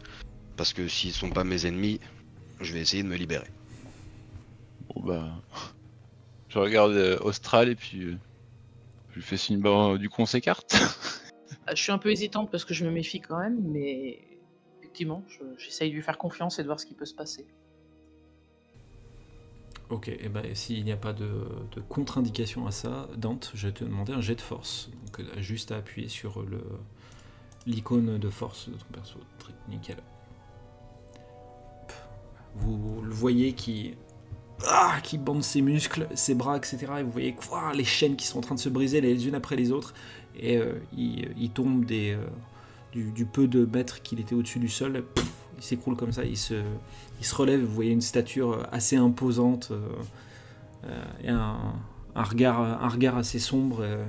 Parce 0.58 0.74
que 0.74 0.88
s'ils 0.88 1.14
sont 1.14 1.30
pas 1.30 1.44
mes 1.44 1.66
ennemis, 1.66 2.00
je 2.60 2.74
vais 2.74 2.80
essayer 2.80 3.04
de 3.04 3.08
me 3.08 3.16
libérer. 3.16 3.48
Bon 4.94 5.02
bah. 5.04 5.42
Je 6.50 6.60
regarde 6.60 6.92
euh, 6.92 7.18
Austral 7.22 7.70
et 7.70 7.76
puis. 7.76 8.04
euh, 8.04 8.18
je 9.10 9.16
lui 9.16 9.22
fais 9.24 9.38
signe, 9.38 9.60
bah, 9.60 9.98
du 9.98 10.10
coup 10.10 10.22
on 10.22 10.26
s'écarte. 10.26 10.74
Je 11.70 11.76
suis 11.82 11.92
un 11.92 11.98
peu 11.98 12.10
hésitante 12.12 12.50
parce 12.52 12.66
que 12.66 12.74
je 12.74 12.84
me 12.86 12.92
méfie 12.92 13.22
quand 13.22 13.38
même, 13.38 13.60
mais 13.62 14.20
effectivement, 14.80 15.24
je- 15.30 15.44
j'essaye 15.58 15.90
de 15.92 15.96
lui 15.96 16.02
faire 16.02 16.18
confiance 16.18 16.60
et 16.60 16.64
de 16.64 16.68
voir 16.68 16.80
ce 16.80 16.86
qui 16.86 16.96
peut 16.96 17.06
se 17.06 17.14
passer. 17.14 17.46
Ok, 19.92 20.08
et 20.08 20.30
ben 20.30 20.44
s'il 20.56 20.86
n'y 20.86 20.94
a 20.94 20.98
pas 20.98 21.12
de, 21.12 21.28
contre-indication 21.90 22.66
à 22.66 22.72
ça, 22.72 23.10
Dante, 23.18 23.52
je 23.54 23.68
vais 23.68 23.74
te 23.74 23.84
demander 23.84 24.14
un 24.14 24.22
jet 24.22 24.36
de 24.36 24.42
force. 24.42 24.90
Donc 25.06 25.20
euh, 25.20 25.42
juste 25.42 25.72
à 25.72 25.78
appuyer 25.78 26.08
sur 26.08 26.44
l'icône 27.68 28.18
de 28.18 28.30
force 28.30 28.70
de 28.70 28.76
ton 28.76 28.86
perso. 28.94 29.20
Très 29.38 29.54
nickel. 29.70 29.98
Vous 32.56 33.02
le 33.02 33.12
voyez 33.12 33.54
qui 33.54 33.94
ah, 34.68 35.00
qui 35.04 35.18
bande 35.18 35.44
ses 35.44 35.62
muscles, 35.62 36.08
ses 36.14 36.36
bras, 36.36 36.58
etc. 36.58 36.88
Et 37.00 37.04
vous 37.04 37.12
voyez 37.12 37.36
ouah, 37.52 37.74
les 37.74 37.84
chaînes 37.84 38.16
qui 38.16 38.28
sont 38.28 38.38
en 38.40 38.42
train 38.42 38.56
de 38.56 38.60
se 38.60 38.70
briser 38.70 39.02
les 39.02 39.28
unes 39.28 39.36
après 39.36 39.56
les 39.56 39.72
autres. 39.72 39.94
Et 40.40 40.58
euh, 40.58 40.76
il, 40.96 41.50
tombe 41.50 41.84
des, 41.84 42.12
euh, 42.12 42.26
du, 42.94 43.26
peu 43.26 43.48
de 43.48 43.66
mètres 43.66 44.02
qu'il 44.02 44.20
était 44.20 44.36
au-dessus 44.36 44.60
du 44.60 44.70
sol. 44.70 45.04
Il 45.62 45.64
s'écroule 45.64 45.96
comme 45.96 46.12
ça, 46.12 46.26
il 46.26 46.38
se, 46.38 46.56
il 47.20 47.26
se 47.26 47.36
relève, 47.36 47.62
vous 47.62 47.74
voyez 47.74 47.92
une 47.92 48.02
stature 48.02 48.68
assez 48.72 48.96
imposante 48.96 49.70
euh, 49.70 49.90
euh, 50.86 51.04
et 51.24 51.30
un, 51.30 51.76
un 52.16 52.24
regard, 52.24 52.60
un 52.60 52.90
regard 52.90 53.16
assez 53.16 53.38
sombre 53.38 53.82
euh, 53.82 54.04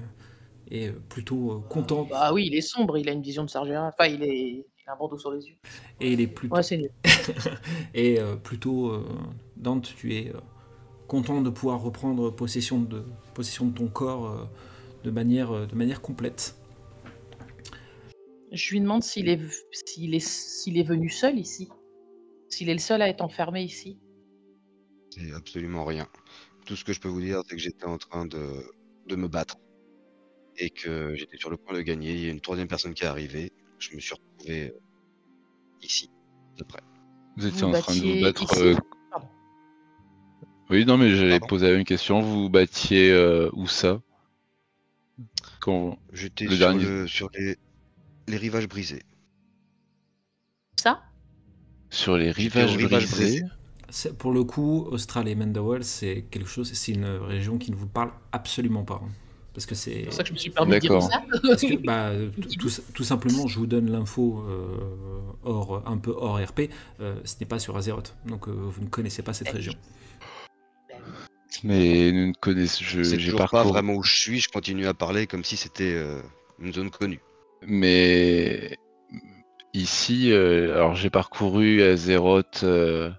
et 0.71 0.89
plutôt 0.91 1.63
content. 1.69 2.07
Bah 2.11 2.33
oui, 2.33 2.47
il 2.47 2.55
est 2.55 2.63
sombre, 2.63 2.97
il 2.97 3.07
a 3.09 3.13
une 3.13 3.21
vision 3.21 3.45
de 3.45 3.51
Sargera. 3.51 3.89
Enfin, 3.89 4.09
il, 4.11 4.23
est... 4.23 4.39
il 4.39 4.65
a 4.87 4.95
un 4.95 4.97
bandeau 4.97 5.19
sur 5.19 5.31
les 5.31 5.47
yeux. 5.47 5.57
Et 6.01 6.13
il 6.13 6.21
est 6.23 6.27
plutôt, 6.27 6.57
Ouais, 6.57 6.63
et 7.95 8.19
euh, 8.19 8.37
plutôt 8.37 8.89
euh, 8.89 9.07
Dante, 9.57 9.93
tu 9.95 10.15
es 10.15 10.29
euh, 10.29 10.41
content 11.07 11.43
de 11.43 11.51
pouvoir 11.51 11.83
reprendre 11.83 12.31
possession 12.31 12.81
de, 12.81 13.05
possession 13.35 13.67
de 13.67 13.75
ton 13.75 13.89
corps 13.89 14.49
de, 15.05 15.11
manière, 15.11 15.67
de 15.67 15.75
manière 15.75 16.01
complète. 16.01 16.57
Je 18.53 18.71
lui 18.73 18.81
demande 18.81 19.03
s'il 19.03 19.29
est... 19.29 19.41
S'il, 19.87 20.15
est... 20.15 20.21
s'il 20.27 20.79
est 20.79 20.83
venu 20.83 21.09
seul 21.09 21.39
ici. 21.39 21.69
S'il 22.49 22.69
est 22.69 22.75
le 22.75 22.79
seul 22.81 23.01
à 23.03 23.09
être 23.09 23.23
enfermé 23.23 23.63
ici. 23.63 23.99
C'est 25.11 25.33
absolument 25.33 25.85
rien. 25.85 26.07
Tout 26.67 26.77
ce 26.77 26.85
que 26.85 26.93
je 26.93 27.01
peux 27.01 27.09
vous 27.09 27.21
dire, 27.21 27.41
c'est 27.49 27.57
que 27.57 27.63
j'étais 27.63 27.87
en 27.87 27.99
train 27.99 28.27
de, 28.27 28.63
de 29.07 29.17
me 29.17 29.27
battre. 29.29 29.57
Et 30.59 30.69
que 30.71 31.15
j'étais 31.15 31.39
sur 31.39 31.49
le 31.51 31.57
point 31.57 31.75
de 31.75 31.81
gagner. 31.81 32.13
Il 32.13 32.21
y 32.21 32.29
a 32.29 32.31
une 32.31 32.41
troisième 32.43 32.69
personne 32.69 32.93
qui 32.95 33.05
est 33.05 33.07
arrivée. 33.07 33.53
Je 33.79 33.95
me 33.97 34.01
suis 34.01 34.15
retrouvé 34.15 34.69
euh, 34.69 34.81
ici, 35.83 36.11
de 36.59 36.65
près. 36.65 36.81
Vous 37.39 37.47
étiez 37.47 37.63
Vous 37.63 37.75
en 37.75 37.81
train 37.81 37.95
de 37.97 38.01
vous 38.01 38.21
battre. 38.21 38.59
euh. 38.59 38.77
Oui, 40.71 40.85
non, 40.85 40.97
mais 40.99 41.15
j'allais 41.15 41.41
poser 41.41 41.67
la 41.69 41.73
même 41.77 41.85
question. 41.85 42.21
Vous 42.21 42.43
vous 42.43 42.51
battiez 42.51 43.11
euh, 43.11 43.51
où 43.55 43.67
ça? 43.67 44.01
Quand... 45.61 45.99
J'étais 46.13 46.45
Le 46.45 46.51
sur, 46.51 46.59
dernier. 46.59 46.85
le- 46.85 47.07
sur 47.07 47.31
les, 47.35 47.57
les 48.29 48.37
rivages 48.37 48.69
brisés. 48.69 49.03
Ça 50.77 51.03
Sur 51.91 52.17
les 52.17 52.31
rivages 52.31 52.77
rivage 52.77 53.11
brisés. 53.11 53.43
Pour 54.19 54.33
le 54.33 54.43
coup, 54.45 54.87
Austral 54.91 55.29
et 55.29 55.35
Mendawal, 55.35 55.85
c'est 55.85 56.25
quelque 56.31 56.49
chose, 56.49 56.73
c'est 56.73 56.93
une 56.93 57.05
région 57.05 57.59
qui 57.59 57.71
ne 57.71 57.77
vous 57.77 57.87
parle 57.89 58.11
absolument 58.33 58.85
pas. 58.85 59.01
hein. 59.05 59.11
Parce 59.53 59.67
que 59.67 59.75
c'est. 59.75 59.93
C'est 59.93 60.03
pour 60.05 60.13
ça 60.15 60.23
que 60.23 60.29
je 60.31 60.33
me 60.33 60.39
suis 60.39 60.49
permis 60.51 60.73
de 60.73 60.79
dire 60.79 60.91
D'accord. 60.93 61.11
ça. 61.13 61.23
Parce 61.43 61.61
que, 61.61 61.77
bah, 61.85 62.11
tout, 62.95 63.05
simplement, 63.05 63.47
je 63.49 63.59
vous 63.59 63.67
donne 63.67 63.91
l'info 63.91 64.43
euh, 64.49 65.21
hors, 65.43 65.87
un 65.87 65.99
peu 65.99 66.15
hors 66.17 66.39
RP. 66.43 66.71
euh, 67.01 67.17
ce 67.25 67.35
n'est 67.39 67.47
pas 67.47 67.59
sur 67.59 67.77
Azeroth, 67.77 68.17
donc 68.25 68.49
euh, 68.49 68.53
vous 68.53 68.81
ne 68.81 68.89
connaissez 68.89 69.21
pas 69.23 69.35
cette 69.35 69.49
oui. 69.49 69.57
région. 69.57 69.75
Mais 71.65 72.11
nous 72.13 72.29
ne 72.29 72.33
connaissons. 72.33 72.83
je- 72.83 73.03
C'est 73.03 73.19
J'ai 73.19 73.31
toujours 73.31 73.51
pas 73.51 73.63
vraiment 73.65 73.93
où 73.95 74.03
je 74.03 74.17
suis. 74.17 74.41
Je 74.41 74.49
continue 74.49 74.87
à 74.87 74.95
parler 74.95 75.27
comme 75.27 75.45
si 75.45 75.59
c'était 75.59 75.93
euh, 75.95 76.23
une 76.59 76.73
zone 76.73 76.91
connue. 76.91 77.21
Mais 77.67 78.77
ici, 79.75 80.33
euh, 80.33 80.75
alors 80.75 80.95
j'ai 80.95 81.11
parcouru 81.11 81.83
Azeroth, 81.83 82.63
euh, 82.65 83.11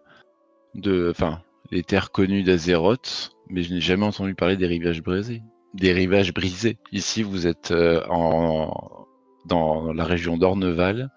de, 0.76 1.10
enfin, 1.12 1.42
les 1.72 1.84
terres 1.84 2.12
connues 2.12 2.44
d'Azeroth, 2.44 3.32
mais 3.50 3.64
je 3.64 3.74
n'ai 3.74 3.82
jamais 3.82 4.06
entendu 4.06 4.36
parler 4.36 4.58
des 4.58 4.68
rivages 4.68 5.02
brisés. 5.02 5.42
Des 5.74 5.94
rivages 5.94 6.34
brisés. 6.34 6.78
Ici, 6.92 7.24
vous 7.24 7.48
êtes 7.48 7.72
euh, 7.72 8.04
en, 8.10 9.08
dans 9.46 9.92
la 9.94 10.06
région 10.06 10.38
d'Orneval, 10.38 11.10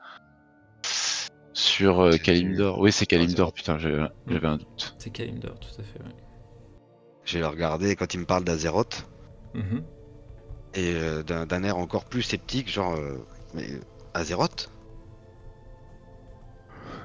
sur 1.52 2.00
euh, 2.00 2.16
Kalimdor. 2.16 2.78
Oui, 2.80 2.92
c'est 2.92 3.06
Kalimdor, 3.06 3.52
putain, 3.52 3.78
j'avais 3.78 4.06
j'avais 4.26 4.46
un 4.46 4.56
doute. 4.56 4.94
C'est 4.98 5.10
Kalimdor, 5.10 5.58
tout 5.58 5.80
à 5.80 5.82
fait. 5.82 5.98
ouais. 5.98 6.14
J'ai 7.24 7.42
regardé 7.42 7.96
quand 7.96 8.14
il 8.14 8.20
me 8.20 8.24
parle 8.24 8.44
d'Azeroth. 8.44 9.06
Mhm. 9.54 9.84
Et 10.76 10.94
euh, 10.94 11.22
d'un 11.22 11.62
air 11.64 11.76
encore 11.78 12.04
plus 12.04 12.22
sceptique, 12.22 12.70
genre. 12.70 12.94
euh, 12.94 13.18
mais 13.54 13.68
Azeroth? 14.14 14.68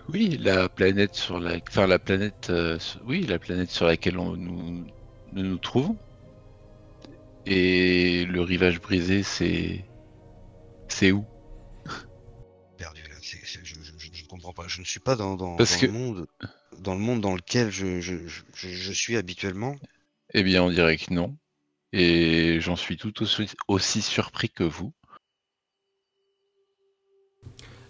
Oui, 0.10 0.38
la 0.40 0.70
planète 0.70 1.16
sur 1.16 1.40
la, 1.40 1.58
enfin 1.70 1.88
la 1.88 2.00
planète, 2.00 2.50
euh, 2.50 2.78
sur- 2.80 3.02
oui, 3.06 3.22
la 3.26 3.40
planète 3.40 3.70
sur 3.72 3.86
laquelle 3.86 4.18
on, 4.20 4.36
nous, 4.36 4.86
nous 5.32 5.44
nous 5.44 5.58
trouvons. 5.58 5.98
Et 7.46 8.26
le 8.26 8.42
rivage 8.42 8.82
brisé, 8.82 9.24
c'est, 9.24 9.86
c'est 10.88 11.12
où? 11.12 11.26
Perdu 12.78 13.02
là. 13.04 13.15
c'est- 13.22 13.46
c'est- 13.46 13.63
je, 13.63 13.76
je- 13.76 13.98
je- 13.98 14.10
je 14.12 14.24
ne 14.24 14.28
comprends 14.28 14.54
pas. 14.54 14.67
Je 14.67 14.80
ne 14.80 14.86
suis 14.86 15.00
pas 15.00 15.15
dans, 15.15 15.36
dans, 15.36 15.56
Parce 15.56 15.76
dans 15.76 15.82
que- 15.82 15.86
le 15.86 15.92
monde. 15.92 16.28
Dans 16.80 16.94
le 16.94 17.00
monde 17.02 17.22
dans 17.22 17.36
lequel 17.36 17.69
je, 17.69 18.00
je- 18.02 18.28
je- 18.28 18.42
je- 18.56 18.69
je 18.69 18.92
suis 18.92 19.17
habituellement. 19.17 19.76
Eh 20.34 20.44
bien, 20.44 20.63
on 20.63 20.69
dirait 20.72 20.98
que 20.98 21.13
non. 21.13 21.38
Et 21.94 22.60
j'en 22.62 22.75
suis 22.75 22.98
tout 22.98 23.21
aussi, 23.21 23.48
aussi 23.67 24.02
surpris 24.02 24.50
que 24.50 24.63
vous. 24.63 24.94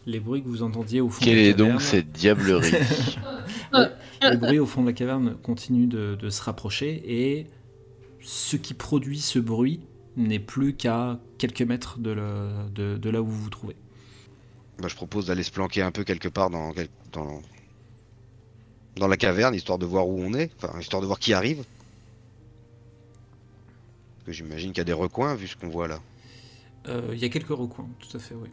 Les 0.08 0.20
bruits 0.20 0.42
que 0.42 0.48
vous 0.48 0.64
entendiez 0.64 1.00
au 1.02 1.10
fond 1.10 1.24
Quelle 1.24 1.36
de 1.36 1.42
la 1.42 1.48
est 1.50 1.54
donc 1.54 1.68
caverne, 1.68 1.80
cette 1.80 2.12
diablerie? 2.12 2.72
Les 4.24 4.38
bruits 4.38 4.60
au 4.60 4.66
fond 4.66 4.82
de 4.82 4.88
la 4.88 4.94
caverne 4.94 5.36
continuent 5.44 5.88
de, 5.88 6.16
de 6.20 6.30
se 6.30 6.42
rapprocher 6.42 7.02
et 7.06 7.48
ce 8.22 8.58
qui 8.58 8.74
produit 8.74 9.20
ce 9.20 9.38
bruit 9.40 9.82
n'est 10.18 10.40
plus 10.40 10.76
qu'à 10.76 11.20
quelques 11.38 11.62
mètres 11.62 12.00
de, 12.00 12.12
le- 12.12 12.70
de- 12.74 12.98
de 12.98 13.10
là 13.10 13.22
où 13.22 13.28
vous 13.28 13.44
vous 13.44 13.50
trouvez. 13.50 13.76
Bah, 14.80 14.88
je 14.88 14.96
propose 14.96 15.28
d'aller 15.28 15.44
se 15.44 15.52
planquer 15.52 15.84
un 15.84 15.92
peu 15.92 16.04
quelque 16.04 16.28
part 16.28 16.50
dans, 16.50 16.74
dans 18.96 19.08
la 19.08 19.18
caverne, 19.18 19.54
histoire 19.54 19.78
de 19.78 19.86
voir 19.86 20.08
où 20.08 20.20
on 20.20 20.34
est, 20.34 20.52
enfin, 20.58 20.80
histoire 20.80 21.02
de 21.02 21.08
voir 21.08 21.20
qui 21.20 21.34
arrive. 21.34 21.64
Parce 24.24 24.28
que 24.28 24.32
j'imagine 24.34 24.72
qu'il 24.72 24.78
y 24.80 24.82
a 24.82 24.86
des 24.86 24.94
recoins 24.94 25.36
vu 25.36 25.48
ce 25.48 25.56
qu'on 25.56 25.70
voit 25.70 25.88
là. 25.88 26.00
Euh, 26.88 27.10
Il 27.14 27.20
y 27.20 27.26
a 27.26 27.30
quelques 27.30 27.50
recoins, 27.50 27.88
tout 28.00 28.16
à 28.16 28.20
fait, 28.20 28.36
oui. 28.36 28.50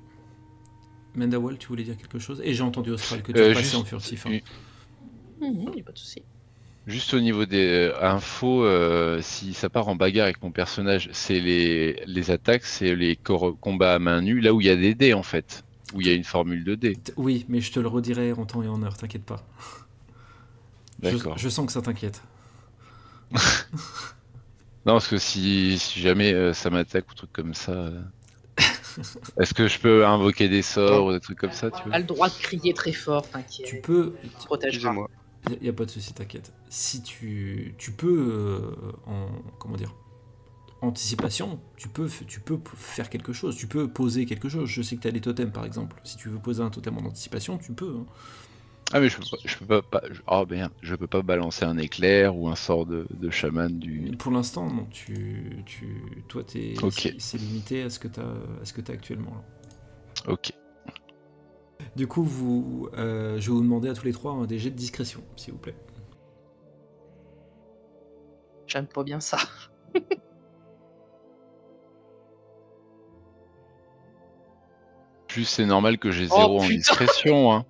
Mendawal, 1.15 1.59
tu 1.59 1.69
voulais 1.69 1.83
dire 1.85 1.97
quelque 1.97 2.19
chose? 2.19 2.41
Et 2.45 2.55
j'ai 2.55 2.63
entendu 2.63 2.91
Austral 2.91 3.23
que 3.23 3.33
tu 3.33 3.39
Euh, 3.39 3.51
es 3.51 3.55
passé 3.55 3.65
juste 3.65 3.75
en 3.75 3.85
furtif. 3.85 4.27
hein. 4.27 4.39
y 5.41 5.81
a 5.81 5.83
pas 5.83 5.93
de 5.93 5.99
souci. 5.99 6.23
Juste 6.87 7.13
au 7.13 7.21
niveau 7.21 7.45
des 7.45 7.67
euh, 7.93 8.03
infos, 8.03 8.65
euh, 8.65 9.21
si 9.21 9.53
ça 9.53 9.69
part 9.69 9.89
en 9.89 9.97
bagarre 9.97 10.25
avec 10.25 10.43
mon 10.43 10.51
personnage, 10.51 11.11
c'est 11.13 11.39
les, 11.41 12.03
les 12.07 12.31
attaques, 12.31 12.65
c'est 12.65 12.95
les 12.97 13.17
combats 13.17 13.95
à 13.95 13.99
main 13.99 14.23
nue, 14.23 14.41
là 14.41 14.55
où 14.55 14.61
il 14.63 14.69
y 14.69 14.71
a 14.71 14.77
des 14.77 14.95
dés 14.95 15.13
en 15.13 15.23
fait, 15.23 15.65
où 15.93 16.01
il 16.01 16.07
y 16.07 16.11
a 16.11 16.15
une 16.15 16.25
formule 16.25 16.65
de 16.65 16.75
dés. 16.77 16.97
Oui, 17.17 17.45
mais 17.49 17.61
je 17.61 17.73
te 17.73 17.81
le 17.81 17.89
redirai 17.89 18.33
en 18.33 18.47
temps 18.47 18.63
et 18.63 18.69
en 18.69 18.83
heure, 18.83 18.97
t'inquiète 18.97 19.25
pas. 19.25 19.45
Je, 21.03 21.11
D'accord. 21.11 21.37
je 21.37 21.49
sens 21.49 21.67
que 21.67 21.73
ça 21.73 21.83
t'inquiète. 21.83 22.23
Non, 24.89 24.95
parce 24.95 25.09
que 25.09 25.19
si, 25.19 25.79
si 25.79 26.01
jamais 26.01 26.33
euh, 26.33 26.53
ça 26.55 26.71
m'attaque 26.71 27.11
ou 27.11 27.15
truc 27.15 27.31
comme 27.33 27.55
ça, 27.55 27.73
euh, 27.73 28.03
est-ce 29.41 29.55
que 29.55 29.69
je 29.69 29.79
peux 29.79 30.07
invoquer 30.07 30.49
des 30.49 30.63
sorts 30.63 31.07
ou 31.07 31.13
des 31.13 31.21
trucs 31.21 31.39
comme 31.39 31.53
ça, 31.53 31.71
tu 31.71 31.89
vois? 31.89 31.99
Le 31.99 32.05
droit 32.05 32.29
de 32.29 32.35
crier 32.35 32.75
très 32.75 32.93
fort, 32.93 33.23
Tu 33.23 33.31
t'inquiète. 33.33 33.83
peux, 33.83 34.17
Tu 34.23 34.29
te 34.31 34.45
protégeras. 34.47 34.95
Excusez-moi. 34.95 35.07
Il 35.51 35.59
n'y 35.63 35.69
a, 35.69 35.73
pas 35.73 35.85
de 35.87 35.91
souci, 35.91 36.13
t'inquiète. 36.13 36.53
Si 36.69 37.03
tu, 37.03 37.75
tu 37.79 37.93
peux, 37.93 38.07
euh, 38.31 38.93
en 39.07 39.29
comment 39.59 39.77
dire, 39.77 39.95
anticipation, 40.83 41.61
tu 41.77 41.89
peux, 41.89 42.07
f- 42.07 42.27
tu 42.27 42.41
peux 42.41 42.59
p- 42.59 42.71
faire 42.77 43.11
quelque 43.11 43.33
chose, 43.33 43.57
tu 43.57 43.67
peux 43.69 43.89
poser 43.89 44.27
quelque 44.27 44.49
chose. 44.49 44.69
Je 44.69 44.83
sais 44.83 44.97
que 44.97 45.03
tu 45.03 45.09
as 45.09 45.13
des 45.13 45.21
totems 45.23 45.53
par 45.53 45.65
exemple. 45.65 45.97
Si 46.05 46.17
tu 46.17 46.29
veux 46.29 46.39
poser 46.39 46.63
un 46.63 46.71
totem 46.71 46.99
en 46.99 47.03
anticipation, 47.07 47.59
tu 47.59 47.73
peux. 47.73 47.97
hein. 48.01 48.07
Ah 48.93 49.01
mais 49.01 49.11
je 49.11 49.19
peux 49.19 49.25
pas, 49.31 49.37
je 49.45 49.57
peux 49.59 49.67
pas, 49.67 49.83
pas- 49.83 50.03
je- 50.11 50.23
oh 50.29 50.47
merde, 50.49 50.73
je 50.81 50.95
peux 50.95 51.07
pas 51.07 51.21
balancer 51.21 51.65
un 51.67 51.77
éclair 51.77 52.35
ou 52.37 52.49
un 52.49 52.57
sort 52.57 52.87
de, 52.87 53.07
de 53.11 53.29
chaman 53.31 53.79
du. 53.79 54.13
Pour 54.19 54.33
l'instant, 54.33 54.71
non. 54.71 54.87
Tu, 54.91 55.63
tu, 55.67 56.25
toi, 56.27 56.43
t'es, 56.43 56.75
Ok. 56.83 57.15
c'est- 57.19 57.37
limité 57.39 57.83
à 57.83 57.91
ce 57.91 57.99
que 57.99 58.09
tu 58.09 58.19
as, 58.21 58.63
à 58.63 58.65
ce 58.65 58.73
que 58.73 58.81
as 58.91 58.95
actuellement. 58.95 59.33
là. 59.33 60.33
Ok. 60.33 60.53
Du 61.97 62.07
coup, 62.07 62.23
vous, 62.23 62.89
euh, 62.97 63.39
je 63.39 63.51
vais 63.51 63.57
vous 63.57 63.63
demander 63.63 63.89
à 63.91 63.95
tous 63.95 64.05
les 64.07 64.13
trois 64.13 64.33
un 64.33 64.47
des 64.47 64.59
jets 64.59 64.71
de 64.71 64.77
discrétion, 64.77 65.23
s'il 65.37 65.53
vous 65.53 65.59
plaît. 65.59 65.77
J'aime 68.67 68.87
pas 68.87 69.05
bien 69.05 69.21
ça. 69.21 69.39
Plus 75.29 75.45
c'est 75.45 75.67
normal 75.67 75.99
que 75.99 76.11
j'ai 76.11 76.27
Oh, 76.31 76.37
zéro 76.37 76.61
en 76.61 76.67
discrétion, 76.67 77.53
hein. 77.53 77.67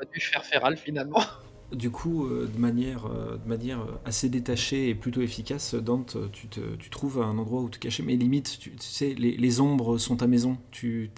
Pas 0.00 0.10
dû 0.12 0.20
faire 0.20 0.44
féral 0.44 0.76
finalement. 0.76 1.20
Du 1.72 1.92
coup, 1.92 2.26
euh, 2.26 2.50
de, 2.52 2.58
manière, 2.58 3.06
euh, 3.06 3.36
de 3.36 3.48
manière 3.48 3.80
euh, 3.82 4.00
assez 4.04 4.28
détachée 4.28 4.88
et 4.88 4.94
plutôt 4.96 5.20
efficace, 5.20 5.76
Dante, 5.76 6.16
tu, 6.32 6.48
te, 6.48 6.58
tu 6.80 6.90
trouves 6.90 7.22
un 7.22 7.38
endroit 7.38 7.60
où 7.60 7.68
te 7.68 7.78
cacher. 7.78 8.02
Mais 8.02 8.16
limite, 8.16 8.58
tu, 8.58 8.72
tu 8.72 8.76
sais, 8.80 9.14
les, 9.16 9.36
les 9.36 9.60
ombres 9.60 9.96
sont 9.96 10.16
ta 10.16 10.26
maison. 10.26 10.58
Tu, 10.72 11.12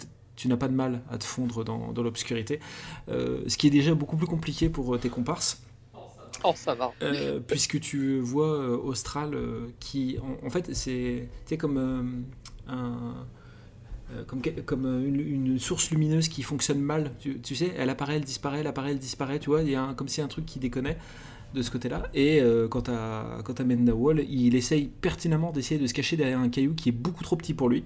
n'as 0.45 0.57
pas 0.57 0.67
de 0.67 0.75
mal 0.75 1.01
à 1.09 1.17
te 1.17 1.23
fondre 1.23 1.65
dans, 1.65 1.91
dans 1.91 2.03
l'obscurité. 2.03 2.59
Euh, 3.09 3.41
ce 3.47 3.57
qui 3.57 3.65
est 3.65 3.71
déjà 3.71 3.95
beaucoup 3.95 4.15
plus 4.15 4.27
compliqué 4.27 4.69
pour 4.69 4.99
tes 4.99 5.09
comparses. 5.09 5.63
Oh, 6.43 6.53
ça 6.55 6.75
va. 6.75 6.91
Euh, 7.01 7.39
puisque 7.39 7.79
tu 7.79 8.19
vois 8.19 8.59
Austral 8.77 9.35
qui, 9.79 10.19
en, 10.21 10.45
en 10.45 10.49
fait, 10.51 10.71
c'est 10.75 11.57
comme 11.57 11.77
euh, 11.77 12.71
un. 12.71 13.25
Euh, 14.13 14.23
Comme, 14.65 14.85
euh, 14.85 15.05
une, 15.07 15.19
une 15.19 15.59
source 15.59 15.91
lumineuse 15.91 16.27
qui 16.27 16.43
fonctionne 16.43 16.79
mal, 16.79 17.11
tu, 17.19 17.39
tu 17.41 17.55
sais, 17.55 17.73
elle 17.77 17.89
apparaît, 17.89 18.15
elle 18.17 18.23
disparaît, 18.23 18.59
elle 18.59 18.67
apparaît, 18.67 18.91
elle 18.91 18.99
disparaît, 18.99 19.39
tu 19.39 19.49
vois, 19.49 19.61
il 19.61 19.69
y 19.69 19.75
a 19.75 19.83
un- 19.83 19.93
comme 19.93 20.07
si 20.07 20.21
un 20.21 20.27
truc 20.27 20.45
qui 20.45 20.59
déconnait 20.59 20.97
de 21.53 21.61
ce 21.61 21.71
côté-là. 21.71 22.03
Et 22.13 22.41
euh, 22.41 22.67
quant 22.67 22.83
à, 22.87 23.39
quant 23.45 23.53
à 23.53 23.63
Mendawal, 23.63 24.21
il 24.29 24.55
essaye 24.55 24.87
pertinemment 25.01 25.51
d'essayer 25.51 25.79
de 25.79 25.87
se 25.87 25.93
cacher 25.93 26.17
derrière 26.17 26.39
un 26.39 26.49
caillou 26.49 26.73
qui 26.75 26.89
est 26.89 26.93
beaucoup 26.93 27.23
trop 27.23 27.35
petit 27.37 27.53
pour 27.53 27.69
lui. 27.69 27.83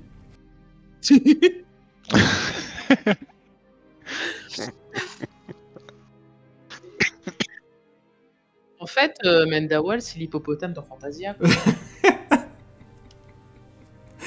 En 8.80 8.86
fait, 8.88 9.16
euh, 9.26 9.46
Mendawal, 9.46 10.02
c'est 10.02 10.18
l'hippopotame 10.20 10.74
dans 10.74 10.84
Fantasia. 10.84 11.36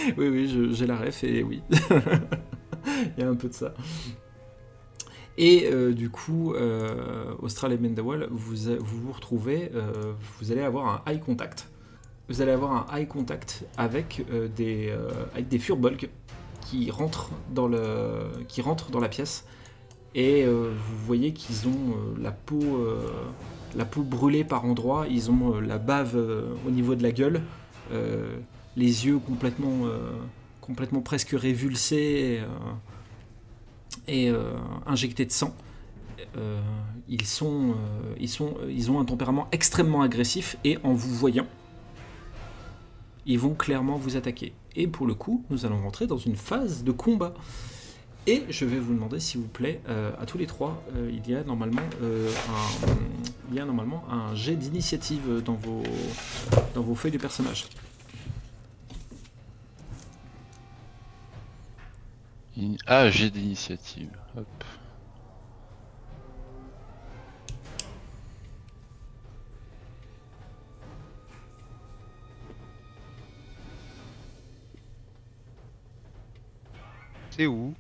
oui, 0.17 0.29
oui, 0.29 0.71
j'ai 0.73 0.87
la 0.87 0.97
ref 0.97 1.25
et 1.25 1.43
oui. 1.43 1.63
Il 3.17 3.21
y 3.21 3.23
a 3.23 3.29
un 3.29 3.35
peu 3.35 3.49
de 3.49 3.55
ça. 3.55 3.75
Et 5.39 5.71
euh, 5.73 5.93
du 5.93 6.11
coup, 6.11 6.53
euh, 6.55 7.33
Austral 7.41 7.73
et 7.73 7.79
Mendawal, 7.79 8.29
vous 8.31 8.55
vous, 8.81 9.13
retrouvez, 9.13 9.71
euh, 9.75 10.13
vous 10.39 10.53
allez 10.53 10.61
avoir 10.61 10.87
un 11.07 11.11
eye 11.11 11.21
contact. 11.21 11.69
Vous 12.29 12.43
allez 12.43 12.53
avoir 12.53 12.73
un 12.73 12.97
eye 12.97 13.07
contact 13.07 13.65
avec 13.77 14.25
des, 14.55 14.95
avec 15.35 15.49
des 15.49 15.59
furbolgs 15.59 16.11
qui 16.61 16.91
rentrent 16.91 17.31
dans, 17.53 17.69
qui 18.47 18.63
rentrent 18.63 18.91
dans 18.91 19.01
la 19.01 19.09
pièce. 19.09 19.47
Et 20.15 20.45
vous 20.45 21.07
voyez 21.07 21.33
qu'ils 21.33 21.67
ont 21.67 21.97
la, 22.21 22.31
peau, 22.31 22.87
la 23.75 23.85
peau 23.85 24.03
brûlée 24.03 24.45
par 24.45 24.65
endroits, 24.65 25.07
ils 25.11 25.29
ont 25.29 25.59
la 25.59 25.79
bave 25.79 26.17
au 26.65 26.71
niveau 26.71 26.95
de 26.95 27.03
la 27.03 27.11
gueule, 27.11 27.41
les 28.81 29.07
yeux 29.07 29.19
complètement, 29.19 29.87
euh, 29.87 30.11
complètement 30.61 31.03
presque 31.03 31.31
révulsés 31.31 32.41
et, 34.09 34.31
euh, 34.31 34.33
euh, 34.33 34.57
injectés 34.87 35.27
de 35.27 35.33
sang. 35.33 35.55
Ils, 37.09 37.43
ont 37.43 39.01
un 39.01 39.05
tempérament 39.05 39.49
extrêmement 39.53 40.03
agressif 40.03 40.57
et 40.65 40.79
en 40.83 40.93
vous 40.93 41.15
voyant, 41.15 41.47
ils 43.27 43.39
vont 43.39 43.55
clairement 43.55 43.97
vous 43.97 44.17
attaquer. 44.17 44.53
Et 44.77 44.87
pour 44.87 45.07
le 45.07 45.15
coup, 45.15 45.45
nous 45.51 45.67
allons 45.67 45.81
rentrer 45.83 46.07
dans 46.07 46.19
une 46.19 46.37
phase 46.37 46.85
de 46.85 46.93
combat. 46.93 47.35
Et 48.27 48.45
je 48.49 48.65
vais 48.65 48.79
vous 48.79 48.95
demander, 48.95 49.19
s'il 49.19 49.41
vous 49.41 49.49
plaît, 49.49 49.81
à 50.21 50.25
tous 50.27 50.39
les 50.39 50.47
trois, 50.47 50.83
il 50.95 51.29
y 51.29 51.35
a 51.35 51.43
normalement 51.43 51.83
un, 52.03 52.87
il 53.51 53.57
y 53.57 53.61
a 53.61 53.65
normalement 53.65 54.05
un 54.09 54.35
jet 54.37 54.55
d'initiative 54.55 55.43
dans 55.45 55.55
vos, 55.55 55.83
dans 56.75 56.83
vos 56.83 56.95
feuilles 56.95 57.13
de 57.13 57.19
personnage. 57.19 57.67
In- 62.57 62.77
Ah, 62.87 63.11
j'ai 63.11 63.31
d'initiative. 63.31 64.11
Hop. 64.37 64.47
C'est 77.31 77.47
où? 77.47 77.75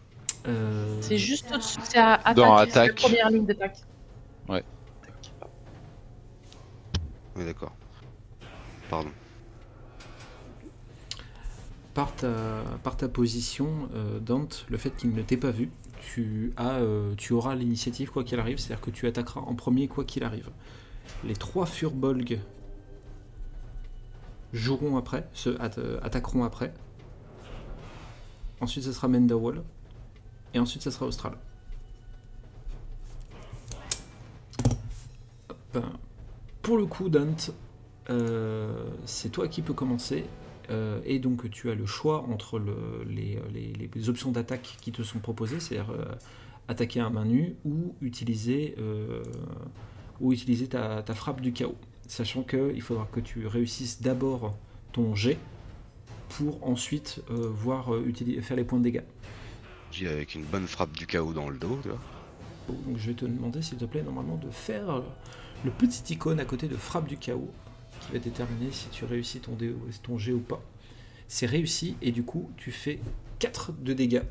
Euh, 0.46 0.98
C'est 1.02 1.18
juste 1.18 1.52
au-dessus, 1.52 1.78
c'est 1.84 1.98
à 1.98 2.14
attaque. 2.14 2.36
Dans 2.36 2.58
c'est 2.58 2.74
la 2.74 2.82
attaque. 2.82 2.96
première 2.96 3.30
ligne 3.30 3.44
d'attaque. 3.46 3.78
Ouais. 4.48 4.64
Oui, 7.36 7.44
d'accord. 7.44 7.72
Pardon. 8.88 9.10
Par, 11.94 12.14
ta, 12.14 12.62
par 12.82 12.96
ta 12.96 13.08
position, 13.08 13.88
euh, 13.94 14.18
Dante, 14.20 14.66
le 14.68 14.76
fait 14.78 14.90
qu'il 14.90 15.12
ne 15.12 15.22
t'ait 15.22 15.36
pas 15.36 15.50
vu, 15.50 15.70
tu, 16.00 16.52
euh, 16.58 17.14
tu 17.16 17.32
auras 17.32 17.54
l'initiative 17.54 18.10
quoi 18.10 18.24
qu'il 18.24 18.38
arrive, 18.40 18.58
c'est-à-dire 18.58 18.80
que 18.84 18.90
tu 18.90 19.06
attaqueras 19.06 19.40
en 19.40 19.54
premier 19.54 19.86
quoi 19.88 20.04
qu'il 20.04 20.24
arrive. 20.24 20.50
Les 21.24 21.34
trois 21.34 21.66
Furbolg 21.66 22.38
joueront 24.52 24.96
après, 24.96 25.28
se 25.32 25.50
at- 25.60 26.04
attaqueront 26.04 26.44
après. 26.44 26.72
Ensuite, 28.60 28.84
ce 28.84 28.92
sera 28.92 29.08
Mendawal. 29.08 29.62
Et 30.54 30.58
ensuite, 30.58 30.82
ce 30.82 30.90
sera 30.90 31.06
Austral. 31.06 31.34
Pour 36.62 36.76
le 36.76 36.86
coup, 36.86 37.08
Dante, 37.08 37.52
euh, 38.10 38.88
c'est 39.06 39.30
toi 39.30 39.48
qui 39.48 39.62
peux 39.62 39.72
commencer. 39.72 40.24
Euh, 40.70 41.00
et 41.04 41.18
donc 41.18 41.50
tu 41.50 41.68
as 41.70 41.74
le 41.74 41.84
choix 41.86 42.22
entre 42.28 42.58
le- 42.58 43.04
les, 43.08 43.38
les- 43.52 43.72
les 43.92 44.08
options 44.08 44.30
d'attaque 44.30 44.76
qui 44.80 44.92
te 44.92 45.02
sont 45.02 45.18
proposées, 45.18 45.58
c'est-à-dire 45.58 45.90
euh, 45.92 46.04
attaquer 46.68 47.00
à 47.00 47.10
main 47.10 47.24
nue 47.24 47.56
ou 47.64 47.94
utiliser, 48.00 48.74
euh, 48.78 49.22
ou 50.20 50.32
utiliser 50.32 50.68
ta, 50.68 51.02
ta 51.02 51.14
frappe 51.14 51.40
du 51.40 51.52
chaos. 51.52 51.74
Sachant 52.06 52.42
qu'il 52.42 52.80
faudra 52.82 53.08
que 53.10 53.20
tu 53.20 53.46
réussisses 53.46 54.00
d'abord 54.00 54.56
ton 54.92 55.14
jet 55.14 55.38
pour 56.28 56.66
ensuite 56.66 57.22
voir 57.28 57.90
faire 58.42 58.56
les 58.56 58.64
points 58.64 58.78
de 58.78 58.84
dégâts. 58.84 59.02
J'ai 59.90 60.06
avec 60.08 60.34
une 60.36 60.44
bonne 60.44 60.66
frappe 60.66 60.92
du 60.96 61.06
chaos 61.06 61.32
dans 61.32 61.48
le 61.48 61.58
dos. 61.58 61.78
Donc 62.68 62.96
je 62.96 63.08
vais 63.08 63.14
te 63.14 63.24
demander 63.24 63.62
s'il 63.62 63.78
te 63.78 63.84
plaît 63.84 64.02
normalement 64.02 64.36
de 64.36 64.50
faire 64.50 65.02
le 65.64 65.70
petit 65.72 66.12
icône 66.14 66.38
à 66.38 66.44
côté 66.44 66.68
de 66.68 66.76
frappe 66.76 67.08
du 67.08 67.16
chaos 67.16 67.50
qui 68.00 68.12
va 68.12 68.18
déterminer 68.18 68.70
si 68.72 68.88
tu 68.88 69.04
réussis 69.04 69.40
ton, 69.40 69.52
dé- 69.54 69.74
ton 70.02 70.18
jet 70.18 70.32
ou 70.32 70.40
pas. 70.40 70.62
C'est 71.28 71.46
réussi 71.46 71.96
et 72.02 72.10
du 72.12 72.22
coup 72.24 72.50
tu 72.56 72.72
fais 72.72 72.98
4 73.38 73.72
de 73.72 73.92
dégâts. 73.92 74.22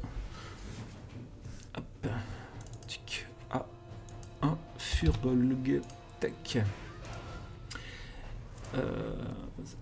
Hop. 1.77 2.07
Tic. 2.87 3.25
Ah. 3.51 3.65
Un 4.41 4.57
furbolg. 4.77 5.81
Tac. 6.19 6.57
Euh, 8.75 9.15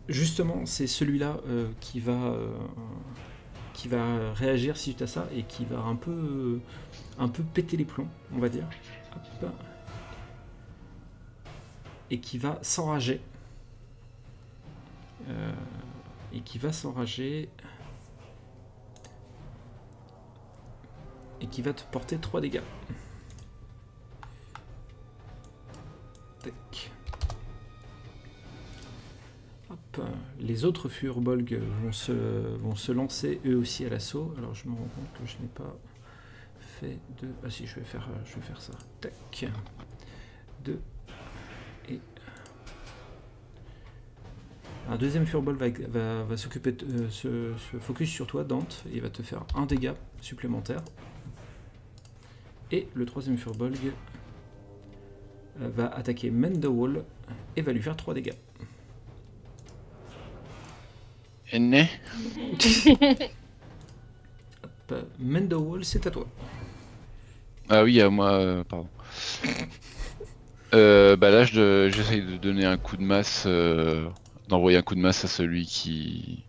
justement, 0.08 0.66
c'est 0.66 0.88
celui-là 0.88 1.38
euh, 1.48 1.70
qui 1.82 2.00
va 2.00 2.14
euh, 2.14 2.56
qui 3.74 3.88
va 3.90 4.32
réagir 4.34 4.78
suite 4.78 5.02
à 5.02 5.08
ça 5.08 5.28
et 5.36 5.44
qui 5.44 5.66
va 5.66 5.80
un 5.80 5.96
peu 5.96 6.60
un 7.20 7.28
peu 7.28 7.44
péter 7.44 7.76
les 7.78 7.86
plombs, 7.86 8.08
on 8.34 8.40
va 8.40 8.50
dire, 8.50 8.66
Hop. 9.42 9.52
Et 12.10 12.20
qui 12.20 12.38
va 12.38 12.60
s'enrager. 12.62 13.20
Euh, 15.28 15.52
et 16.34 16.42
qui 16.42 16.58
va 16.58 16.72
s'enrager. 16.72 17.50
Et 21.42 21.48
qui 21.48 21.62
va 21.62 21.74
te 21.74 21.84
porter 21.92 22.18
3 22.18 22.42
dégâts. 22.42 22.62
Tac. 26.42 26.92
Hop. 29.70 30.02
Les 30.40 30.66
autres 30.66 30.90
Furbolg 30.90 31.60
vont 31.84 31.92
se, 31.92 32.12
vont 32.12 32.76
se 32.76 32.92
lancer 32.92 33.40
eux 33.46 33.58
aussi 33.58 33.86
à 33.86 33.90
l'assaut. 33.90 34.34
Alors 34.38 34.54
je 34.54 34.68
me 34.68 34.74
rends 34.74 34.90
compte 34.96 35.14
que 35.20 35.26
je 35.26 35.38
n'ai 35.40 35.50
pas 35.50 35.78
fait 36.80 37.00
de. 37.22 37.30
Ah 37.44 37.50
si, 37.50 37.68
je 37.68 37.76
vais 37.76 37.86
faire, 37.86 38.08
je 38.26 38.36
vais 38.36 38.42
faire 38.42 38.62
ça. 38.62 38.74
Tac. 39.02 39.46
2 40.64 40.80
et. 41.90 42.02
Un 44.90 44.96
deuxième 44.96 45.26
Furball 45.26 45.56
va, 45.56 45.68
va, 45.90 46.24
va 46.24 46.38
s'occuper, 46.38 46.72
de- 46.72 46.86
euh, 46.86 47.10
se, 47.10 47.54
se 47.72 47.78
focus 47.78 48.10
sur 48.10 48.26
toi, 48.26 48.44
Dante. 48.44 48.84
Il 48.94 49.02
va 49.02 49.10
te 49.10 49.22
faire 49.22 49.44
un 49.56 49.66
dégât 49.66 49.96
supplémentaire. 50.22 50.82
Et 52.72 52.88
le 52.94 53.06
troisième 53.06 53.38
Furbolg 53.38 53.76
euh, 55.62 55.70
va 55.76 55.88
attaquer 55.88 56.32
Mendowall 56.32 57.04
et 57.56 57.62
va 57.62 57.72
lui 57.74 57.82
faire 57.82 57.96
3 57.96 58.14
dégâts. 58.14 58.34
Né 61.54 61.90
Hop, 64.64 64.94
Mendowall, 65.20 65.84
c'est 65.86 66.06
à 66.08 66.12
toi. 66.12 66.28
Ah 67.70 67.84
oui, 67.84 68.02
à 68.02 68.10
moi, 68.10 68.32
euh, 68.34 68.64
pardon. 68.64 68.88
Euh, 70.74 71.16
bah 71.16 71.30
là, 71.32 71.44
je- 71.46 71.90
j'essaye 71.94 72.22
de 72.22 72.38
donner 72.38 72.66
un 72.66 72.78
coup 72.78 72.98
de 72.98 73.04
masse, 73.04 73.44
euh, 73.48 74.10
d'envoyer 74.48 74.78
un 74.78 74.82
coup 74.82 74.96
de 74.96 75.00
masse 75.00 75.26
à 75.26 75.28
celui 75.28 75.66
qui, 75.66 76.44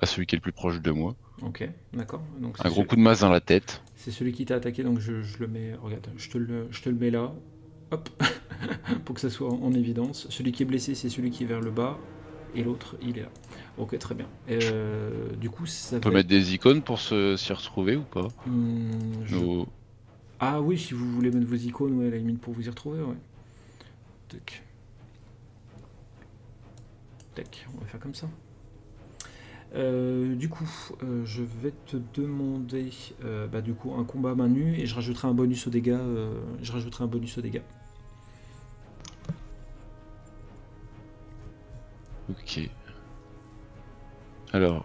à 0.00 0.06
celui 0.06 0.26
qui 0.26 0.34
est 0.34 0.38
le 0.38 0.42
plus 0.42 0.52
proche 0.52 0.80
de 0.80 0.90
moi. 0.90 1.14
Ok, 1.42 1.68
d'accord. 1.92 2.22
Donc 2.40 2.56
Un 2.60 2.68
gros 2.68 2.76
celui- 2.76 2.88
coup 2.88 2.96
de 2.96 3.00
masse 3.00 3.20
dans 3.20 3.30
la 3.30 3.40
tête. 3.40 3.82
C'est 3.96 4.10
celui 4.10 4.32
qui 4.32 4.44
t'a 4.44 4.56
attaqué, 4.56 4.82
donc 4.82 4.98
je, 5.00 5.22
je 5.22 5.38
le 5.38 5.46
mets. 5.48 5.74
Regarde, 5.80 6.08
je 6.16 6.28
te 6.30 6.38
le, 6.38 6.66
je 6.70 6.82
te 6.82 6.88
le 6.88 6.96
mets 6.96 7.10
là. 7.10 7.32
Hop, 7.90 8.08
pour 9.04 9.14
que 9.14 9.20
ça 9.20 9.30
soit 9.30 9.48
en, 9.52 9.62
en 9.62 9.72
évidence. 9.72 10.26
Celui 10.30 10.52
qui 10.52 10.62
est 10.62 10.66
blessé, 10.66 10.94
c'est 10.94 11.08
celui 11.08 11.30
qui 11.30 11.44
est 11.44 11.46
vers 11.46 11.60
le 11.60 11.70
bas, 11.70 11.98
et 12.54 12.62
l'autre, 12.62 12.96
il 13.02 13.18
est 13.18 13.22
là. 13.22 13.30
Ok, 13.78 13.98
très 13.98 14.14
bien. 14.14 14.26
Euh, 14.50 15.34
du 15.36 15.50
coup, 15.50 15.66
ça 15.66 15.96
On 15.96 16.00
peut 16.00 16.10
mettre 16.10 16.28
des 16.28 16.54
icônes 16.54 16.82
pour 16.82 17.00
s'y 17.00 17.52
retrouver 17.52 17.96
ou 17.96 18.02
pas? 18.02 18.28
Hmm, 18.46 18.90
je- 19.24 19.36
Nos- 19.36 19.66
Ah 20.40 20.60
oui, 20.60 20.78
si 20.78 20.94
vous 20.94 21.10
voulez 21.10 21.30
mettre 21.30 21.46
vos 21.46 21.54
icônes, 21.56 21.94
ouais, 21.98 22.06
à 22.08 22.10
la 22.10 22.18
limite 22.18 22.40
pour 22.40 22.52
vous 22.54 22.66
y 22.66 22.68
retrouver, 22.68 23.00
ouais. 23.02 23.16
Tac. 24.28 24.62
Tac, 27.34 27.66
on 27.74 27.80
va 27.80 27.86
faire 27.86 28.00
comme 28.00 28.14
ça. 28.14 28.28
Euh, 29.74 30.34
du 30.34 30.50
coup, 30.50 30.68
euh, 31.02 31.24
je 31.24 31.42
vais 31.42 31.72
te 31.86 31.96
demander 32.14 32.90
euh, 33.24 33.46
bah, 33.46 33.62
du 33.62 33.72
coup 33.72 33.94
un 33.94 34.04
combat 34.04 34.34
main 34.34 34.48
nue 34.48 34.78
et 34.78 34.84
je 34.84 34.94
rajouterai 34.94 35.28
un 35.28 35.32
bonus 35.32 35.66
aux 35.66 35.70
dégâts. 35.70 35.96
euh, 35.98 36.34
je 36.60 36.72
rajouterai 36.72 37.04
un 37.04 37.06
bonus 37.06 37.38
aux 37.38 37.40
dégâts. 37.40 37.62
Ok. 42.28 42.60
Alors, 44.52 44.84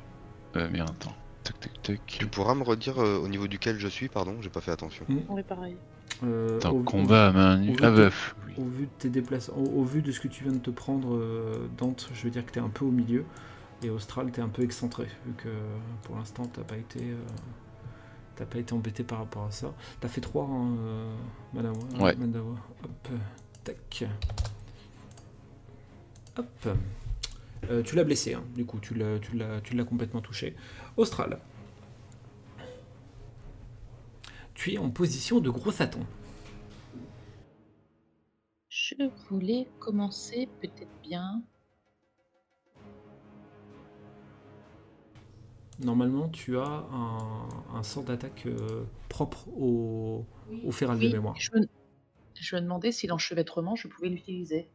euh, 0.56 0.70
merde, 0.70 0.90
attends. 0.90 1.16
Tac, 1.44 1.60
tac, 1.60 1.82
tac. 1.82 2.06
Tu 2.06 2.28
pourras 2.28 2.56
me 2.56 2.64
redire 2.64 3.00
euh, 3.00 3.20
au 3.20 3.28
niveau 3.28 3.48
duquel 3.48 3.78
je 3.80 3.88
suis, 3.90 4.08
pardon, 4.08 4.42
j'ai 4.42 4.50
pas 4.50 4.62
fait 4.62 4.72
attention. 4.72 5.06
Oui, 5.10 5.44
pareil. 5.44 5.76
Euh, 6.24 6.60
combat 6.86 7.28
à 7.28 7.32
main 7.32 7.58
nue. 7.58 7.76
Ah 7.82 7.92
bah, 7.92 8.10
oui. 8.48 8.54
Au 8.58 8.66
vu 8.66 8.86
de 8.86 8.92
tes 8.98 9.10
déplacements, 9.10 9.58
au, 9.58 9.82
au 9.82 9.84
vu 9.84 10.02
de 10.02 10.12
ce 10.12 10.20
que 10.20 10.28
tu 10.28 10.44
viens 10.44 10.54
de 10.54 10.58
te 10.60 10.72
prendre, 10.72 11.14
euh, 11.14 11.68
Dante, 11.78 12.10
je 12.14 12.24
veux 12.24 12.30
dire 12.32 12.46
que 12.46 12.52
tu 12.52 12.60
es 12.60 12.62
un 12.62 12.70
peu 12.70 12.86
au 12.86 12.92
milieu. 12.92 13.24
Et 13.84 13.90
Austral, 13.92 14.32
tu 14.32 14.40
es 14.40 14.44
un 14.44 14.48
peu 14.50 14.64
excentré, 14.64 15.04
vu 15.26 15.34
que 15.38 15.50
pour 16.04 16.16
l'instant, 16.16 16.44
t'as 16.52 16.64
pas 16.64 16.78
été. 16.78 17.00
euh, 17.02 17.16
T'as 18.36 18.46
pas 18.46 18.60
été 18.60 18.74
embêté 18.74 19.04
par 19.04 19.18
rapport 19.18 19.46
à 19.46 19.52
ça. 19.52 19.74
T'as 20.00 20.08
fait 20.08 20.22
3, 20.22 20.46
hein, 20.46 20.76
euh, 20.80 21.16
Madame 21.56 21.74
Ouais. 22.00 22.16
Hop, 22.84 23.08
euh, 23.12 23.18
tac. 23.64 24.06
Hop. 26.38 26.68
Euh, 27.72 27.82
tu 27.82 27.96
l'as 27.96 28.04
blessé, 28.04 28.36
hein, 28.36 28.44
du 28.56 28.64
coup, 28.64 28.78
tu 28.80 28.94
l'as 28.94 29.84
complètement 29.84 30.22
touché. 30.22 30.56
Austral. 30.98 31.40
Tu 34.58 34.74
es 34.74 34.78
en 34.80 34.90
position 34.90 35.40
de 35.40 35.52
gros 35.52 35.72
Satan. 35.72 36.00
Je 38.70 38.96
voulais 39.30 39.68
commencer 39.78 40.50
peut-être 40.60 41.00
bien. 41.04 41.44
Normalement, 45.80 46.28
tu 46.30 46.58
as 46.58 46.88
un, 46.92 47.48
un 47.76 47.84
sort 47.84 48.02
d'attaque 48.02 48.48
euh, 48.48 48.84
propre 49.10 49.48
au, 49.50 50.26
Oui, 50.50 50.60
de 50.64 51.10
mémoire. 51.10 51.36
je 51.38 51.52
me, 51.54 51.68
je 52.34 52.56
me 52.56 52.62
demandais 52.62 52.92
si 52.92 53.06
l'enchevêtrement, 53.06 53.76
je 53.76 53.88
pouvais 53.88 54.10
l'utiliser. 54.10 54.72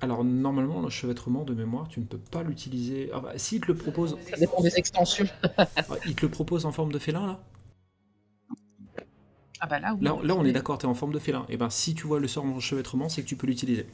Alors, 0.00 0.22
normalement, 0.22 0.80
l'enchevêtrement 0.80 1.42
de 1.42 1.52
mémoire, 1.52 1.88
tu 1.88 1.98
ne 1.98 2.04
peux 2.04 2.18
pas 2.18 2.44
l'utiliser. 2.44 3.10
Ah 3.12 3.18
bah, 3.18 3.32
s'il 3.38 3.60
te 3.60 3.66
le 3.66 3.74
propose, 3.76 4.16
Ça 4.30 4.36
dépend 4.36 4.62
des 4.62 4.76
extensions. 4.76 5.26
il 6.06 6.14
te 6.14 6.26
le 6.26 6.30
propose 6.30 6.64
en 6.64 6.70
forme 6.70 6.92
de 6.92 7.00
félin, 7.00 7.26
là? 7.26 7.40
Ah 9.60 9.66
bah 9.66 9.80
là, 9.80 9.94
oui. 9.94 10.04
Là, 10.04 10.16
là 10.22 10.34
on 10.36 10.44
est 10.44 10.52
d'accord, 10.52 10.78
tu 10.78 10.86
es 10.86 10.88
en 10.88 10.94
forme 10.94 11.12
de 11.12 11.18
félin. 11.18 11.46
Et 11.48 11.56
ben, 11.56 11.70
si 11.70 11.94
tu 11.94 12.06
vois 12.06 12.20
le 12.20 12.28
sort 12.28 12.44
enchevêtrement, 12.44 13.08
c'est 13.08 13.22
que 13.22 13.26
tu 13.28 13.36
peux 13.36 13.46
l'utiliser. 13.46 13.86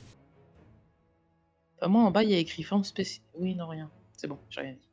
Bah, 1.81 1.89
moi, 1.89 2.05
en 2.05 2.11
bas, 2.11 2.23
il 2.23 2.31
y 2.31 2.35
a 2.35 2.39
écrit 2.39 2.63
forme 2.63 2.85
spéciale. 2.85 3.27
Oui, 3.35 3.55
non, 3.55 3.67
rien. 3.69 3.91
C'est 4.17 4.29
bon, 4.29 4.39
j'ai 4.49 4.61
rien 4.61 4.73
dit. 4.75 4.89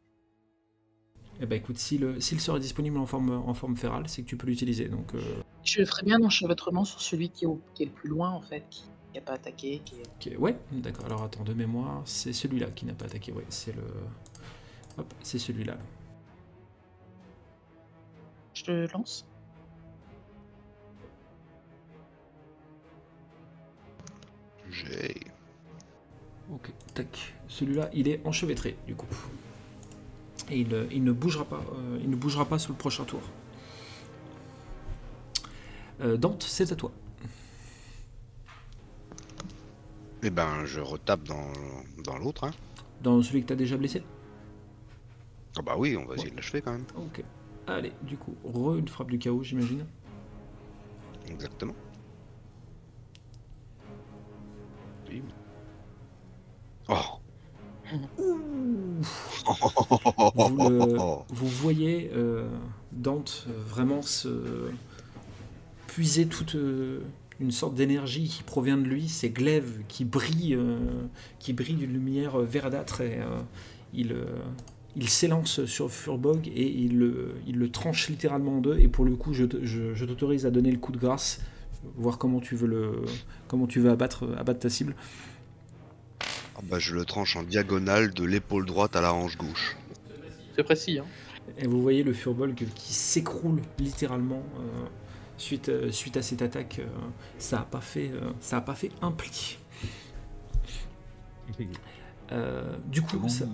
Et 1.39 1.45
ben, 1.45 1.55
écoute, 1.57 1.77
si 1.77 1.97
le, 1.97 2.19
si 2.19 2.33
le 2.35 2.41
sort 2.41 2.57
est 2.57 2.61
disponible 2.61 2.97
en 2.97 3.05
forme, 3.05 3.29
en 3.31 3.53
forme 3.53 3.77
férale, 3.77 4.07
c'est 4.07 4.23
que 4.23 4.27
tu 4.27 4.37
peux 4.37 4.47
l'utiliser. 4.47 4.87
Donc, 4.89 5.13
euh, 5.13 5.19
Je 5.63 5.85
ferais 5.85 6.01
bien 6.03 6.17
l'enchevêtrement 6.17 6.83
sur 6.83 6.99
celui 7.01 7.29
qui 7.29 7.43
est, 7.45 7.47
au- 7.47 7.61
qui 7.75 7.83
est 7.83 7.85
le 7.85 7.91
plus 7.91 8.09
loin, 8.09 8.31
en 8.31 8.41
fait, 8.41 8.63
qui 8.71 8.85
n'a 9.13 9.21
pas 9.21 9.33
attaqué. 9.33 9.81
Qui 9.85 9.95
est... 10.01 10.33
ok, 10.35 10.39
ouais, 10.39 10.57
d'accord. 10.71 11.05
Alors, 11.05 11.23
attends, 11.23 11.43
de 11.43 11.53
mémoire, 11.53 12.01
c'est 12.05 12.33
celui-là 12.33 12.67
qui 12.71 12.85
n'a 12.85 12.93
pas 12.93 13.05
attaqué. 13.05 13.31
Ouais, 13.31 13.45
c'est 13.49 13.75
le. 13.75 13.83
Hop, 14.97 15.13
c'est 15.21 15.39
celui-là. 15.39 15.77
Je 18.53 18.71
le 18.71 18.87
lance. 18.87 19.26
J'ai. 24.71 25.15
Ok, 26.51 26.71
tac. 26.93 27.33
Celui-là, 27.47 27.89
il 27.93 28.07
est 28.07 28.21
enchevêtré, 28.25 28.77
du 28.87 28.95
coup. 28.95 29.07
Et 30.49 30.59
il, 30.59 30.73
euh, 30.73 30.87
il 30.91 31.03
ne 31.03 31.11
bougera 31.11 31.45
pas. 31.45 31.61
euh, 31.75 31.99
il 32.01 32.09
ne 32.09 32.15
bougera 32.15 32.45
pas 32.45 32.59
sur 32.59 32.71
le 32.71 32.77
prochain 32.77 33.03
tour. 33.03 33.21
Euh, 36.01 36.15
Dante, 36.15 36.43
c'est 36.43 36.71
à 36.71 36.75
toi. 36.75 36.91
Eh 40.23 40.29
ben, 40.29 40.65
je 40.65 40.79
retape 40.79 41.23
dans, 41.23 41.51
dans 42.03 42.17
l'autre. 42.17 42.43
Hein. 42.43 42.51
Dans 43.01 43.21
celui 43.21 43.41
que 43.43 43.47
t'as 43.47 43.55
déjà 43.55 43.77
blessé? 43.77 44.03
Ah 45.57 45.61
bah 45.61 45.75
oui, 45.77 45.97
on 45.97 46.05
va 46.05 46.15
essayer 46.15 46.31
de 46.31 46.35
l'achever 46.35 46.61
quand 46.61 46.71
même. 46.71 46.85
Ok. 46.95 47.23
Allez, 47.67 47.91
du 48.03 48.17
coup, 48.17 48.35
re 48.43 48.75
une 48.77 48.87
frappe 48.87 49.09
du 49.09 49.19
chaos, 49.19 49.43
j'imagine. 49.43 49.85
Exactement. 51.27 51.75
Vous, 60.35 60.69
le- 60.69 60.95
vous 61.29 61.47
voyez 61.47 62.11
euh, 62.15 62.47
Dante 62.91 63.45
euh, 63.49 63.53
vraiment 63.67 64.01
se 64.01 64.29
puiser 65.87 66.27
toute 66.27 66.55
euh, 66.55 66.99
une 67.39 67.51
sorte 67.51 67.75
d'énergie 67.75 68.27
qui 68.27 68.43
provient 68.43 68.77
de 68.77 68.83
lui, 68.83 69.07
ses 69.07 69.29
glaives 69.29 69.81
qui 69.87 70.05
brillent, 70.05 70.55
euh, 70.55 70.77
qui 71.39 71.53
brillent 71.53 71.75
d'une 71.75 71.93
lumière 71.93 72.39
euh, 72.39 72.45
verdâtre 72.45 73.01
et 73.01 73.19
euh, 73.19 73.39
il, 73.93 74.11
euh, 74.11 74.25
il 74.95 75.07
s'élance 75.09 75.65
sur 75.65 75.89
Furbog 75.91 76.47
et 76.47 76.67
il, 76.67 76.97
le- 76.97 77.35
il 77.47 77.57
le 77.57 77.69
tranche 77.69 78.09
littéralement 78.09 78.57
en 78.57 78.61
deux. 78.61 78.77
Et 78.79 78.87
pour 78.87 79.05
le 79.05 79.15
coup, 79.15 79.33
je- 79.33 79.45
je 79.63 80.05
t'autorise 80.05 80.45
à 80.45 80.51
donner 80.51 80.71
le 80.71 80.79
coup 80.79 80.91
de 80.91 80.97
grâce, 80.97 81.41
voir 81.95 82.17
comment 82.17 82.39
tu 82.39 82.55
veux 82.55 82.67
le, 82.67 83.01
comment 83.47 83.67
tu 83.67 83.79
veux 83.79 83.91
abattre, 83.91 84.25
abattre 84.37 84.59
ta 84.59 84.69
cible. 84.69 84.95
Ah 86.57 86.61
bah, 86.63 86.79
je 86.79 86.93
le 86.95 87.05
tranche 87.05 87.35
en 87.35 87.43
diagonale 87.43 88.13
de 88.13 88.23
l'épaule 88.23 88.65
droite 88.65 88.95
à 88.95 89.01
la 89.01 89.13
hanche 89.13 89.37
gauche. 89.37 89.75
C'est 90.55 90.63
précis, 90.63 90.99
hein. 90.99 91.05
Et 91.57 91.67
vous 91.67 91.81
voyez 91.81 92.03
le 92.03 92.13
Furbolg 92.13 92.55
qui 92.75 92.93
s'écroule 92.93 93.61
littéralement 93.79 94.43
euh, 94.59 94.85
suite, 95.37 95.69
euh, 95.69 95.91
suite 95.91 96.17
à 96.17 96.21
cette 96.21 96.41
attaque. 96.41 96.79
euh, 96.79 96.85
ça 97.37 97.57
n'a 97.57 97.61
pas, 97.63 97.79
fait, 97.81 98.11
euh, 98.11 98.31
ça 98.41 98.57
a 98.57 98.61
pas 98.61 98.75
fait 98.75 98.91
un 99.01 99.11
pli. 99.11 99.57
Euh, 102.33 102.75
du 102.87 103.01
coup, 103.01 103.29
ça, 103.29 103.45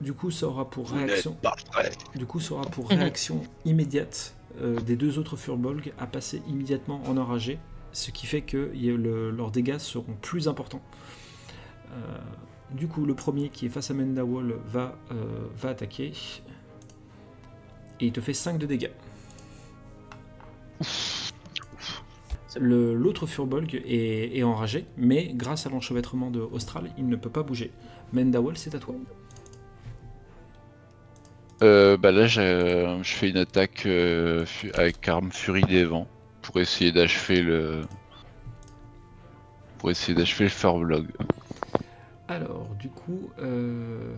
Du 0.00 0.14
coup, 0.14 0.30
ça 0.30 0.46
aura 0.46 0.70
pour 0.70 0.90
réaction, 0.90 1.36
du 2.14 2.24
coup, 2.24 2.40
ça 2.40 2.54
aura 2.54 2.64
pour 2.64 2.90
Mhm. 2.90 2.98
réaction 2.98 3.42
immédiate 3.66 4.34
euh, 4.62 4.80
des 4.80 4.96
deux 4.96 5.18
autres 5.18 5.36
Furbolg 5.36 5.92
à 5.98 6.06
passer 6.06 6.40
immédiatement 6.48 7.02
en 7.06 7.18
enragé, 7.18 7.58
ce 7.92 8.10
qui 8.10 8.24
fait 8.26 8.40
que 8.40 8.72
le- 8.74 9.30
leurs 9.30 9.50
dégâts 9.50 9.76
seront 9.76 10.14
plus 10.22 10.48
importants. 10.48 10.80
Euh, 11.92 12.18
du 12.72 12.86
coup, 12.88 13.04
le 13.04 13.14
premier 13.14 13.48
qui 13.48 13.66
est 13.66 13.68
face 13.68 13.90
à 13.90 13.94
Mendawall 13.94 14.54
va, 14.66 14.96
euh, 15.12 15.14
va 15.56 15.70
attaquer. 15.70 16.12
Et 18.00 18.06
il 18.06 18.12
te 18.12 18.20
fait 18.20 18.34
5 18.34 18.58
de 18.58 18.66
dégâts. 18.66 18.90
L'autre 22.58 23.26
Furbolg 23.26 23.80
est, 23.86 24.42
enragé, 24.42 24.84
mais 24.96 25.30
grâce 25.34 25.66
à 25.66 25.70
l'enchevêtrement 25.70 26.30
de 26.30 26.40
Austral, 26.40 26.90
il 26.98 27.08
ne 27.08 27.16
peut 27.16 27.30
pas 27.30 27.42
bouger. 27.42 27.70
Mendawall, 28.12 28.56
c'est 28.56 28.74
à 28.74 28.78
toi. 28.78 28.94
Euh, 31.62 31.96
bah 31.96 32.10
là, 32.10 32.26
j'ai- 32.26 32.98
je 33.02 33.12
fais 33.12 33.28
une 33.30 33.36
attaque 33.36 33.84
euh, 33.86 34.46
avec 34.74 35.06
arme 35.08 35.30
Furie 35.30 35.62
des 35.64 35.84
Vents 35.84 36.08
pour 36.42 36.58
essayer 36.60 36.90
d'achever 36.90 37.42
le. 37.42 37.82
Pour 39.78 39.90
essayer 39.90 40.14
d'achever 40.14 40.44
le 40.44 40.50
Furblog. 40.50 41.06
Alors, 42.30 42.68
du 42.78 42.88
coup, 42.88 43.28
euh, 43.40 44.14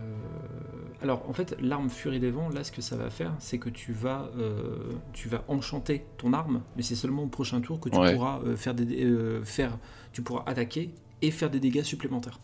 alors 1.01 1.27
en 1.27 1.33
fait, 1.33 1.57
l'arme 1.59 1.89
Furie 1.89 2.19
des 2.19 2.29
Vents, 2.29 2.49
là, 2.49 2.63
ce 2.63 2.71
que 2.71 2.81
ça 2.83 2.95
va 2.95 3.09
faire, 3.09 3.33
c'est 3.39 3.57
que 3.57 3.69
tu 3.69 3.91
vas, 3.91 4.29
euh, 4.37 4.77
tu 5.13 5.29
vas 5.29 5.43
enchanter 5.47 6.05
ton 6.17 6.31
arme, 6.31 6.61
mais 6.77 6.83
c'est 6.83 6.93
seulement 6.93 7.23
au 7.23 7.27
prochain 7.27 7.59
tour 7.59 7.79
que 7.79 7.89
tu 7.89 7.97
Ouais. 7.97 8.13
pourras 8.13 8.39
euh, 8.45 8.55
faire 8.55 8.75
des, 8.75 9.09
faire, 9.43 9.79
tu 10.11 10.21
pourras 10.21 10.43
attaquer 10.45 10.93
et 11.23 11.31
faire 11.31 11.49
des 11.49 11.59
dégâts 11.59 11.81
supplémentaires. 11.81 12.39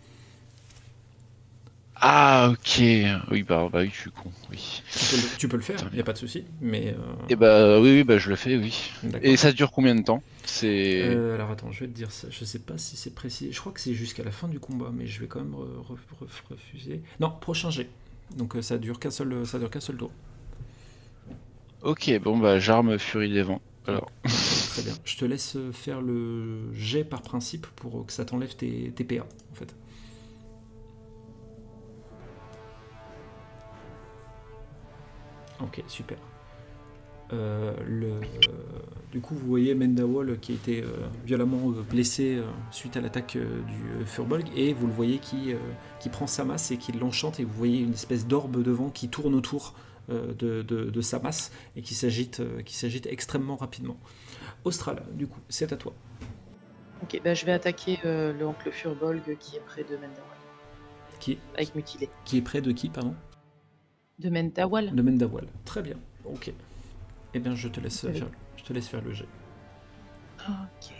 Ah, 2.01 2.49
ok. 2.51 2.81
Oui, 3.31 3.43
bah, 3.43 3.67
bah 3.71 3.79
oui, 3.81 3.89
je 3.93 3.99
suis 4.01 4.11
con. 4.11 4.31
Oui. 4.49 4.81
Tu 4.95 5.05
peux 5.07 5.17
le, 5.17 5.35
tu 5.37 5.47
peux 5.47 5.57
le 5.57 5.63
faire, 5.63 5.87
il 5.91 5.95
n'y 5.95 6.01
a 6.01 6.03
pas 6.03 6.13
de 6.13 6.17
souci, 6.17 6.45
mais 6.61 6.93
euh, 6.97 7.13
Et 7.29 7.35
bah 7.35 7.79
oui, 7.79 7.91
oui, 7.91 8.03
bah 8.03 8.17
je 8.17 8.29
le 8.29 8.35
fais, 8.35 8.57
oui. 8.57 8.91
Et 9.21 9.37
ça 9.37 9.51
dure 9.51 9.71
combien 9.71 9.95
de 9.95 10.03
temps? 10.03 10.23
C'est. 10.45 11.01
Euh, 11.01 11.35
alors 11.35 11.51
attends, 11.51 11.71
je 11.71 11.81
vais 11.81 11.87
te 11.87 11.93
dire 11.95 12.11
ça. 12.11 12.27
Je 12.29 12.43
sais 12.43 12.59
pas 12.59 12.77
si 12.77 12.97
c'est 12.97 13.13
précis. 13.13 13.53
Je 13.53 13.59
crois 13.59 13.71
que 13.71 13.79
c'est 13.79 13.93
jusqu'à 13.93 14.23
la 14.23 14.31
fin 14.31 14.47
du 14.47 14.59
combat, 14.59 14.91
mais 14.93 15.07
je 15.07 15.19
vais 15.21 15.27
quand 15.27 15.39
même 15.39 15.53
re- 15.53 15.93
re- 15.93 16.25
re- 16.25 16.49
refuser. 16.49 17.01
Non, 17.19 17.31
prochain 17.39 17.69
jet. 17.69 17.89
Donc 18.35 18.55
euh, 18.55 18.61
ça 18.61 18.77
dure 18.77 18.99
qu'un 18.99 19.11
seul, 19.11 19.45
ça 19.45 19.59
dure 19.59 19.69
qu'un 19.69 19.79
seul 19.79 19.97
tour. 19.97 20.11
Ok, 21.81 22.09
bon 22.21 22.37
bah 22.37 22.59
j'arme 22.59 22.97
Furie 22.97 23.31
des 23.31 23.41
Vents. 23.43 23.61
Alors, 23.85 24.11
Très 24.67 24.81
bien. 24.83 24.93
Je 25.03 25.17
te 25.17 25.25
laisse 25.25 25.57
faire 25.73 26.01
le 26.01 26.71
jet 26.73 27.03
par 27.03 27.21
principe 27.21 27.67
pour 27.75 28.05
que 28.05 28.13
ça 28.13 28.25
t'enlève 28.25 28.55
tes, 28.55 28.91
tes 28.95 29.03
PA, 29.03 29.25
Ok, 35.61 35.83
super. 35.87 36.17
Euh, 37.31 37.75
le, 37.87 38.07
euh, 38.07 38.19
du 39.11 39.21
coup, 39.21 39.35
vous 39.35 39.45
voyez 39.47 39.75
Mendawal 39.75 40.39
qui 40.39 40.53
a 40.53 40.55
été 40.55 40.81
euh, 40.81 40.87
violemment 41.25 41.69
euh, 41.69 41.83
blessé 41.83 42.37
euh, 42.37 42.43
suite 42.71 42.97
à 42.97 43.01
l'attaque 43.01 43.35
euh, 43.35 43.61
du 43.67 44.01
euh, 44.01 44.05
Furbolg, 44.05 44.47
et 44.55 44.73
vous 44.73 44.87
le 44.87 44.93
voyez 44.93 45.19
qui, 45.19 45.53
euh, 45.53 45.57
qui 45.99 46.09
prend 46.09 46.25
sa 46.25 46.43
masse 46.43 46.71
et 46.71 46.77
qui 46.77 46.91
l'enchante, 46.91 47.39
et 47.39 47.43
vous 47.43 47.53
voyez 47.53 47.81
une 47.81 47.93
espèce 47.93 48.25
d'orbe 48.25 48.63
de 48.63 48.71
vent 48.71 48.89
qui 48.89 49.09
tourne 49.09 49.35
autour 49.35 49.75
euh, 50.09 50.33
de, 50.33 50.63
de- 50.63 50.89
de 50.89 51.01
sa 51.01 51.19
masse 51.19 51.51
et 51.75 51.83
qui 51.83 51.93
s'agite 51.93 52.39
euh, 52.39 52.63
qui 52.63 52.73
s'agite 52.75 53.05
extrêmement 53.05 53.57
rapidement. 53.57 53.97
Austral, 54.63 55.03
du 55.13 55.27
coup, 55.27 55.39
c'est 55.49 55.71
à 55.71 55.77
toi. 55.77 55.93
Ok, 57.03 57.21
bah, 57.23 57.35
je 57.35 57.45
vais 57.45 57.51
attaquer 57.51 57.99
euh, 58.05 58.33
le 58.33 58.47
oncle 58.47 58.71
Furbolg 58.71 59.21
qui 59.39 59.55
est 59.57 59.61
près 59.67 59.83
de 59.83 59.93
Mendawal. 59.97 60.15
Qui, 61.19 61.37
Avec 61.55 61.75
mutilé. 61.75 62.09
qui 62.25 62.37
est 62.37 62.41
près 62.41 62.61
de 62.61 62.71
qui, 62.71 62.89
pardon? 62.89 63.13
De 64.19 64.29
Mendawal 64.29 64.93
De 64.93 65.01
Mendawal. 65.01 65.47
Très 65.65 65.81
bien, 65.81 65.95
ok. 66.25 66.51
Eh 67.33 67.39
bien, 67.39 67.55
je 67.55 67.67
te 67.67 67.79
laisse 67.79 68.01
faire, 68.01 68.27
je 68.57 68.63
te 68.63 68.73
laisse 68.73 68.87
faire 68.87 69.01
le 69.03 69.13
jet. 69.13 69.27
Ok. 70.47 70.93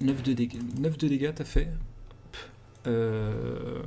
9 0.00 0.22
de 0.22 0.32
dégâts, 0.32 0.58
9 0.78 0.96
de 0.98 1.08
dégâts 1.08 1.32
t'as 1.34 1.44
fait. 1.44 1.68
Euh, 2.86 3.82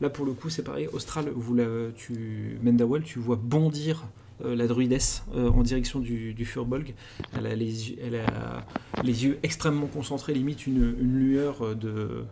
là, 0.00 0.10
pour 0.10 0.26
le 0.26 0.32
coup, 0.32 0.50
c'est 0.50 0.62
pareil. 0.62 0.88
Austral, 0.88 1.30
vous 1.34 1.54
la, 1.54 1.64
tu, 1.94 2.58
Mendawal, 2.62 3.02
tu 3.02 3.18
vois 3.18 3.36
bondir 3.36 4.04
euh, 4.44 4.54
la 4.54 4.66
druidesse 4.66 5.24
euh, 5.34 5.48
en 5.50 5.62
direction 5.62 6.00
du, 6.00 6.34
du 6.34 6.44
Furbolg. 6.44 6.94
Elle 7.34 7.46
a, 7.46 7.54
les, 7.54 7.90
yeux- 7.90 7.96
elle 8.02 8.16
a 8.16 8.66
les 9.02 9.24
yeux 9.24 9.38
extrêmement 9.42 9.86
concentrés, 9.86 10.34
limite 10.34 10.66
une, 10.66 10.94
une 11.00 11.18
lueur 11.18 11.74
de, 11.74 12.24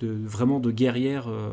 de 0.00 0.08
vraiment 0.24 0.60
de 0.60 0.70
guerrière 0.70 1.28
euh, 1.28 1.50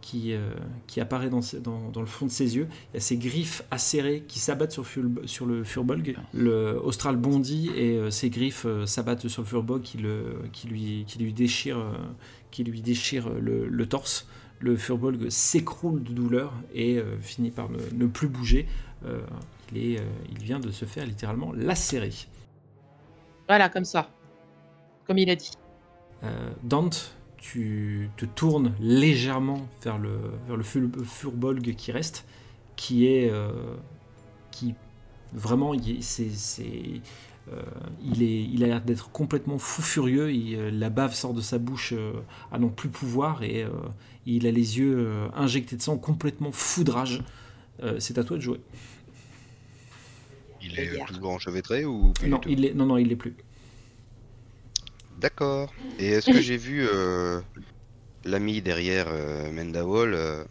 qui, 0.00 0.32
euh, 0.32 0.52
qui 0.86 1.00
apparaît 1.00 1.28
dans, 1.30 1.40
dans, 1.62 1.90
dans 1.90 2.00
le 2.00 2.06
fond 2.06 2.26
de 2.26 2.30
ses 2.30 2.56
yeux. 2.56 2.68
Il 2.92 2.94
y 2.94 2.96
a 2.96 3.00
ses 3.00 3.16
griffes 3.16 3.62
acérées 3.70 4.24
qui 4.26 4.38
s'abattent 4.38 4.72
sur, 4.72 4.86
sur 5.26 5.46
le 5.46 5.64
Furbolg. 5.64 6.16
Le 6.32 6.80
Austral 6.82 7.16
bondit 7.16 7.70
et 7.76 7.96
euh, 7.96 8.10
ses 8.10 8.30
griffes 8.30 8.64
euh, 8.66 8.86
s'abattent 8.86 9.28
sur 9.28 9.42
le 9.42 9.46
Furbolg 9.48 9.82
qui, 9.82 9.98
le, 9.98 10.42
qui, 10.52 10.68
lui, 10.68 11.04
qui 11.06 11.18
lui 11.18 11.32
déchire, 11.32 11.78
euh, 11.78 11.92
qui 12.50 12.64
lui 12.64 12.80
déchire 12.80 13.28
le, 13.28 13.68
le 13.68 13.86
torse. 13.86 14.26
Le 14.58 14.76
Furbolg 14.76 15.28
s'écroule 15.30 16.02
de 16.02 16.12
douleur 16.12 16.52
et 16.74 16.98
euh, 16.98 17.18
finit 17.20 17.50
par 17.50 17.70
ne, 17.70 17.78
ne 17.92 18.06
plus 18.06 18.28
bouger. 18.28 18.66
Euh, 19.06 19.20
il, 19.72 19.78
est, 19.78 20.00
euh, 20.00 20.04
il 20.30 20.42
vient 20.42 20.60
de 20.60 20.70
se 20.70 20.84
faire 20.84 21.06
littéralement 21.06 21.52
lacérer. 21.52 22.12
Voilà, 23.48 23.68
comme 23.68 23.86
ça. 23.86 24.10
Comme 25.06 25.18
il 25.18 25.30
a 25.30 25.36
dit. 25.36 25.52
Euh, 26.24 26.50
Dante, 26.62 27.16
tu 27.40 28.10
te 28.16 28.24
tournes 28.26 28.74
légèrement 28.80 29.66
vers 29.82 29.98
le, 29.98 30.10
vers 30.46 30.56
le 30.56 30.62
fur- 30.62 30.88
Furbolg 31.04 31.74
qui 31.74 31.90
reste, 31.92 32.26
qui 32.76 33.06
est. 33.06 33.30
euh, 33.30 33.50
qui 34.50 34.74
vraiment. 35.32 35.72
c'est- 36.00 37.00
euh, 37.52 37.62
il, 38.04 38.22
est, 38.22 38.42
il 38.44 38.62
a 38.62 38.66
l'air 38.68 38.80
d'être 38.82 39.10
complètement 39.10 39.58
fou 39.58 39.80
furieux. 39.82 40.30
il, 40.32 40.54
euh, 40.54 40.70
la 40.70 40.90
bave 40.90 41.14
sort 41.14 41.34
de 41.34 41.40
sa 41.40 41.58
bouche 41.58 41.92
euh, 41.96 42.12
à 42.52 42.58
non 42.58 42.68
plus 42.68 42.90
pouvoir 42.90 43.42
et 43.42 43.64
euh, 43.64 43.70
il 44.26 44.46
a 44.46 44.50
les 44.52 44.78
yeux 44.78 44.94
euh, 44.98 45.28
injectés 45.34 45.76
de 45.76 45.82
sang, 45.82 45.96
complètement 45.98 46.52
fou 46.52 46.84
de 46.84 46.90
rage. 46.90 47.22
Euh, 47.82 47.98
c'est 47.98 48.18
à 48.18 48.24
toi 48.24 48.36
de 48.36 48.42
jouer. 48.42 48.60
Il 50.62 50.78
est 50.78 50.98
toujours 51.06 51.30
enchevêtré 51.30 51.84
ou 51.86 52.12
plus 52.12 52.28
Non, 52.28 52.40
il 52.46 52.64
est, 52.66 52.74
non, 52.74 52.86
non, 52.86 52.98
il 52.98 53.08
l'est 53.08 53.16
plus. 53.16 53.34
D'accord. 55.20 55.74
Et 55.98 56.08
est-ce 56.08 56.28
que 56.28 56.40
j'ai 56.40 56.56
vu 56.56 56.86
euh, 56.88 57.40
l'ami 58.24 58.62
derrière 58.62 59.06
euh, 59.08 59.50
Mendawal 59.52 60.14
euh, 60.14 60.44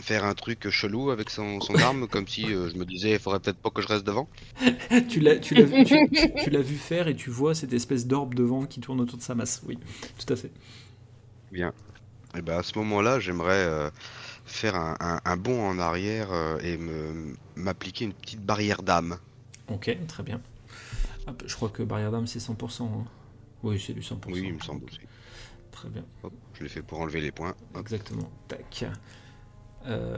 faire 0.00 0.24
un 0.24 0.34
truc 0.34 0.70
chelou 0.70 1.10
avec 1.10 1.30
son, 1.30 1.60
son 1.60 1.80
arme, 1.82 2.08
comme 2.08 2.28
si 2.28 2.52
euh, 2.54 2.70
je 2.70 2.76
me 2.76 2.86
disais, 2.86 3.12
il 3.14 3.20
faudrait 3.20 3.40
peut-être 3.40 3.60
pas 3.60 3.70
que 3.70 3.82
je 3.82 3.88
reste 3.88 4.04
devant? 4.06 4.30
Tu 5.08 5.20
l'as 5.20 5.36
tu 5.38 5.54
l'as 5.54 5.64
vu, 5.64 5.82
tu- 5.82 6.10
tu- 6.10 6.34
tu 6.34 6.50
l'as 6.50 6.60
vu 6.62 6.76
faire 6.76 7.08
et 7.08 7.16
tu 7.16 7.30
vois 7.30 7.54
cette 7.54 7.72
espèce 7.72 8.06
d'orbe 8.06 8.34
de 8.34 8.42
vent 8.42 8.64
qui 8.66 8.80
tourne 8.80 9.00
autour 9.00 9.18
de 9.18 9.22
sa 9.22 9.34
masse. 9.34 9.62
Oui, 9.66 9.78
tout 10.18 10.32
à 10.32 10.36
fait. 10.36 10.50
Bien. 11.50 11.72
Et 12.36 12.42
ben 12.42 12.58
à 12.58 12.62
ce 12.64 12.78
moment-là, 12.78 13.20
j'aimerais 13.20 13.90
faire 14.46 14.76
un, 14.76 14.96
un- 15.00 15.20
un 15.24 15.36
bond 15.38 15.62
en 15.68 15.78
arrière 15.80 16.30
et 16.62 16.78
me 16.78 17.36
m'appliquer 17.56 18.06
une 18.06 18.14
petite 18.14 18.42
barrière 18.44 18.82
d'âme. 18.82 19.18
Ok, 19.68 19.90
très 20.08 20.22
bien. 20.22 20.40
Hop, 21.28 21.44
je 21.46 21.54
crois 21.56 21.70
que 21.70 21.82
barrière 21.82 22.12
d'âme 22.12 22.26
c'est 22.26 22.40
100%. 22.40 22.90
hein. 23.02 23.06
Oui, 23.70 23.82
c'est 23.84 23.92
du 23.92 24.00
100%. 24.00 24.16
Oui, 24.32 24.42
il 24.46 24.54
me 24.54 24.60
semble 24.60 24.84
aussi. 24.84 25.00
Très 25.72 25.88
bien, 25.90 26.04
Hop, 26.22 26.32
je 26.54 26.62
l'ai 26.62 26.68
fait 26.70 26.82
pour 26.82 27.00
enlever 27.00 27.20
les 27.20 27.32
points. 27.32 27.54
Hop. 27.74 27.80
exactement. 27.80 28.30
Tac. 28.48 28.86
Euh, 29.86 30.16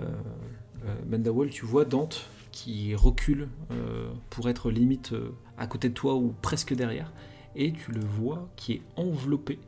euh, 0.84 0.94
Mendawal, 1.08 1.50
tu 1.50 1.64
vois 1.66 1.84
Dante 1.84 2.28
qui 2.52 2.94
recule 2.94 3.48
euh, 3.70 4.10
pour 4.30 4.48
être 4.48 4.70
limite 4.70 5.12
euh, 5.12 5.30
à 5.58 5.66
côté 5.66 5.88
de 5.88 5.94
toi 5.94 6.14
ou 6.14 6.34
presque 6.42 6.74
derrière, 6.74 7.12
et 7.56 7.72
tu 7.72 7.92
le 7.92 8.00
vois 8.00 8.48
qui 8.56 8.74
est 8.74 8.82
enveloppé 8.96 9.58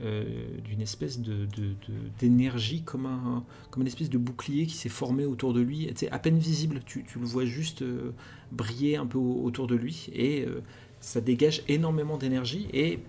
euh, 0.00 0.24
d'une 0.64 0.80
espèce 0.80 1.18
de, 1.18 1.48
d'énergie 2.20 2.82
comme, 2.82 3.06
un, 3.06 3.44
comme 3.70 3.82
une 3.82 3.88
espèce 3.88 4.10
de 4.10 4.18
bouclier 4.18 4.66
qui 4.66 4.76
s'est 4.76 4.88
formé 4.88 5.24
autour 5.24 5.52
de 5.54 5.60
lui, 5.60 5.90
c'est 5.96 6.10
à 6.10 6.18
peine 6.18 6.38
visible, 6.38 6.80
tu, 6.86 7.04
tu 7.04 7.18
le 7.18 7.24
vois 7.26 7.44
juste 7.46 7.82
briller 8.52 8.96
un 8.96 9.06
peu 9.06 9.18
au- 9.18 9.42
autour 9.42 9.66
de 9.66 9.74
lui, 9.74 10.08
et 10.14 10.46
ça 11.00 11.20
dégage 11.20 11.62
énormément 11.68 12.16
d'énergie, 12.16 12.68
et 12.72 13.00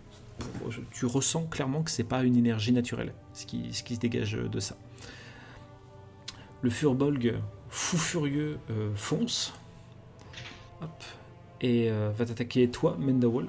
tu 0.92 1.06
ressens 1.06 1.46
clairement 1.46 1.84
que 1.84 1.92
c'est 1.92 2.04
pas 2.04 2.24
une 2.24 2.36
énergie 2.38 2.72
naturelle, 2.72 3.14
ce 3.34 3.46
qui, 3.46 3.74
ce 3.74 3.84
qui 3.84 3.96
se 3.96 4.00
dégage 4.00 4.34
de 4.34 4.60
ça. 4.60 4.76
Le 6.62 6.70
Furbolg, 6.70 7.36
fou 7.70 7.98
furieux, 7.98 8.60
euh, 8.70 8.94
fonce. 8.96 9.54
Hop. 10.82 11.04
Et 11.62 11.90
euh, 11.90 12.10
va 12.16 12.26
t'attaquer 12.26 12.70
toi, 12.70 12.96
Mendawal. 13.00 13.48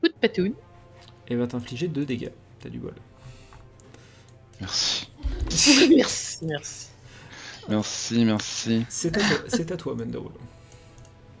Coup 0.00 0.08
de 0.08 0.14
patoune. 0.20 0.54
Et 1.28 1.34
va 1.36 1.46
t'infliger 1.46 1.88
2 1.88 2.04
dégâts. 2.04 2.30
T'as 2.60 2.68
du 2.68 2.78
bol. 2.78 2.94
merci. 4.60 5.10
merci, 5.96 6.44
merci. 6.46 6.88
Merci, 7.68 8.24
merci. 8.24 8.86
C'est 8.88 9.16
à, 9.16 9.20
toi- 9.20 9.44
c'est 9.48 9.70
à 9.72 9.76
toi, 9.76 9.94
Mendawal. 9.94 10.32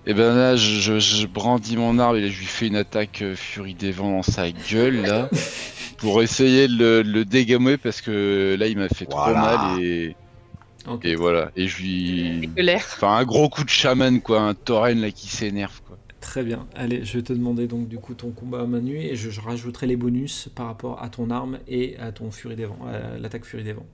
Et 0.08 0.14
ben 0.14 0.34
là, 0.36 0.54
je, 0.56 0.78
je- 0.80 0.98
je 1.00 1.26
brandis 1.26 1.76
mon 1.76 1.98
arme 1.98 2.16
et 2.16 2.30
je 2.30 2.38
lui 2.38 2.46
fais 2.46 2.68
une 2.68 2.76
attaque 2.76 3.22
euh, 3.22 3.34
Furie 3.34 3.74
des 3.74 3.90
Vents 3.90 4.12
dans 4.12 4.22
sa 4.22 4.50
gueule, 4.52 5.02
là, 5.02 5.28
pour 5.98 6.22
essayer 6.22 6.68
de 6.68 6.74
le, 6.76 7.02
le 7.02 7.24
dégommer 7.24 7.76
parce 7.76 8.00
que 8.00 8.56
là, 8.58 8.68
il 8.68 8.78
m'a 8.78 8.88
fait 8.88 9.06
Voilà. 9.10 9.32
trop 9.42 9.72
mal 9.74 9.82
et, 9.82 11.16
voilà. 11.16 11.50
Et 11.56 11.66
je 11.66 11.82
lui. 11.82 12.50
Enfin, 12.76 13.16
un 13.16 13.24
gros 13.24 13.48
coup 13.48 13.64
de 13.64 13.68
chaman, 13.68 14.20
quoi, 14.20 14.40
un 14.42 14.54
tauren 14.54 15.00
là 15.00 15.10
qui 15.10 15.26
s'énerve, 15.26 15.80
quoi. 15.86 15.98
Très 16.20 16.44
bien. 16.44 16.66
Allez, 16.76 17.04
je 17.04 17.18
vais 17.18 17.22
te 17.22 17.32
demander 17.32 17.66
donc 17.66 17.88
du 17.88 17.98
coup 17.98 18.14
ton 18.14 18.30
combat 18.30 18.60
à 18.60 18.66
main 18.66 18.80
nue 18.80 18.98
et 19.00 19.14
je, 19.16 19.30
je 19.30 19.40
rajouterai 19.40 19.86
les 19.86 19.96
bonus 19.96 20.48
par 20.54 20.66
rapport 20.66 21.02
à 21.02 21.08
ton 21.08 21.30
arme 21.30 21.58
et 21.68 21.96
à 21.98 22.10
ton 22.12 22.30
Furie 22.30 22.56
des 22.56 22.64
Vents, 22.66 22.78
à 22.86 23.16
l'attaque 23.18 23.44
Furie 23.44 23.62
des 23.64 23.72
Vents. 23.72 23.86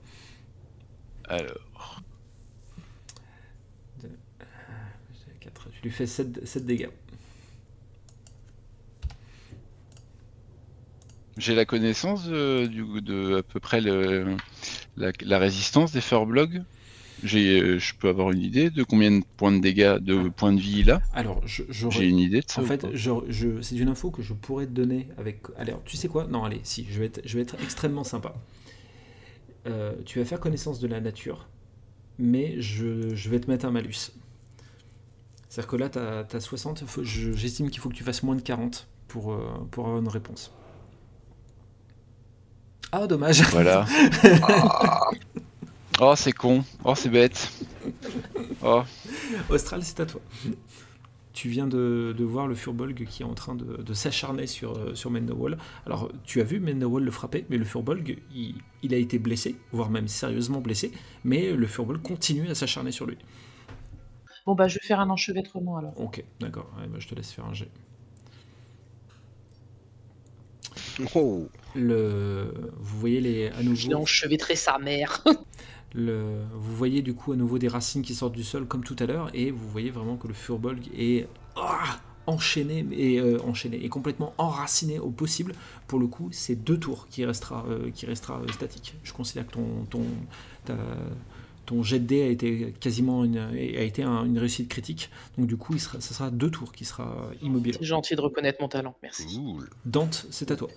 Alors, 1.29 2.03
Quatre. 5.41 5.69
Tu 5.71 5.72
lui 5.83 5.91
fais 5.91 6.07
7, 6.07 6.67
dégâts. 6.67 6.89
j'ai 11.39 11.55
la 11.55 11.65
connaissance 11.65 12.27
de, 12.27 13.37
à 13.39 13.43
peu 13.43 13.61
près 13.61 13.81
le, 13.81 14.37
la, 14.97 15.13
la 15.23 15.39
résistance 15.39 15.93
des 15.93 16.01
Furblog. 16.01 16.63
J'ai, 17.23 17.61
euh, 17.61 17.79
je 17.79 17.95
peux 17.95 18.09
avoir 18.09 18.33
une 18.33 18.41
idée 18.43 18.71
de 18.71 18.83
combien 18.83 19.11
de 19.13 19.25
points 19.37 19.53
de 19.53 19.61
dégâts, 19.61 19.99
de 19.99 20.29
points 20.29 20.53
de 20.53 20.61
vie 20.61 20.81
il 20.81 20.91
a? 20.91 21.01
Alors, 21.15 21.41
je, 21.47 21.63
J'ai 21.91 22.09
une 22.09 22.19
idée 22.19 22.41
de 22.41 22.51
ça. 22.51 22.63
En 22.63 22.65
fait, 22.65 22.87
je, 22.95 23.11
je- 23.29 23.63
c'est 23.63 23.77
une 23.77 23.89
info 23.89 24.11
que 24.11 24.23
je 24.23 24.35
pourrais 24.35 24.67
te 24.67 24.73
donner 24.73 25.09
avec. 25.19 25.43
Alors, 25.57 25.83
tu 25.85 25.97
sais 25.97 26.09
quoi? 26.09 26.27
Non, 26.27 26.45
allez, 26.45 26.61
si, 26.65 26.87
je 26.91 26.99
vais 26.99 27.07
être, 27.07 27.21
je 27.25 27.37
vais 27.37 27.43
être 27.43 27.57
extrêmement 27.63 28.05
sympa. 28.05 28.35
Euh, 29.67 29.93
tu 30.05 30.19
vas 30.19 30.25
faire 30.25 30.41
connaissance 30.41 30.81
de 30.81 30.89
la 30.89 31.01
nature, 31.01 31.47
mais 32.19 32.57
je 32.61 33.29
vais 33.31 33.41
te 33.41 33.51
mettre 33.51 33.67
un 33.67 33.73
malus. 33.73 34.13
C'est-à-dire 35.53 35.71
que 35.71 35.77
là, 35.77 35.89
tu 35.91 35.99
as, 36.37 36.41
60, 36.41 36.83
faut- 36.87 37.05
je- 37.05 37.33
j'estime 37.33 37.69
qu'il 37.69 37.79
faut 37.79 37.91
que 37.91 37.95
tu 37.95 38.05
fasses 38.05 38.23
moins 38.23 38.37
de 38.37 38.41
40 38.41 38.89
pour, 39.07 39.35
euh, 39.35 39.69
pour 39.71 39.85
avoir 39.85 40.01
une 40.01 40.09
réponse. 40.09 40.51
Ah, 42.91 43.07
dommage. 43.07 43.43
Voilà. 43.51 43.85
oh, 46.01 46.15
c'est 46.17 46.33
con. 46.33 46.65
Oh, 46.85 46.95
c'est 46.95 47.11
bête. 47.11 47.53
Oh. 48.63 48.81
Austral, 49.51 49.85
c'est 49.85 50.01
à 50.01 50.07
toi. 50.07 50.23
Tu 51.35 51.51
viens 51.51 51.67
de, 51.67 52.15
de 52.17 52.25
voir 52.25 52.47
le 52.47 52.55
Furbolg 52.55 53.05
qui 53.07 53.23
est 53.23 53.27
en 53.27 53.35
train 53.35 53.55
de, 53.55 53.83
de 53.83 53.93
s'acharner 53.93 54.47
sur, 54.47 54.73
euh, 54.79 54.95
sur 54.95 55.11
Mendowall. 55.11 55.59
Alors, 55.85 56.11
tu 56.25 56.41
as 56.41 56.45
vu 56.45 56.61
Mendowall 56.61 57.05
le 57.05 57.11
frapper, 57.11 57.45
mais 57.51 57.59
le 57.59 57.67
Furbolg, 57.67 58.17
il, 58.35 58.55
il 58.83 58.95
a 58.95 58.97
été 58.97 59.19
blessé, 59.19 59.57
voire 59.71 59.91
même 59.91 60.09
sérieusement 60.09 60.63
blessé, 60.63 60.93
mais 61.25 61.53
le 61.53 61.67
Furbolg 61.67 62.01
continue 62.01 62.49
à 62.49 62.55
s'acharner 62.55 62.91
sur 62.91 63.05
lui. 63.05 63.19
Bon, 64.47 64.55
bah, 64.55 64.69
je 64.69 64.75
vais 64.79 64.87
faire 64.87 65.01
un 65.01 65.11
enchevêtrement 65.11 65.77
alors. 65.77 65.99
Ok, 66.01 66.25
d'accord, 66.41 66.71
Ouais, 66.79 66.87
bah, 66.89 66.99
je 66.99 67.09
te 67.09 67.15
laisse 67.15 67.33
faire 67.33 67.47
un 67.47 67.55
jet. 67.55 67.71
Oh, 71.15 71.49
Le, 71.75 72.53
vous 72.79 72.99
voyez 72.99 73.21
les, 73.21 73.49
à 73.49 73.63
nouveau, 73.63 73.95
enchevêtré 73.95 74.57
sa 74.57 74.79
mère. 74.79 75.23
le, 75.95 76.43
vous 76.55 76.77
voyez 76.77 77.03
du 77.03 77.15
coup 77.15 77.33
à 77.33 77.37
nouveau 77.37 77.59
des 77.59 77.69
racines 77.69 78.03
qui 78.03 78.15
sortent 78.15 78.35
du 78.35 78.45
sol 78.45 78.67
comme 78.67 78.85
tout 78.85 78.97
à 78.99 79.07
l'heure, 79.07 79.31
et 79.35 79.51
vous 79.51 79.69
voyez 79.69 79.91
vraiment 79.91 80.17
que 80.17 80.29
le 80.29 80.35
Furbolg 80.35 80.89
est 80.97 81.29
ah, 81.57 81.99
enchaîné 82.27 82.87
et 82.93 83.21
euh, 83.21 83.39
enchaîné 83.43 83.83
et 83.85 83.89
complètement 83.89 84.35
enraciné 84.39 84.99
au 84.99 85.11
possible. 85.11 85.55
Pour 85.87 85.99
le 85.99 86.07
coup, 86.07 86.29
c'est 86.33 86.57
deux 86.57 86.79
tours 86.79 87.07
qui 87.09 87.25
restera, 87.25 87.65
euh, 87.69 87.91
qui 87.91 88.07
restera 88.07 88.41
euh, 88.41 88.49
statique. 88.53 88.95
Je 89.03 89.13
considère 89.13 89.47
que 89.47 89.53
ton, 89.53 89.85
ton, 89.91 90.03
ta- 90.65 90.75
ton 91.67 91.83
jet 91.83 91.99
de 92.01 92.07
dés 92.07 92.23
a 92.23 92.27
été 92.27 92.73
quasiment 92.81 93.25
une, 93.25 93.39
a 93.39 93.53
été 93.83 94.03
un- 94.03 94.25
une 94.25 94.39
réussite 94.39 94.69
critique. 94.69 95.11
Donc 95.39 95.47
du 95.47 95.57
coup, 95.57 95.75
il 95.75 95.81
sera, 95.81 96.01
ça 96.01 96.15
sera 96.15 96.31
deux 96.31 96.51
tours 96.51 96.73
qui 96.73 96.85
sera 96.85 97.29
immobile. 97.43 97.77
C'est 97.79 97.85
gentil 97.85 98.17
de 98.17 98.21
reconnaître 98.21 98.59
mon 98.61 98.69
talent, 98.69 98.97
merci. 99.03 99.37
cool. 99.37 99.71
Dante, 99.85 100.27
c'est 100.31 100.51
à 100.51 100.57
toi. 100.57 100.69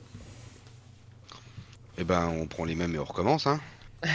Eh 1.97 2.03
ben, 2.03 2.27
on 2.27 2.45
prend 2.45 2.65
les 2.65 2.75
mêmes 2.75 2.93
et 2.95 2.99
on 2.99 3.05
recommence, 3.05 3.47
hein. 3.47 3.59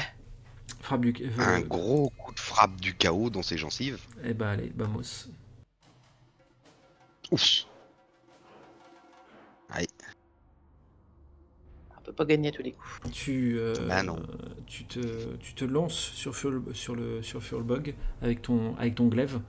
Frappe 0.83 1.01
du, 1.03 1.15
euh, 1.21 1.29
Un 1.39 1.61
gros 1.61 2.11
coup 2.19 2.33
de 2.33 2.39
frappe 2.41 2.81
du 2.81 2.95
chaos 2.95 3.31
dans 3.31 3.43
ses 3.43 3.59
gencives. 3.59 3.99
eh 4.25 4.33
ben 4.35 4.49
allez, 4.49 4.71
Bamos. 4.75 5.29
Ouf. 7.31 7.65
Peut 12.11 12.17
pas 12.17 12.25
gagner 12.25 12.49
à 12.49 12.53
tous 12.53 12.63
les 12.63 12.73
coups. 12.73 13.11
Tu, 13.13 13.57
euh, 13.59 13.75
Bah 13.89 14.03
non. 14.03 14.19
tu, 14.67 14.85
te, 14.85 14.99
tu 15.39 15.55
te 15.55 15.65
lances 15.65 15.95
sur, 16.15 16.35
Fuel, 16.35 16.61
sur 16.73 16.95
le 16.95 17.23
sur 17.23 17.43
Fuelbug 17.43 17.95
avec 18.23 18.43
ton, 18.43 18.75
avec 18.77 18.95
ton 18.97 19.07
glaive 19.09 19.41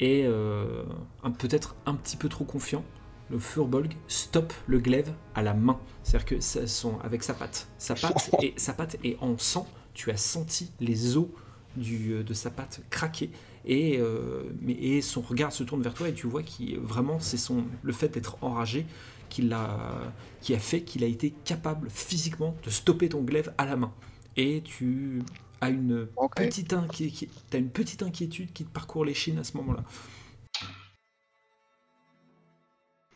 et 0.00 0.24
euh, 0.26 0.82
un- 1.22 1.30
peut-être 1.30 1.74
un 1.86 1.94
petit 1.94 2.16
peu 2.16 2.28
trop 2.28 2.44
confiant. 2.44 2.84
Le 3.30 3.38
Furbulg 3.38 3.94
stoppe 4.08 4.52
le 4.66 4.78
glaive 4.78 5.10
à 5.34 5.42
la 5.42 5.54
main. 5.54 5.80
C'est-à-dire 6.02 6.26
que 6.26 6.40
ça, 6.40 6.66
son, 6.66 6.98
avec 7.00 7.22
sa 7.22 7.32
patte, 7.32 7.66
sa 7.78 7.94
patte, 7.94 8.30
et, 8.42 8.52
sa 8.56 8.74
patte 8.74 8.96
est 9.04 9.16
en 9.20 9.38
sang. 9.38 9.66
Tu 9.94 10.10
as 10.10 10.16
senti 10.18 10.70
les 10.80 11.16
os 11.16 11.28
du, 11.76 12.12
euh, 12.12 12.22
de 12.22 12.34
sa 12.34 12.50
patte 12.50 12.82
craquer. 12.90 13.30
Et, 13.64 13.96
euh, 14.00 14.42
mais, 14.60 14.72
et 14.74 15.00
son 15.00 15.20
regard 15.22 15.52
se 15.52 15.62
tourne 15.62 15.80
vers 15.82 15.94
toi 15.94 16.08
et 16.08 16.12
tu 16.12 16.26
vois 16.26 16.42
qu'il 16.42 16.78
vraiment 16.80 17.20
c'est 17.20 17.36
son 17.36 17.64
le 17.82 17.92
fait 17.92 18.08
d'être 18.08 18.36
enragé 18.42 18.84
qui 19.32 19.42
l'a 19.42 20.12
qui 20.40 20.54
a 20.54 20.58
fait 20.58 20.82
qu'il 20.82 21.04
a 21.04 21.06
été 21.06 21.30
capable 21.44 21.88
physiquement 21.90 22.56
de 22.64 22.70
stopper 22.70 23.08
ton 23.10 23.20
glaive 23.22 23.52
à 23.58 23.64
la 23.66 23.76
main. 23.76 23.92
Et 24.36 24.62
tu 24.64 25.22
as 25.60 25.70
une, 25.70 26.08
petite, 26.34 26.72
inqui- 26.74 27.28
une 27.54 27.70
petite 27.70 28.02
inquiétude 28.02 28.52
qui 28.52 28.64
te 28.64 28.70
parcourt 28.70 29.04
les 29.04 29.14
chines 29.14 29.38
à 29.38 29.44
ce 29.44 29.56
moment-là. 29.58 29.84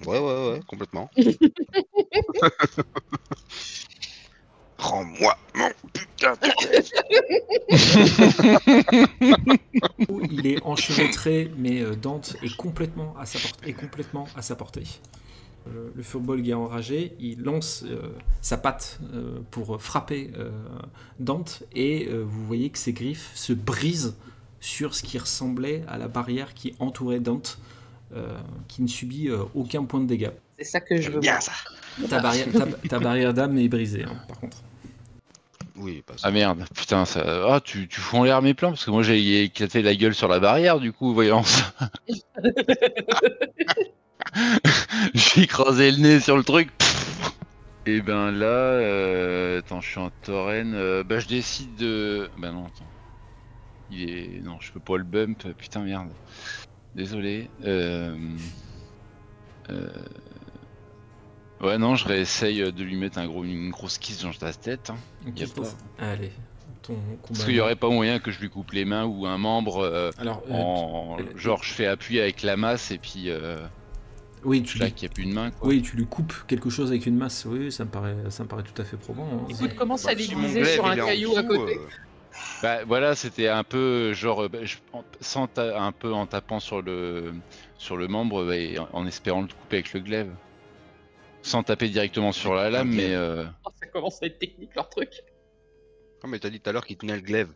Ouais, 0.06 0.18
ouais, 0.18 0.50
ouais, 0.52 0.60
complètement. 0.66 1.10
Rends-moi 4.78 5.36
mon 5.54 5.70
putain 5.92 6.34
de... 6.42 6.48
Il 10.30 10.46
est 10.46 10.62
enchevêtré, 10.62 11.52
mais 11.56 11.80
euh, 11.82 11.96
Dante 11.96 12.36
est 12.42 12.54
complètement 12.56 13.14
à 13.18 13.26
sa, 13.26 13.40
portée- 13.40 13.68
est 13.70 13.74
complètement 13.74 14.30
à 14.34 14.42
sa 14.42 14.56
portée. 14.56 14.84
Le 15.94 16.02
Furbolg 16.02 16.48
est 16.48 16.54
enragé, 16.54 17.14
il 17.18 17.42
lance 17.42 17.84
euh, 17.86 18.00
sa 18.40 18.56
patte 18.56 19.00
euh, 19.14 19.38
pour 19.50 19.80
frapper 19.80 20.30
euh, 20.38 20.50
Dante, 21.20 21.62
et 21.74 22.08
euh, 22.08 22.24
vous 22.26 22.44
voyez 22.46 22.70
que 22.70 22.78
ses 22.78 22.92
griffes 22.92 23.30
se 23.34 23.52
brisent 23.52 24.16
sur 24.60 24.94
ce 24.94 25.02
qui 25.02 25.18
ressemblait 25.18 25.84
à 25.88 25.98
la 25.98 26.08
barrière 26.08 26.54
qui 26.54 26.74
entourait 26.78 27.20
Dante, 27.20 27.58
euh, 28.14 28.36
qui 28.68 28.82
ne 28.82 28.88
subit 28.88 29.28
euh, 29.28 29.42
aucun 29.54 29.84
point 29.84 30.00
de 30.00 30.06
dégâts. 30.06 30.30
C'est 30.58 30.64
ça 30.64 30.80
que 30.80 31.00
je 31.00 31.10
veux 31.10 31.20
Bien 31.20 31.32
voir. 31.32 31.42
ça. 31.42 31.52
Ta 32.08 32.20
barrière, 32.20 32.46
ta, 32.52 32.66
ta 32.88 32.98
barrière 32.98 33.32
d'âme 33.34 33.56
est 33.58 33.68
brisée, 33.68 34.04
hein, 34.04 34.16
par 34.28 34.40
contre. 34.40 34.58
Oui, 35.78 36.02
ça. 36.08 36.14
Ah 36.22 36.30
merde, 36.30 36.64
putain, 36.74 37.04
ça. 37.04 37.22
Ah, 37.52 37.60
tu, 37.60 37.86
tu 37.86 38.00
fous 38.00 38.16
en 38.16 38.24
l'air 38.24 38.40
mes 38.40 38.54
plans 38.54 38.70
parce 38.70 38.84
que 38.86 38.90
moi 38.90 39.02
j'ai 39.02 39.42
éclaté 39.44 39.82
la 39.82 39.94
gueule 39.94 40.14
sur 40.14 40.26
la 40.28 40.40
barrière 40.40 40.80
du 40.80 40.90
coup, 40.92 41.12
voyons 41.12 41.42
ça. 41.44 41.74
j'ai 45.14 45.42
écrasé 45.42 45.90
le 45.90 45.98
nez 45.98 46.20
sur 46.20 46.36
le 46.36 46.44
truc. 46.44 46.70
Et 47.86 48.00
ben 48.00 48.32
là, 48.32 48.46
euh, 48.46 49.58
attends, 49.60 49.80
je 49.80 49.88
suis 49.88 50.00
en 50.00 50.10
tauren. 50.24 50.74
euh, 50.74 51.04
bah, 51.04 51.18
je 51.20 51.28
décide 51.28 51.74
de. 51.76 52.28
Bah 52.38 52.50
non, 52.50 52.66
attends. 52.66 52.86
Il 53.90 54.10
est. 54.10 54.40
Non, 54.42 54.58
je 54.60 54.72
peux 54.72 54.80
pas 54.80 54.96
le 54.96 55.04
bump. 55.04 55.46
Putain, 55.56 55.80
merde. 55.80 56.08
Désolé. 56.94 57.48
Euh... 57.64 58.16
euh, 59.70 59.88
Ouais, 61.60 61.78
non, 61.78 61.94
je 61.94 62.06
réessaye 62.06 62.70
de 62.70 62.84
lui 62.84 62.96
mettre 62.96 63.16
un 63.18 63.26
gros, 63.26 63.42
une 63.44 63.70
grosse 63.70 63.96
kiss 63.98 64.22
dans 64.22 64.30
la 64.42 64.52
tête. 64.52 64.90
hein. 64.90 64.96
Ok, 65.26 65.40
Y 65.40 65.44
a 65.44 65.46
pour- 65.46 65.64
pas. 65.64 65.70
Allez. 66.06 66.32
Parce 67.26 67.44
qu'il 67.44 67.54
n'y 67.54 67.60
aurait 67.60 67.74
pas 67.74 67.88
moyen 67.88 68.20
que 68.20 68.30
je 68.30 68.38
lui 68.40 68.48
coupe 68.48 68.70
les 68.72 68.84
mains 68.84 69.04
ou 69.06 69.26
un 69.26 69.38
membre. 69.38 69.78
euh, 69.78 70.10
Alors, 70.18 70.42
euh, 70.48 70.52
en... 70.54 71.16
euh, 71.18 71.36
Genre, 71.36 71.64
je 71.64 71.72
fais 71.72 71.86
appui 71.86 72.20
avec 72.20 72.42
la 72.42 72.56
masse 72.56 72.90
et 72.92 72.98
puis 72.98 73.24
euh, 73.30 73.56
oui, 74.44 74.62
tu 74.62 74.78
là 74.78 74.86
lui, 74.86 74.92
qu'il 74.92 75.08
n'y 75.08 75.12
a 75.12 75.14
plus 75.14 75.26
de 75.26 75.32
main. 75.34 75.50
Quoi. 75.50 75.68
oui, 75.68 75.82
tu 75.82 75.96
lui 75.96 76.06
coupes 76.06 76.34
quelque 76.46 76.70
chose 76.70 76.90
avec 76.90 77.06
une 77.06 77.16
masse. 77.16 77.44
Oui, 77.48 77.72
ça 77.72 77.84
me 77.84 77.90
paraît, 77.90 78.14
ça 78.30 78.42
me 78.44 78.48
paraît 78.48 78.62
tout 78.62 78.80
à 78.80 78.84
fait 78.84 78.96
probant. 78.96 79.26
hein. 79.26 79.46
Écoute, 79.50 79.74
commence 79.74 80.04
à 80.06 80.08
Bah, 80.08 80.14
l'aiguiser 80.14 80.64
sur 80.64 80.86
un 80.86 80.96
caillou 80.96 81.36
à 81.36 81.42
côté. 81.42 81.78
euh, 81.78 81.86
Bah 82.62 82.84
voilà, 82.84 83.14
c'était 83.14 83.48
un 83.48 83.64
peu 83.64 84.12
genre 84.12 84.44
euh, 84.44 84.48
bah, 84.48 84.64
je- 84.64 84.76
sans 85.20 85.46
ta- 85.46 85.82
un 85.82 85.92
peu 85.92 86.12
en 86.12 86.26
tapant 86.26 86.60
sur 86.60 86.82
le 86.82 87.32
sur 87.78 87.96
le 87.96 88.08
membre 88.08 88.44
bah, 88.44 88.56
et 88.56 88.78
en, 88.78 88.88
en 88.92 89.06
espérant 89.06 89.40
le 89.42 89.48
couper 89.48 89.76
avec 89.76 89.92
le 89.94 90.00
glaive. 90.00 90.30
Sans 91.42 91.62
taper 91.62 91.88
directement 91.88 92.32
sur 92.32 92.54
la 92.54 92.70
lame, 92.70 92.90
mais 92.92 93.14
euh, 93.14 93.44
Oh, 93.64 93.70
ça 93.80 93.86
commence 93.86 94.22
à 94.22 94.26
être 94.26 94.38
technique 94.38 94.74
leur 94.74 94.88
truc. 94.90 95.10
Ah, 96.22 96.26
mais 96.28 96.38
t'as 96.40 96.50
dit 96.50 96.60
tout 96.60 96.68
à 96.68 96.72
l'heure 96.72 96.84
qu'il 96.84 96.96
tenait 96.96 97.14
le 97.16 97.22
glaive. 97.22 97.48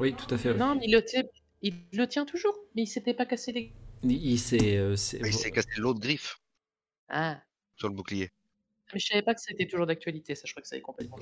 Oui, 0.00 0.14
tout 0.14 0.32
à 0.34 0.38
fait. 0.38 0.50
oui. 0.50 0.58
Non, 0.58 0.74
mais 0.76 0.86
il 0.86 0.92
le, 0.94 1.04
tient, 1.04 1.22
il 1.60 1.74
le 1.92 2.06
tient 2.08 2.24
toujours. 2.24 2.54
Mais 2.74 2.82
il 2.82 2.86
s'était 2.86 3.12
pas 3.14 3.26
cassé 3.26 3.52
les. 3.52 3.72
Il, 4.04 4.38
s'est, 4.38 4.76
euh, 4.78 4.96
c'est- 4.96 5.20
Mais 5.20 5.28
il 5.28 5.34
s'est 5.34 5.50
cassé 5.50 5.68
l'autre 5.78 6.00
griffe 6.00 6.38
Ah. 7.08 7.40
sur 7.76 7.88
le 7.88 7.94
bouclier. 7.94 8.30
Mais 8.92 9.00
je 9.00 9.06
savais 9.06 9.22
pas 9.22 9.34
que 9.34 9.40
c'était 9.40 9.66
toujours 9.66 9.86
d'actualité, 9.86 10.34
ça 10.34 10.42
je 10.44 10.52
crois 10.52 10.60
que 10.62 10.68
ça 10.68 10.76
est 10.76 10.80
complètement. 10.82 11.18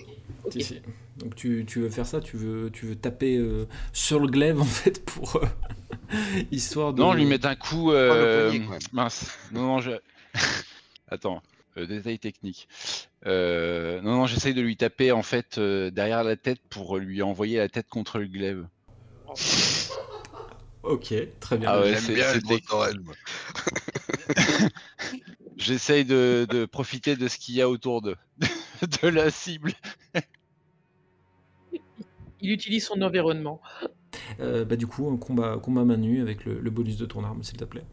Si, 0.50 0.60
si. 0.62 0.82
Donc 1.18 1.36
tu, 1.36 1.64
tu 1.68 1.78
veux 1.80 1.90
faire 1.90 2.06
ça, 2.06 2.20
tu 2.20 2.36
veux, 2.36 2.68
tu 2.72 2.84
veux 2.86 2.96
taper 2.96 3.36
euh, 3.36 3.66
sur 3.92 4.18
le 4.18 4.26
glaive 4.26 4.60
en 4.60 4.64
fait 4.64 5.04
pour. 5.04 5.36
euh, 5.36 5.46
Histoire 6.50 6.92
de. 6.92 7.00
Non, 7.00 7.12
lui 7.12 7.26
mettre 7.26 7.46
un 7.46 7.54
coup. 7.54 7.90
poignet, 7.92 8.60
mince. 8.92 9.38
Non, 9.52 9.62
non, 9.62 9.80
je. 9.80 9.92
Attends, 11.08 11.42
euh, 11.76 11.86
détail 11.86 12.18
technique. 12.18 12.66
Euh, 13.26 14.00
non, 14.00 14.16
non, 14.16 14.26
j'essaye 14.26 14.54
de 14.54 14.60
lui 14.62 14.76
taper 14.76 15.12
en 15.12 15.22
fait 15.22 15.58
euh, 15.58 15.90
derrière 15.90 16.24
la 16.24 16.36
tête 16.36 16.60
pour 16.70 16.98
lui 16.98 17.22
envoyer 17.22 17.58
la 17.58 17.68
tête 17.68 17.88
contre 17.88 18.18
le 18.18 18.26
glaive. 18.26 18.66
Ok, 20.90 21.14
très 21.38 21.56
bien. 21.56 21.68
Ah 21.70 21.80
ouais, 21.80 21.94
J'aime 21.94 22.14
bien 22.14 22.24
c'est 22.24 22.34
le 22.34 22.40
gros 22.40 22.56
tec- 22.56 22.66
Torel, 22.66 23.00
moi. 23.00 23.14
J'essaye 25.56 26.04
de, 26.04 26.46
de 26.50 26.64
profiter 26.64 27.14
de 27.16 27.28
ce 27.28 27.38
qu'il 27.38 27.54
y 27.54 27.62
a 27.62 27.68
autour 27.68 28.02
de, 28.02 28.16
de 29.02 29.08
la 29.08 29.30
cible. 29.30 29.72
Il 32.40 32.50
utilise 32.50 32.86
son 32.86 33.02
environnement. 33.02 33.60
Euh, 34.40 34.64
bah, 34.64 34.74
du 34.76 34.86
coup, 34.86 35.08
un 35.08 35.16
combat, 35.16 35.58
combat 35.62 35.84
main 35.84 35.96
nue 35.98 36.20
avec 36.20 36.44
le, 36.44 36.58
le 36.58 36.70
bonus 36.70 36.96
de 36.96 37.06
ton 37.06 37.22
arme, 37.22 37.42
s'il 37.44 37.56
te 37.58 37.64
plaît. 37.64 37.84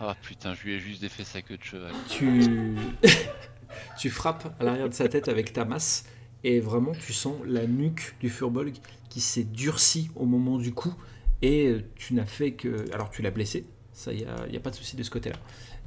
Ah 0.00 0.16
putain, 0.22 0.54
je 0.54 0.62
lui 0.64 0.74
ai 0.74 0.78
juste 0.80 1.02
défait 1.02 1.24
sa 1.24 1.42
queue 1.42 1.58
de 1.58 1.62
cheval. 1.62 1.92
Tu, 2.08 2.76
tu 3.98 4.08
frappes 4.10 4.54
à 4.58 4.64
l'arrière 4.64 4.88
de 4.88 4.94
sa 4.94 5.08
tête 5.08 5.28
avec 5.28 5.52
ta 5.52 5.64
masse 5.66 6.04
et 6.44 6.60
vraiment 6.60 6.92
tu 6.92 7.12
sens 7.12 7.34
la 7.46 7.66
nuque 7.66 8.14
du 8.20 8.30
Furbolg 8.30 8.74
qui 9.08 9.20
s'est 9.20 9.44
durcie 9.44 10.10
au 10.16 10.24
moment 10.26 10.58
du 10.58 10.72
coup 10.72 10.94
et 11.42 11.68
euh, 11.68 11.82
tu 11.96 12.14
n'as 12.14 12.26
fait 12.26 12.52
que... 12.52 12.92
Alors 12.92 13.10
tu 13.10 13.22
l'as 13.22 13.30
blessé, 13.30 13.66
ça 13.92 14.12
y 14.12 14.24
a, 14.24 14.46
y 14.48 14.56
a 14.56 14.60
pas 14.60 14.70
de 14.70 14.76
souci 14.76 14.96
de 14.96 15.02
ce 15.02 15.10
côté-là. 15.10 15.36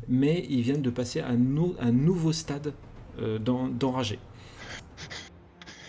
Mais 0.07 0.45
ils 0.49 0.61
viennent 0.61 0.81
de 0.81 0.89
passer 0.89 1.19
à 1.21 1.27
un, 1.29 1.35
nou- 1.37 1.75
un 1.79 1.91
nouveau 1.91 2.33
stade 2.33 2.73
euh, 3.19 3.39
d'en- 3.39 3.67
d'enragé. 3.67 4.19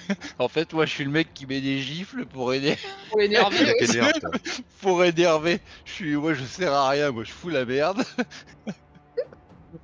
En 0.39 0.49
fait, 0.49 0.73
moi, 0.73 0.87
je 0.87 0.91
suis 0.93 1.05
le 1.05 1.11
mec 1.11 1.33
qui 1.35 1.47
met 1.47 1.61
des 1.61 1.79
gifles 1.81 2.27
pour 2.27 2.53
aider, 2.53 2.77
Pour 3.11 3.21
Il 3.81 4.21
toi 4.21 4.31
pour 4.81 5.05
énerver. 5.05 5.61
Je 5.85 5.93
suis, 5.93 6.17
moi, 6.17 6.35
je 6.35 6.45
sers 6.45 6.73
à 6.73 6.89
rien. 6.91 7.11
Moi, 7.11 7.25
je 7.25 7.33
fous 7.33 7.49
la 7.49 7.65
merde. 7.65 8.03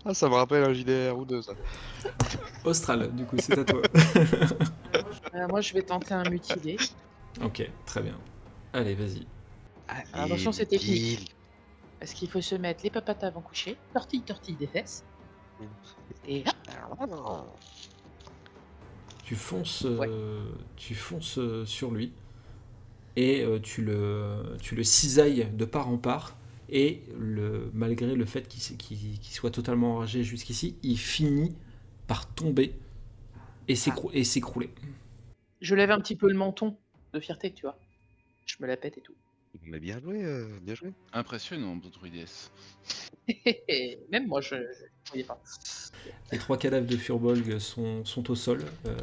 Ah, 0.04 0.14
ça 0.14 0.28
me 0.28 0.34
rappelle 0.34 0.64
un 0.64 0.72
JDR 0.72 1.16
ou 1.18 1.24
deux, 1.24 1.42
ça. 1.42 1.52
Austral, 2.64 3.14
du 3.14 3.24
coup, 3.24 3.36
c'est 3.38 3.58
à 3.58 3.64
toi. 3.64 3.82
Euh, 5.32 5.46
moi, 5.48 5.60
je 5.60 5.72
vais 5.74 5.82
tenter 5.82 6.12
un 6.12 6.28
mutilé. 6.28 6.76
ok, 7.40 7.70
très 7.86 8.02
bien. 8.02 8.18
Allez, 8.72 8.96
vas-y. 8.96 9.24
Attention, 10.12 10.50
c'est 10.50 10.66
technique. 10.66 11.32
Parce 12.00 12.12
qu'il 12.14 12.28
faut 12.28 12.40
se 12.40 12.56
mettre 12.56 12.82
les 12.82 12.90
papates 12.90 13.22
avant 13.22 13.40
coucher, 13.40 13.76
tortille, 13.94 14.22
tortille 14.22 14.56
des 14.56 14.66
fesses. 14.66 15.04
Et 16.26 16.42
Tu 19.24 19.36
fonces, 19.36 19.84
euh, 19.84 19.98
Ouais. 19.98 20.10
tu 20.76 20.94
fonces 20.96 21.38
euh, 21.38 21.64
sur 21.64 21.92
lui 21.92 22.12
et 23.16 23.46
tu, 23.62 23.82
le, 23.82 24.56
tu 24.60 24.74
le 24.74 24.82
cisailles 24.82 25.48
de 25.52 25.64
part 25.64 25.88
en 25.88 25.96
part. 25.98 26.34
Et 26.70 27.02
le, 27.18 27.70
malgré 27.74 28.14
le 28.14 28.24
fait 28.24 28.46
qu'il 28.48 29.18
soit 29.22 29.50
totalement 29.50 29.96
enragé 29.96 30.22
jusqu'ici, 30.22 30.76
il 30.82 30.96
finit 30.98 31.54
par 32.06 32.32
tomber 32.32 32.74
et 33.68 33.74
s'écrou- 33.74 34.10
et 34.12 34.24
s'écrouler. 34.24 34.70
je 35.60 35.74
lève 35.74 35.90
un 35.90 36.00
petit 36.00 36.16
peu 36.16 36.28
le 36.28 36.36
menton 36.36 36.76
de 37.12 37.20
fierté, 37.20 37.52
tu 37.52 37.62
vois. 37.62 37.76
Je 38.46 38.56
me 38.60 38.66
la 38.66 38.76
pète 38.76 38.98
et 38.98 39.00
tout. 39.00 39.14
Mais 39.64 39.80
bien 39.80 39.98
joué, 40.00 40.24
euh, 40.24 40.46
bien 40.62 40.74
joué. 40.74 40.92
Impressionnant, 41.12 41.76
druides. 41.76 42.26
Même 44.12 44.26
moi, 44.28 44.40
je 44.40 44.54
ne 44.54 44.64
voyais 45.08 45.24
pas. 45.24 45.42
Les 46.30 46.38
trois 46.38 46.56
cadavres 46.56 46.86
de 46.86 46.96
Furbolg 46.96 47.58
sont, 47.58 48.04
sont 48.04 48.30
au 48.30 48.34
sol, 48.36 48.60
euh, 48.86 48.96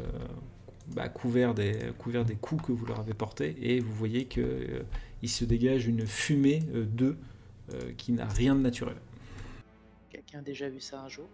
bah, 0.94 1.08
couverts, 1.10 1.54
des, 1.54 1.92
couverts 1.98 2.24
des 2.24 2.34
coups 2.36 2.64
que 2.66 2.72
vous 2.72 2.86
leur 2.86 3.00
avez 3.00 3.14
portés, 3.14 3.56
et 3.60 3.80
vous 3.80 3.92
voyez 3.92 4.24
que 4.24 4.40
euh, 4.40 4.82
il 5.22 5.28
se 5.28 5.44
dégage 5.44 5.86
une 5.86 6.06
fumée 6.06 6.62
euh, 6.74 6.84
d'eux 6.84 7.18
euh, 7.74 7.92
qui 7.94 8.12
n'a 8.12 8.26
rien 8.26 8.54
de 8.54 8.60
naturel. 8.60 8.96
Quelqu'un 10.10 10.38
a 10.38 10.42
déjà 10.42 10.68
vu 10.68 10.80
ça 10.80 11.00
un 11.00 11.08
jour? 11.08 11.28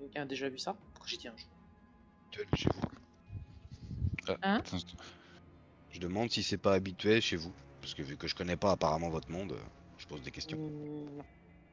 Quelqu'un 0.00 0.22
a 0.22 0.26
déjà 0.26 0.48
vu 0.48 0.58
ça? 0.58 0.76
J'ai 1.06 1.16
dit 1.16 1.28
un 1.28 1.36
jour? 1.36 1.48
Habituel 2.26 2.46
chez 2.54 2.68
vous. 2.74 4.32
Hein? 4.42 4.56
Attends, 4.58 4.76
Je 5.90 6.00
demande 6.00 6.30
si 6.30 6.42
c'est 6.42 6.58
pas 6.58 6.74
habituel 6.74 7.20
chez 7.20 7.36
vous. 7.36 7.52
Parce 7.80 7.94
que 7.94 8.02
vu 8.02 8.16
que 8.16 8.28
je 8.28 8.34
connais 8.34 8.56
pas 8.56 8.70
apparemment 8.72 9.10
votre 9.10 9.30
monde, 9.30 9.52
euh, 9.52 9.58
je 9.98 10.06
pose 10.06 10.22
des 10.22 10.30
questions. 10.30 10.56
Non, 10.58 11.24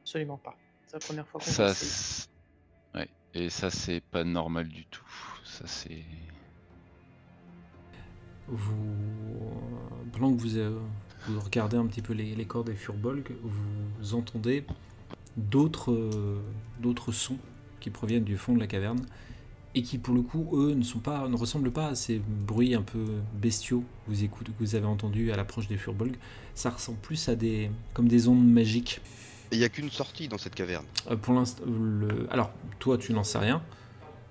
absolument 0.02 0.38
pas. 0.38 0.56
C'est 0.86 0.94
la 0.94 0.98
première 1.00 1.28
fois 1.28 1.40
qu'on 1.40 1.46
Ça, 1.46 1.68
fait 1.68 1.74
ça. 1.74 1.86
c'est- 2.94 2.98
ouais. 2.98 3.08
Et 3.34 3.48
ça, 3.48 3.70
c'est 3.70 4.00
pas 4.00 4.24
normal 4.24 4.68
du 4.68 4.84
tout. 4.86 5.06
Ça, 5.44 5.66
c'est. 5.66 6.02
Vous, 8.48 8.74
pendant 10.12 10.34
que 10.34 10.40
vous, 10.40 10.56
euh, 10.58 10.80
vous 11.28 11.40
regardez 11.40 11.76
un 11.76 11.86
petit 11.86 12.02
peu 12.02 12.12
les, 12.12 12.34
les 12.34 12.44
corps 12.44 12.64
des 12.64 12.74
Furbolg, 12.74 13.32
vous 13.42 14.14
entendez 14.14 14.64
d'autres 15.36 15.92
euh, 15.92 17.12
sons 17.12 17.38
qui 17.80 17.90
proviennent 17.90 18.24
du 18.24 18.36
fond 18.36 18.54
de 18.54 18.60
la 18.60 18.66
caverne 18.66 19.00
et 19.74 19.82
qui 19.82 19.98
pour 19.98 20.14
le 20.14 20.22
coup 20.22 20.48
eux 20.54 20.74
ne 20.74 20.82
sont 20.82 20.98
pas 20.98 21.28
ne 21.28 21.36
ressemblent 21.36 21.70
pas 21.70 21.88
à 21.88 21.94
ces 21.94 22.18
bruits 22.18 22.74
un 22.74 22.82
peu 22.82 23.04
bestiaux 23.34 23.80
que 23.80 24.12
vous 24.12 24.24
écoutez, 24.24 24.52
que 24.52 24.64
vous 24.64 24.74
avez 24.74 24.86
entendus 24.86 25.30
à 25.32 25.36
l'approche 25.36 25.68
des 25.68 25.76
Furbolg 25.76 26.16
ça 26.54 26.70
ressemble 26.70 26.98
plus 26.98 27.28
à 27.28 27.36
des 27.36 27.70
comme 27.94 28.08
des 28.08 28.28
ondes 28.28 28.46
magiques. 28.46 29.00
Il 29.52 29.58
y 29.58 29.64
a 29.64 29.68
qu'une 29.68 29.90
sortie 29.90 30.28
dans 30.28 30.38
cette 30.38 30.54
caverne. 30.54 30.84
Euh, 31.10 31.16
pour 31.16 31.34
l'instant 31.34 31.62
alors 32.30 32.50
toi 32.78 32.98
tu 32.98 33.12
n'en 33.12 33.24
sais 33.24 33.38
rien. 33.38 33.62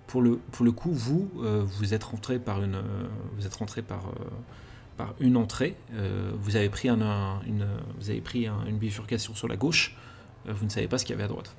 Pour 0.08 0.22
le 0.22 0.38
pour 0.52 0.66
le 0.66 0.72
coup 0.72 0.92
vous 0.92 1.30
euh, 1.38 1.64
vous 1.66 1.94
êtes 1.94 2.04
rentré 2.04 2.40
par 2.40 2.62
une 2.62 2.76
euh, 2.76 3.08
vous 3.38 3.46
êtes 3.46 3.56
rentré 3.56 3.82
par 3.82 4.12
par 5.00 5.16
une 5.20 5.38
entrée 5.38 5.76
Euh, 5.93 6.32
vous 6.43 6.56
avez 6.58 6.70
pris 6.70 6.89
un, 6.89 7.02
un- 7.02 7.41
une 7.43 7.66
vous 8.00 8.10
avez 8.12 8.22
pris 8.22 8.47
un- 8.47 8.66
une 8.68 8.78
bifurcation 8.78 9.34
sur 9.36 9.47
la 9.47 9.58
gauche 9.58 9.95
Euh, 10.47 10.54
vous 10.54 10.66
ne 10.66 10.70
savez 10.70 10.88
pas 10.88 10.97
ce 11.00 11.06
qu'il 11.06 11.14
y 11.14 11.18
avait 11.18 11.26
à 11.26 11.34
droite 11.36 11.56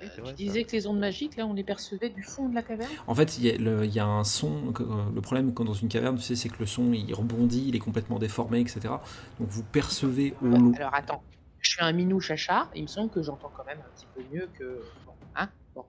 c'est 0.00 0.14
Tu 0.14 0.20
vrai, 0.20 0.30
ça. 0.30 0.36
disais 0.36 0.64
que 0.64 0.72
les 0.72 0.86
ondes 0.88 0.98
magiques, 0.98 1.36
là, 1.36 1.46
on 1.46 1.52
les 1.54 1.62
percevait 1.62 2.10
du 2.10 2.24
fond 2.24 2.48
de 2.48 2.54
la 2.56 2.62
caverne? 2.62 2.90
En 3.06 3.14
fait, 3.14 3.38
il 3.38 3.44
y, 3.46 3.50
a 3.50 3.84
y 3.84 4.00
un 4.00 4.24
son. 4.24 4.72
euh, 4.80 5.10
Le 5.14 5.20
problème 5.20 5.54
quand 5.54 5.64
dans 5.64 5.74
une 5.74 5.88
caverne, 5.88 6.16
tu 6.16 6.22
sais, 6.22 6.34
c'est 6.36 6.48
que 6.48 6.58
le 6.58 6.66
son 6.66 6.92
il 6.92 7.14
rebondit, 7.14 7.66
il 7.68 7.76
est 7.76 7.84
complètement 7.88 8.18
déformé, 8.18 8.60
etc. 8.60 8.94
Donc 9.38 9.48
vous 9.48 9.62
percevez 9.62 10.34
au. 10.42 10.72
Alors 10.74 10.94
attends, 10.94 11.22
je 11.60 11.70
suis 11.70 11.82
un 11.82 11.92
minou 11.92 12.20
chacha, 12.20 12.68
il 12.74 12.82
me 12.82 12.88
semble 12.88 13.10
que 13.10 13.22
j'entends 13.22 13.52
quand 13.56 13.64
même 13.64 13.78
un 13.78 13.90
petit 13.96 14.06
peu 14.14 14.22
mieux 14.34 14.48
que. 14.58 14.82
Bon, 15.06 15.12
hein 15.36 15.48
Bon. 15.74 15.84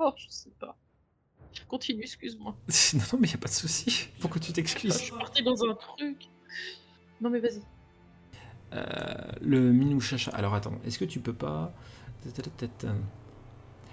Oh, 0.00 0.12
je 0.16 0.26
sais 0.28 0.50
pas. 0.58 0.76
Continue, 1.66 2.02
excuse-moi. 2.02 2.56
non, 2.94 3.00
non, 3.12 3.18
mais 3.20 3.26
il 3.28 3.30
n'y 3.30 3.34
a 3.34 3.38
pas 3.38 3.48
de 3.48 3.52
souci. 3.54 4.08
Pourquoi 4.20 4.40
tu 4.40 4.48
Je 4.48 4.52
t'excuses 4.52 4.96
suis 4.96 5.12
parti 5.12 5.42
dans 5.42 5.64
un 5.64 5.74
truc. 5.74 6.28
Non 7.20 7.30
mais 7.30 7.40
vas-y. 7.40 7.60
Euh, 8.72 9.32
Le 9.40 9.72
minou 9.72 10.00
chacha. 10.00 10.30
Alors 10.32 10.54
attends, 10.54 10.78
est-ce 10.84 10.98
que 10.98 11.04
tu 11.04 11.20
peux 11.20 11.32
pas. 11.32 11.72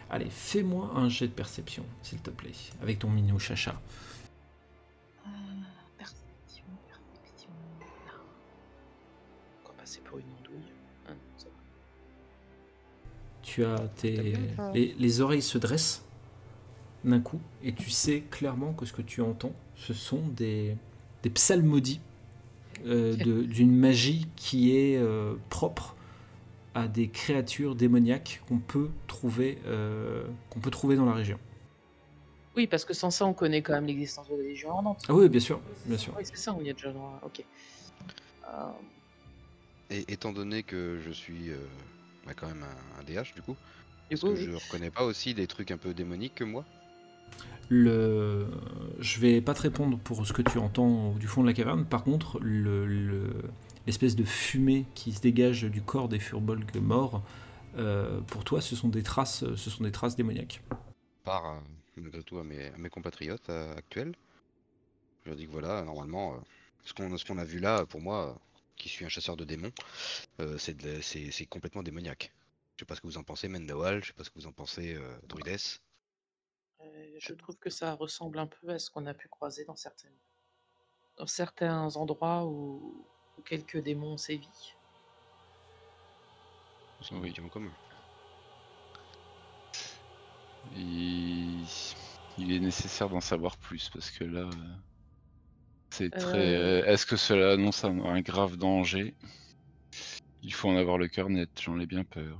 Allez, 0.09 0.29
fais-moi 0.29 0.91
un 0.95 1.09
jet 1.09 1.27
de 1.27 1.33
perception, 1.33 1.85
s'il 2.01 2.19
te 2.19 2.29
plaît, 2.29 2.51
avec 2.81 2.99
ton 2.99 3.09
minou 3.09 3.39
chacha. 3.39 3.81
Ah, 5.25 5.29
perception, 5.97 6.65
perception. 6.87 7.49
Non. 7.79 8.13
On 9.65 9.67
va 9.69 9.73
passer 9.75 10.01
pour 10.01 10.19
une 10.19 10.25
andouille. 10.39 10.71
Hein, 11.09 11.15
ça 11.37 11.47
va. 11.47 11.55
Tu 13.41 13.65
as 13.65 13.79
tes. 13.95 14.33
Les 14.73 15.21
oreilles 15.21 15.41
se 15.41 15.57
dressent 15.57 16.04
d'un 17.05 17.21
coup, 17.21 17.39
et 17.63 17.73
tu 17.73 17.89
sais 17.89 18.21
clairement 18.31 18.73
que 18.73 18.85
ce 18.85 18.93
que 18.93 19.01
tu 19.01 19.21
entends, 19.21 19.53
ce 19.75 19.93
sont 19.93 20.27
des, 20.29 20.75
des 21.23 21.29
psalmodies 21.29 22.01
euh, 22.85 23.15
de- 23.15 23.43
d'une 23.43 23.75
magie 23.75 24.27
qui 24.35 24.75
est 24.77 24.97
euh, 24.97 25.35
propre 25.49 25.95
à 26.75 26.87
des 26.87 27.09
créatures 27.09 27.75
démoniaques 27.75 28.41
qu'on 28.47 28.59
peut 28.59 28.89
trouver 29.07 29.59
euh, 29.67 30.25
qu'on 30.49 30.59
peut 30.61 30.71
trouver 30.71 30.95
dans 30.97 31.05
la 31.05 31.13
région. 31.13 31.39
Oui, 32.55 32.67
parce 32.67 32.85
que 32.85 32.93
sans 32.93 33.11
ça, 33.11 33.25
on 33.25 33.33
connaît 33.33 33.61
quand 33.61 33.73
même 33.73 33.85
l'existence 33.85 34.29
de 34.29 34.35
la 34.35 34.43
Légion 34.43 34.71
Ardente. 34.71 35.03
Ah 35.07 35.13
oui, 35.13 35.29
bien 35.29 35.39
sûr, 35.39 35.61
bien 35.85 35.97
sûr. 35.97 36.13
Oui, 36.17 36.23
c'est 36.25 36.37
ça, 36.37 36.53
on 36.53 36.61
y 36.61 36.69
a 36.69 36.73
déjà 36.73 36.91
droit. 36.91 37.19
Ok. 37.23 37.43
Euh, 38.47 38.71
Et 39.89 40.11
étant 40.11 40.31
donné 40.33 40.63
que 40.63 40.99
je 40.99 41.11
suis 41.11 41.49
euh, 41.51 41.57
bah, 42.25 42.33
quand 42.35 42.47
même 42.47 42.63
un, 42.63 42.99
un 42.99 43.03
DH 43.03 43.33
du 43.35 43.41
coup, 43.41 43.57
est-ce 44.09 44.25
que 44.25 44.33
oui. 44.33 44.35
je 44.35 44.51
reconnais 44.51 44.91
pas 44.91 45.03
aussi 45.05 45.33
des 45.33 45.47
trucs 45.47 45.71
un 45.71 45.77
peu 45.77 45.93
démoniques 45.93 46.35
que 46.35 46.43
moi? 46.43 46.65
Le... 47.69 48.47
Je 48.99 49.19
vais 49.19 49.41
pas 49.41 49.53
te 49.53 49.61
répondre 49.61 49.97
pour 49.99 50.25
ce 50.25 50.33
que 50.33 50.41
tu 50.41 50.57
entends 50.59 51.13
du 51.13 51.27
fond 51.27 51.41
de 51.41 51.47
la 51.47 51.53
caverne. 51.53 51.85
Par 51.85 52.03
contre, 52.03 52.39
le- 52.39 52.85
le- 52.85 53.41
l'espèce 53.85 54.15
de 54.15 54.23
fumée 54.23 54.85
qui 54.95 55.13
se 55.13 55.21
dégage 55.21 55.63
du 55.63 55.81
corps 55.81 56.09
des 56.09 56.19
furbolgs 56.19 56.75
morts, 56.81 57.23
euh, 57.77 58.21
pour 58.21 58.43
toi, 58.43 58.61
ce 58.61 58.75
sont 58.75 58.89
des 58.89 59.03
traces, 59.03 59.43
ce 59.55 59.69
sont 59.69 59.83
des 59.83 59.91
traces 59.91 60.15
démoniaques. 60.15 60.61
Par 61.23 61.45
euh, 61.45 61.59
malgré 61.97 62.23
tout 62.23 62.37
à 62.37 62.43
mes, 62.43 62.89
compatriotes 62.89 63.49
euh, 63.49 63.75
actuels. 63.75 64.13
Je 65.23 65.29
leur 65.29 65.37
dis 65.37 65.47
que 65.47 65.51
voilà, 65.51 65.81
normalement, 65.83 66.35
ce 66.83 66.93
qu'on 66.93 67.37
a 67.37 67.43
vu 67.43 67.59
là, 67.59 67.85
pour 67.85 67.99
moi, 67.99 68.37
qui 68.75 68.89
suis 68.89 69.05
un 69.05 69.09
chasseur 69.09 69.35
de 69.35 69.43
démons, 69.43 69.71
c'est 70.59 71.45
complètement 71.49 71.81
démoniaque. 71.81 72.31
Je 72.75 72.81
sais 72.81 72.85
pas 72.85 72.95
ce 72.95 73.01
que 73.01 73.07
vous 73.07 73.17
en 73.17 73.23
pensez, 73.23 73.47
Mendawal, 73.47 74.03
je 74.03 74.07
sais 74.09 74.13
pas 74.13 74.23
ce 74.23 74.29
que 74.29 74.39
vous 74.39 74.45
en 74.45 74.51
pensez, 74.51 74.95
Druides. 75.27 75.57
Je 77.19 77.33
trouve 77.33 77.57
que 77.57 77.69
ça 77.69 77.93
ressemble 77.93 78.39
un 78.39 78.47
peu 78.47 78.69
à 78.69 78.79
ce 78.79 78.89
qu'on 78.89 79.05
a 79.05 79.13
pu 79.13 79.27
croiser 79.27 79.65
dans 79.65 79.75
certaines 79.75 80.17
dans 81.17 81.27
certains 81.27 81.95
endroits 81.95 82.45
où, 82.45 83.07
où 83.37 83.41
quelques 83.41 83.77
démons 83.77 84.13
ont 84.13 84.17
sévi. 84.17 84.73
Oui, 87.11 87.33
en 87.41 87.49
commun. 87.49 87.71
Il... 90.71 91.67
il 92.37 92.51
est 92.51 92.59
nécessaire 92.59 93.09
d'en 93.09 93.21
savoir 93.21 93.57
plus 93.57 93.89
parce 93.89 94.11
que 94.11 94.23
là, 94.23 94.49
c'est 95.91 96.09
très. 96.09 96.55
Euh, 96.55 96.81
euh, 96.81 96.85
Est-ce 96.85 97.05
que 97.05 97.15
cela 97.15 97.53
annonce 97.53 97.83
un, 97.85 97.99
un 98.03 98.21
grave 98.21 98.57
danger? 98.57 99.15
Il 100.41 100.53
faut 100.53 100.69
en 100.69 100.75
avoir 100.75 100.97
le 100.97 101.07
cœur 101.07 101.29
net, 101.29 101.49
j'en 101.61 101.79
ai 101.79 101.85
bien 101.85 102.03
peur. 102.03 102.37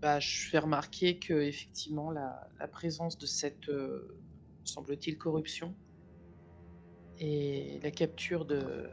Bah, 0.00 0.18
je 0.18 0.48
fais 0.48 0.58
remarquer 0.58 1.18
que 1.18 1.34
effectivement 1.34 2.10
la, 2.10 2.48
présence 2.72 3.18
de 3.18 3.26
cette, 3.26 3.68
euh, 3.68 4.16
semble-t-il, 4.64 5.18
corruption 5.18 5.74
et 7.18 7.78
la 7.82 7.90
capture 7.90 8.46
de, 8.46 8.88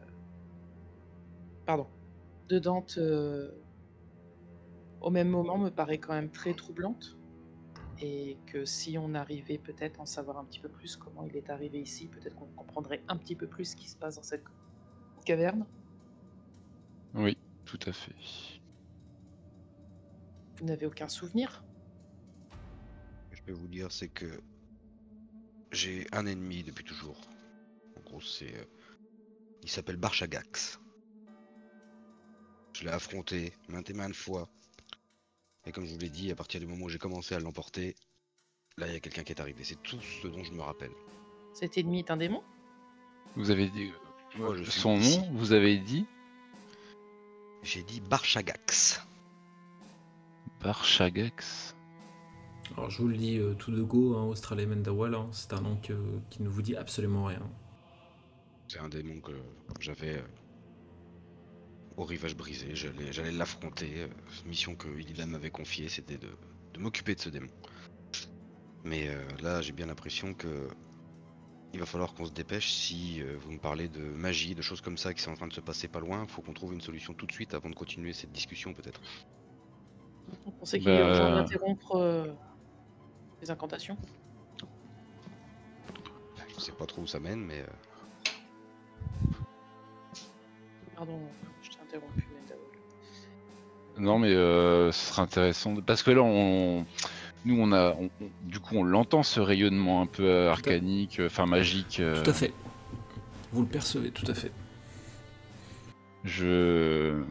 pardon, 1.65 1.87
de 2.49 2.59
Dante 2.59 2.97
euh, 2.97 3.51
au 4.99 5.09
même 5.09 5.29
moment 5.29 5.57
me 5.57 5.69
paraît 5.69 5.97
quand 5.97 6.13
même 6.13 6.29
très 6.29 6.53
troublante 6.53 7.17
et 8.01 8.37
que 8.45 8.65
si 8.65 8.97
on 8.97 9.13
arrivait 9.13 9.57
peut-être 9.57 10.01
en 10.01 10.05
savoir 10.05 10.37
un 10.37 10.45
petit 10.45 10.59
peu 10.59 10.69
plus 10.69 10.97
comment 10.97 11.23
il 11.23 11.35
est 11.35 11.49
arrivé 11.49 11.79
ici, 11.79 12.07
peut-être 12.07 12.35
qu'on 12.35 12.45
comprendrait 12.47 13.01
un 13.07 13.17
petit 13.17 13.35
peu 13.35 13.47
plus 13.47 13.65
ce 13.65 13.75
qui 13.75 13.89
se 13.89 13.95
passe 13.95 14.17
dans 14.17 14.23
cette 14.23 14.43
caverne. 15.25 15.65
Oui, 17.15 17.37
tout 17.65 17.79
à 17.87 17.91
fait. 17.91 18.13
Vous 20.59 20.65
n'avez 20.65 20.85
aucun 20.85 21.07
souvenir 21.07 21.63
Ce 22.51 23.31
que 23.31 23.37
je 23.37 23.43
peux 23.43 23.51
vous 23.53 23.67
dire, 23.67 23.91
c'est 23.91 24.07
que 24.09 24.41
j'ai 25.71 26.07
un 26.11 26.25
ennemi 26.25 26.63
depuis 26.63 26.83
toujours. 26.83 27.19
En 27.97 28.01
gros, 28.09 28.21
c'est. 28.21 28.53
euh, 28.55 28.65
Il 29.63 29.69
s'appelle 29.69 29.97
Barchagax. 29.97 30.79
Je 32.73 32.83
l'ai 32.83 32.91
affronté 32.91 33.53
maintes 33.69 33.89
et 33.89 33.93
maintes 33.93 34.15
fois. 34.15 34.47
Et 35.65 35.71
comme 35.71 35.85
je 35.85 35.93
vous 35.93 35.99
l'ai 35.99 36.09
dit, 36.09 36.31
à 36.31 36.35
partir 36.35 36.59
du 36.59 36.67
moment 36.67 36.85
où 36.85 36.89
j'ai 36.89 36.99
commencé 36.99 37.35
à 37.35 37.39
l'emporter, 37.39 37.95
là, 38.77 38.87
il 38.87 38.93
y 38.93 38.95
a 38.95 38.99
quelqu'un 38.99 39.23
qui 39.23 39.33
est 39.33 39.41
arrivé. 39.41 39.63
C'est 39.63 39.81
tout 39.83 39.99
ce 39.99 40.27
dont 40.27 40.43
je 40.43 40.51
me 40.53 40.61
rappelle. 40.61 40.91
Cet 41.53 41.77
ennemi 41.77 41.99
est 41.99 42.11
un 42.11 42.17
démon 42.17 42.43
Vous 43.35 43.49
avez 43.51 43.69
dit. 43.69 43.91
Moi, 44.37 44.55
je 44.57 44.63
suis 44.63 44.79
Son 44.79 44.97
ici. 44.97 45.19
nom, 45.19 45.31
vous 45.33 45.51
avez 45.53 45.77
dit 45.79 46.05
J'ai 47.63 47.83
dit 47.83 47.99
Barchagax. 47.99 49.01
Barchagax. 50.61 51.75
Alors 52.75 52.89
je 52.89 53.01
vous 53.01 53.07
le 53.07 53.17
dis 53.17 53.37
euh, 53.39 53.53
tout 53.53 53.71
de 53.71 53.81
go, 53.81 54.15
hein, 54.17 54.23
Australia 54.25 54.65
Mendawal, 54.65 55.15
hein, 55.15 55.27
c'est 55.31 55.53
un 55.53 55.61
nom 55.61 55.77
que- 55.77 56.19
qui 56.29 56.41
ne 56.43 56.49
vous 56.49 56.61
dit 56.61 56.75
absolument 56.75 57.25
rien. 57.25 57.41
C'est 58.67 58.79
un 58.79 58.89
démon 58.89 59.21
que 59.21 59.31
j'avais 59.79 60.17
euh, 60.17 60.27
au 61.95 62.03
rivage 62.03 62.35
brisé. 62.35 62.75
J'allais 62.75 63.13
j'allais 63.13 63.31
l'affronter. 63.31 64.01
euh, 64.03 64.07
mission 64.45 64.75
que 64.75 64.87
Illidan 64.89 65.27
m'avait 65.27 65.49
confiée, 65.51 65.87
c'était 65.87 66.17
de, 66.17 66.27
de 66.73 66.79
m'occuper 66.79 67.15
de 67.15 67.21
ce 67.21 67.29
démon. 67.29 67.47
Mais 68.83 69.07
euh, 69.07 69.23
là, 69.41 69.61
j'ai 69.61 69.71
bien 69.73 69.85
l'impression 69.85 70.33
que 70.33 70.67
il 71.73 71.79
va 71.79 71.85
falloir 71.85 72.13
qu'on 72.13 72.25
se 72.25 72.31
dépêche. 72.31 72.71
Si 72.71 73.21
euh, 73.21 73.37
vous 73.41 73.51
me 73.51 73.59
parlez 73.59 73.87
de 73.87 73.99
magie, 74.01 74.55
de 74.55 74.61
choses 74.61 74.81
comme 74.81 74.97
ça 74.97 75.13
qui 75.13 75.21
sont 75.21 75.31
en 75.31 75.35
train 75.35 75.47
de 75.47 75.53
se 75.53 75.61
passer 75.61 75.87
pas 75.87 75.99
loin, 75.99 76.25
faut 76.27 76.41
qu'on 76.41 76.53
trouve 76.53 76.73
une 76.73 76.81
solution 76.81 77.13
tout 77.13 77.25
de 77.25 77.31
suite 77.31 77.53
avant 77.53 77.69
de 77.69 77.75
continuer 77.75 78.11
cette 78.13 78.31
discussion 78.31 78.73
peut-être. 78.73 79.01
Vous 80.45 80.51
pensez 80.51 80.79
qu'il 80.79 80.89
est 80.89 80.93
Bah, 80.99 81.09
urgent 81.09 81.31
d'interrompre 81.35 81.95
euh, 81.97 82.25
les 83.41 83.49
incantations? 83.51 83.97
Je 86.55 86.61
sais 86.63 86.71
pas 86.71 86.85
trop 86.85 87.03
où 87.03 87.07
ça 87.07 87.19
mène, 87.19 87.41
mais 87.41 87.59
euh, 87.59 87.65
Pardon, 90.95 91.19
je 91.61 91.69
t'ai 91.69 91.79
interrompu, 91.81 92.27
Mendaol. 92.33 92.57
Non, 93.99 94.17
mais 94.19 94.33
euh, 94.33 94.91
ce 94.91 95.07
serait 95.13 95.21
intéressant. 95.21 95.73
de- 95.75 95.81
Parce 95.81 96.01
que 96.03 96.09
là, 96.11 96.21
on... 96.23 96.85
nous, 97.45 97.59
on 97.61 97.71
a. 97.71 97.91
on- 97.93 98.09
on- 98.21 98.29
Du 98.43 98.59
coup, 98.59 98.75
on 98.75 98.83
l'entend 98.83 99.21
ce 99.23 99.39
rayonnement 99.39 100.01
un 100.01 100.07
peu 100.07 100.47
arcanique, 100.47 101.19
euh, 101.19 101.27
enfin 101.27 101.45
magique. 101.45 101.99
euh, 101.99 102.23
Tout 102.23 102.29
à 102.29 102.33
fait. 102.33 102.53
Vous 103.51 103.61
le 103.61 103.67
percevez, 103.67 104.09
tout 104.11 104.29
à 104.29 104.33
fait. 104.33 104.51
Je. 106.23 107.21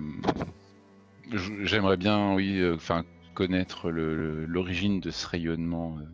J'aimerais 1.31 1.97
bien, 1.97 2.35
oui, 2.35 2.59
euh, 2.59 2.75
enfin, 2.77 3.05
connaître 3.35 3.91
l'origine 3.91 5.01
de 5.01 5.11
ce 5.11 5.27
rayonnement. 5.27 5.99
euh. 5.99 6.05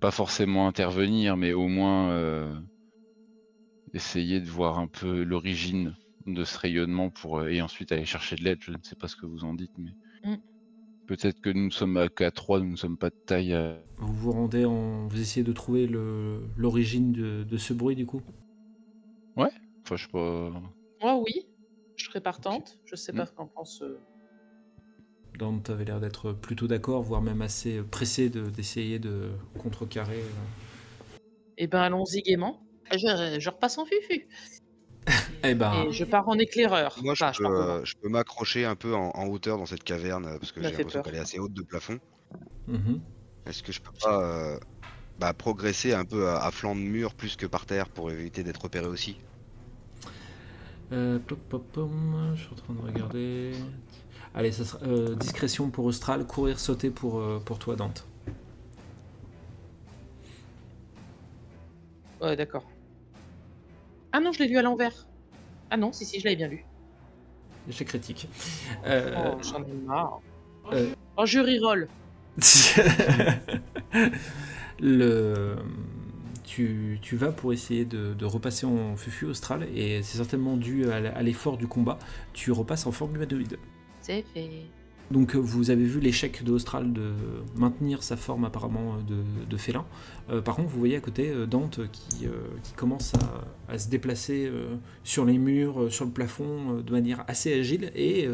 Pas 0.00 0.10
forcément 0.12 0.68
intervenir, 0.68 1.36
mais 1.36 1.52
au 1.52 1.66
moins 1.66 2.10
euh, 2.10 2.54
essayer 3.92 4.40
de 4.40 4.48
voir 4.50 4.78
un 4.78 4.86
peu 4.88 5.22
l'origine 5.22 5.94
de 6.26 6.44
ce 6.44 6.58
rayonnement 6.58 7.10
pour 7.10 7.46
et 7.46 7.60
ensuite 7.62 7.92
aller 7.92 8.04
chercher 8.04 8.36
de 8.36 8.42
l'aide. 8.44 8.58
Je 8.62 8.70
ne 8.72 8.76
sais 8.82 8.96
pas 8.96 9.08
ce 9.08 9.16
que 9.16 9.26
vous 9.26 9.44
en 9.44 9.54
dites, 9.54 9.72
mais 9.78 9.92
Mm. 10.24 10.36
peut-être 11.06 11.40
que 11.40 11.50
nous 11.50 11.70
sommes 11.70 11.96
à 11.96 12.08
qu'à 12.08 12.30
3, 12.30 12.60
nous 12.60 12.70
ne 12.72 12.76
sommes 12.76 12.98
pas 12.98 13.10
de 13.10 13.16
taille. 13.26 13.54
à- 13.54 13.78
Vous 13.98 14.12
vous 14.14 14.32
rendez 14.32 14.64
en... 14.64 15.06
Vous 15.06 15.20
essayez 15.20 15.44
de 15.44 15.52
trouver 15.52 15.86
le- 15.86 16.42
l'origine 16.56 17.12
de, 17.12 17.44
de 17.44 17.56
ce 17.56 17.72
bruit 17.72 17.96
du 17.96 18.06
coup? 18.06 18.22
Enfin, 19.36 19.96
je 19.96 20.02
sais 20.04 20.08
pas. 20.12 20.50
Moi, 21.02 21.16
oui, 21.22 21.46
je 21.96 22.06
serais 22.06 22.20
partante. 22.20 22.78
Je 22.84 22.96
sais 22.96 23.12
pas 23.12 23.22
Mm. 23.22 23.26
ce 23.26 23.32
qu'en 23.32 23.46
pense. 23.48 23.82
euh, 23.82 24.00
Dante 25.38 25.70
avait 25.70 25.84
l'air 25.84 26.00
d'être 26.00 26.32
plutôt 26.32 26.66
d'accord, 26.66 27.02
voire 27.02 27.22
même 27.22 27.40
assez 27.42 27.82
pressé 27.82 28.30
de- 28.30 28.50
d'essayer 28.50 28.98
de 28.98 29.30
contrecarrer. 29.58 30.18
euh. 30.20 30.28
Eh 31.56 31.66
ben, 31.66 31.80
allons-y 31.82 32.22
gaiement. 32.22 32.60
Je, 32.92 33.38
je 33.40 33.50
repasse 33.50 33.78
en 33.78 33.84
fufu. 33.86 34.28
Eh 35.42 35.54
ben, 35.54 35.86
Et 35.86 35.92
je 35.92 36.04
pars 36.04 36.28
en 36.28 36.38
éclaireur. 36.38 36.96
moi 36.96 37.14
je 37.14 37.24
Enfin, 37.24 37.32
peux, 37.36 37.44
euh, 37.44 37.84
je 37.84 37.94
peux 38.00 38.08
m'accrocher 38.08 38.64
un 38.64 38.74
peu 38.76 38.94
en, 38.96 39.10
en 39.10 39.26
hauteur 39.28 39.58
dans 39.58 39.66
cette 39.66 39.84
caverne 39.84 40.38
parce 40.40 40.52
que 40.52 40.62
Ça 40.62 40.68
j'ai 40.68 40.74
l'impression 40.74 41.00
qu'elle 41.00 41.14
est 41.16 41.18
assez 41.18 41.38
haute 41.38 41.52
de 41.52 41.62
plafond. 41.62 41.98
mhm. 42.66 43.00
Est-ce 43.46 43.62
que 43.62 43.72
je 43.72 43.80
peux 43.80 43.92
pas 44.02 44.20
euh, 44.22 44.58
bah, 45.18 45.34
progresser 45.34 45.92
un 45.94 46.04
peu 46.06 46.28
à, 46.28 46.44
à 46.44 46.50
flanc 46.50 46.74
de 46.76 46.80
mur 46.82 47.14
plus 47.14 47.36
que 47.36 47.46
par 47.46 47.66
terre 47.66 47.90
pour 47.90 48.10
éviter 48.10 48.44
d'être 48.44 48.62
repéré 48.62 48.86
aussi? 48.86 49.22
Euh, 50.94 51.18
pop, 51.18 51.38
pop, 51.48 51.64
pom, 51.72 52.32
je 52.36 52.42
suis 52.42 52.52
en 52.52 52.56
train 52.56 52.72
de 52.74 52.80
regarder. 52.80 53.52
Allez, 54.34 54.52
ça 54.52 54.64
sera, 54.64 54.84
euh, 54.86 55.14
discrétion 55.16 55.68
pour 55.70 55.84
Austral, 55.86 56.24
courir, 56.26 56.58
sauter 56.60 56.90
pour, 56.90 57.18
euh, 57.18 57.40
pour 57.44 57.58
toi, 57.58 57.74
Dante. 57.76 58.06
Ouais, 62.20 62.36
d'accord. 62.36 62.64
Ah 64.12 64.20
non, 64.20 64.32
je 64.32 64.38
l'ai 64.40 64.48
lu 64.48 64.56
à 64.56 64.62
l'envers. 64.62 65.06
Ah 65.70 65.76
non, 65.76 65.92
si, 65.92 66.04
si, 66.04 66.20
je 66.20 66.24
l'avais 66.24 66.36
bien 66.36 66.48
lu. 66.48 66.64
Échec 67.68 67.88
critique. 67.88 68.28
Euh, 68.86 69.14
Oh, 69.16 69.38
j'en 69.42 69.62
ai 69.64 69.72
marre. 69.86 70.20
euh, 70.72 70.94
Oh, 71.16 71.26
je 71.26 71.40
reroll. 71.40 71.88
le, 74.80 75.56
tu, 76.44 76.98
tu 77.02 77.16
vas 77.16 77.32
pour 77.32 77.52
essayer 77.52 77.84
de, 77.84 78.14
de 78.14 78.24
repasser 78.24 78.66
en 78.66 78.96
fufu 78.96 79.26
austral 79.26 79.66
et 79.74 80.02
c'est 80.02 80.18
certainement 80.18 80.56
dû 80.56 80.90
à, 80.90 81.22
l'effort 81.22 81.56
du 81.56 81.66
combat. 81.66 81.98
Tu 82.32 82.52
repasses 82.52 82.86
en 82.86 82.92
forme 82.92 83.16
humanoïde. 83.16 83.58
C'est 84.00 84.24
fait. 84.34 84.50
Donc 85.10 85.34
euh, 85.34 85.38
vous 85.38 85.70
avez 85.70 85.84
vu 85.84 86.00
l'échec 86.00 86.42
de 86.44 86.52
Austral 86.52 86.92
de 86.92 87.12
maintenir 87.56 88.02
sa 88.02 88.16
forme 88.16 88.44
apparemment 88.44 88.94
euh, 88.94 89.02
de, 89.02 89.46
de 89.48 89.56
félin. 89.56 89.84
Euh, 90.30 90.40
par 90.40 90.56
contre, 90.56 90.70
vous 90.70 90.78
voyez 90.78 90.96
à 90.96 91.00
côté 91.00 91.32
Dante 91.46 91.80
qui, 91.92 92.26
euh, 92.26 92.30
qui 92.62 92.72
commence 92.72 93.12
à, 93.14 93.72
à 93.72 93.78
se 93.78 93.88
déplacer 93.88 94.46
euh, 94.46 94.76
sur 95.02 95.24
les 95.24 95.38
murs, 95.38 95.92
sur 95.92 96.06
le 96.06 96.10
plafond 96.10 96.80
de 96.80 96.92
manière 96.92 97.24
assez 97.28 97.52
agile 97.58 97.90
et 97.94 98.28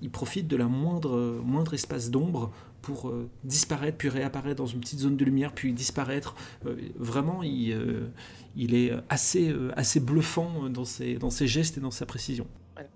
il 0.00 0.10
profite 0.10 0.46
de 0.46 0.56
la 0.56 0.66
moindre, 0.66 1.40
moindre 1.44 1.74
espace 1.74 2.10
d'ombre 2.10 2.52
pour 2.82 3.08
euh, 3.08 3.28
disparaître 3.44 3.98
puis 3.98 4.08
réapparaître 4.08 4.56
dans 4.56 4.66
une 4.66 4.80
petite 4.80 5.00
zone 5.00 5.16
de 5.16 5.24
lumière 5.24 5.52
puis 5.52 5.72
disparaître. 5.72 6.34
Euh, 6.66 6.76
vraiment, 6.96 7.42
il, 7.42 7.72
euh, 7.72 8.08
il 8.56 8.74
est 8.74 8.92
assez, 9.08 9.54
assez 9.76 10.00
bluffant 10.00 10.68
dans 10.70 10.84
ses, 10.84 11.14
dans 11.14 11.30
ses 11.30 11.46
gestes 11.46 11.78
et 11.78 11.80
dans 11.80 11.90
sa 11.90 12.06
précision. 12.06 12.46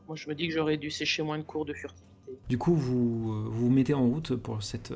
Moi, 0.07 0.17
je 0.17 0.29
me 0.29 0.35
dis 0.35 0.49
que 0.49 0.55
j'aurais 0.55 0.77
dû 0.77 0.91
sécher 0.91 1.23
moins 1.23 1.39
de 1.39 1.43
cours 1.43 1.65
de 1.65 1.75
furtivité. 1.75 2.07
Du 2.49 2.59
coup, 2.59 2.75
vous 2.75 3.21
vous, 3.21 3.51
vous 3.51 3.71
mettez 3.71 3.95
en 3.95 4.07
route 4.07 4.37
pour, 4.37 4.63
cette, 4.63 4.93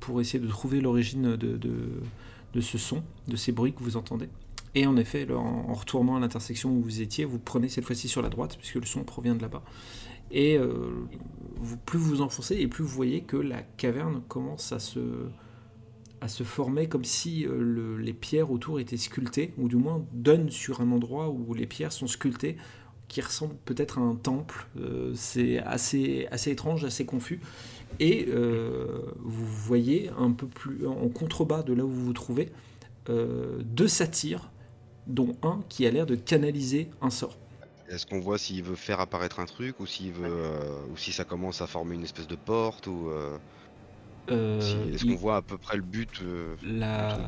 pour 0.00 0.20
essayer 0.20 0.38
de 0.38 0.48
trouver 0.48 0.80
l'origine 0.80 1.36
de, 1.36 1.56
de, 1.56 1.70
de 2.52 2.60
ce 2.60 2.78
son, 2.78 3.02
de 3.26 3.36
ces 3.36 3.52
bruits 3.52 3.72
que 3.72 3.82
vous 3.82 3.96
entendez. 3.96 4.28
Et 4.74 4.86
en 4.86 4.96
effet, 4.96 5.26
là, 5.26 5.36
en, 5.36 5.70
en 5.70 5.74
retournant 5.74 6.16
à 6.16 6.20
l'intersection 6.20 6.70
où 6.70 6.82
vous 6.82 7.00
étiez, 7.00 7.24
vous 7.24 7.38
prenez 7.38 7.68
cette 7.68 7.84
fois-ci 7.84 8.06
sur 8.06 8.22
la 8.22 8.28
droite, 8.28 8.56
puisque 8.58 8.76
le 8.76 8.86
son 8.86 9.02
provient 9.02 9.34
de 9.34 9.42
là-bas. 9.42 9.62
Et 10.30 10.58
euh, 10.58 10.90
plus 11.86 11.98
vous 11.98 12.20
enfoncez, 12.20 12.56
et 12.56 12.66
plus 12.66 12.84
vous 12.84 12.90
voyez 12.90 13.22
que 13.22 13.36
la 13.36 13.62
caverne 13.62 14.20
commence 14.28 14.72
à 14.72 14.78
se, 14.78 16.42
former 16.44 16.88
comme 16.88 17.04
si 17.04 17.46
euh, 17.46 17.58
le- 17.60 17.96
les 17.96 18.12
pierres 18.12 18.50
autour 18.50 18.78
étaient 18.80 18.96
sculptées, 18.96 19.54
ou 19.58 19.68
du 19.68 19.76
moins 19.76 20.04
donnent 20.12 20.50
sur 20.50 20.80
un 20.80 20.92
endroit 20.92 21.30
où 21.30 21.54
les 21.54 21.66
pierres 21.66 21.92
sont 21.92 22.06
sculptées, 22.06 22.56
qui 23.08 23.22
ressemble 23.22 23.54
peut-être 23.64 23.98
à 23.98 24.02
un 24.02 24.16
temple. 24.16 24.68
Euh, 24.78 25.12
c'est 25.14 25.58
assez, 25.60 26.26
assez 26.30 26.50
étrange, 26.50 26.84
assez 26.84 27.06
confus. 27.06 27.40
Et 28.00 28.26
vous 28.30 29.46
voyez 29.46 30.10
un 30.18 30.30
peu 30.32 30.46
plus 30.46 30.86
en 30.86 31.08
contrebas 31.08 31.62
de 31.62 31.72
là 31.72 31.84
où 31.86 31.88
vous 31.88 32.04
vous 32.04 32.12
trouvez 32.12 32.52
deux 33.08 33.88
satyres, 33.88 34.50
dont 35.06 35.34
un 35.42 35.60
qui 35.70 35.86
a 35.86 35.90
l'air 35.90 36.04
de 36.04 36.14
canaliser 36.14 36.90
un 37.00 37.08
sort. 37.08 37.38
Est-ce 37.88 38.06
qu'on 38.06 38.20
voit 38.20 38.38
s'il 38.38 38.62
veut 38.62 38.76
faire 38.76 39.00
apparaître 39.00 39.40
un 39.40 39.46
truc 39.46 39.80
ou 39.80 39.86
s'il 39.86 40.12
veut 40.12 40.26
euh, 40.30 40.80
ou 40.92 40.96
si 40.96 41.12
ça 41.12 41.24
commence 41.24 41.62
à 41.62 41.66
former 41.66 41.94
une 41.94 42.02
espèce 42.04 42.26
de 42.26 42.36
porte 42.36 42.86
ou 42.86 43.08
euh, 43.08 43.38
Euh, 44.30 44.60
si- 44.60 44.76
est-ce 44.94 45.04
il- 45.06 45.12
qu'on 45.12 45.16
voit 45.20 45.36
à 45.36 45.42
peu 45.42 45.56
près 45.56 45.76
le 45.76 45.82
but 45.82 46.20
euh, 46.22 46.54
la, 46.62 47.18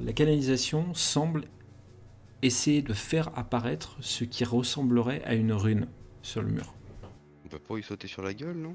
la 0.00 0.12
canalisation 0.14 0.94
semble 0.94 1.44
essayer 2.42 2.80
de 2.82 2.94
faire 2.94 3.30
apparaître 3.38 3.96
ce 4.00 4.24
qui 4.24 4.44
ressemblerait 4.44 5.22
à 5.24 5.34
une 5.34 5.52
rune 5.52 5.86
sur 6.22 6.40
le 6.42 6.48
mur. 6.48 6.74
On 7.44 7.48
peut 7.48 7.58
pas 7.58 7.76
y 7.78 7.82
sauter 7.82 8.08
sur 8.08 8.22
la 8.22 8.32
gueule, 8.34 8.56
non? 8.56 8.74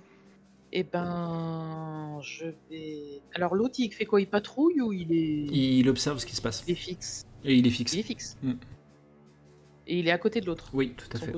Eh 0.73 0.83
ben, 0.83 2.19
je 2.23 2.45
vais. 2.69 3.21
Alors 3.33 3.55
l'autre, 3.55 3.75
il 3.79 3.91
fait 3.91 4.05
quoi? 4.05 4.21
Il 4.21 4.27
patrouille 4.27 4.79
ou 4.81 4.93
il 4.93 5.11
est, 5.11 5.45
Il 5.51 5.89
observe 5.89 6.17
ce 6.19 6.25
qui 6.25 6.35
se 6.35 6.41
passe 6.41 6.63
il 6.67 6.71
est 6.71 6.75
fixe 6.75 7.25
et 7.43 7.55
il 7.55 7.67
est 7.67 7.71
fixe. 7.71 7.93
Il 7.93 7.99
est 7.99 8.03
fixe. 8.03 8.37
Mm. 8.43 8.51
Et 9.91 9.99
il 9.99 10.07
est 10.07 10.11
à 10.11 10.17
côté 10.17 10.39
de 10.39 10.45
l'autre. 10.45 10.69
Oui, 10.73 10.93
tout 10.95 11.09
à 11.17 11.19
fait. 11.19 11.33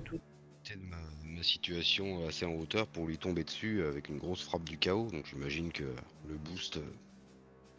C'est 0.63 0.77
ma, 0.77 0.97
ma 1.25 1.41
situation 1.41 2.27
assez 2.27 2.45
en 2.45 2.53
hauteur 2.53 2.85
pour 2.85 3.07
lui 3.07 3.17
tomber 3.17 3.43
dessus 3.43 3.83
avec 3.83 4.09
une 4.09 4.19
grosse 4.19 4.43
frappe 4.43 4.63
du 4.63 4.77
chaos. 4.77 5.09
Donc 5.11 5.25
j'imagine 5.25 5.71
que 5.71 5.85
le 6.29 6.35
boost. 6.35 6.77
euh, 6.77 6.81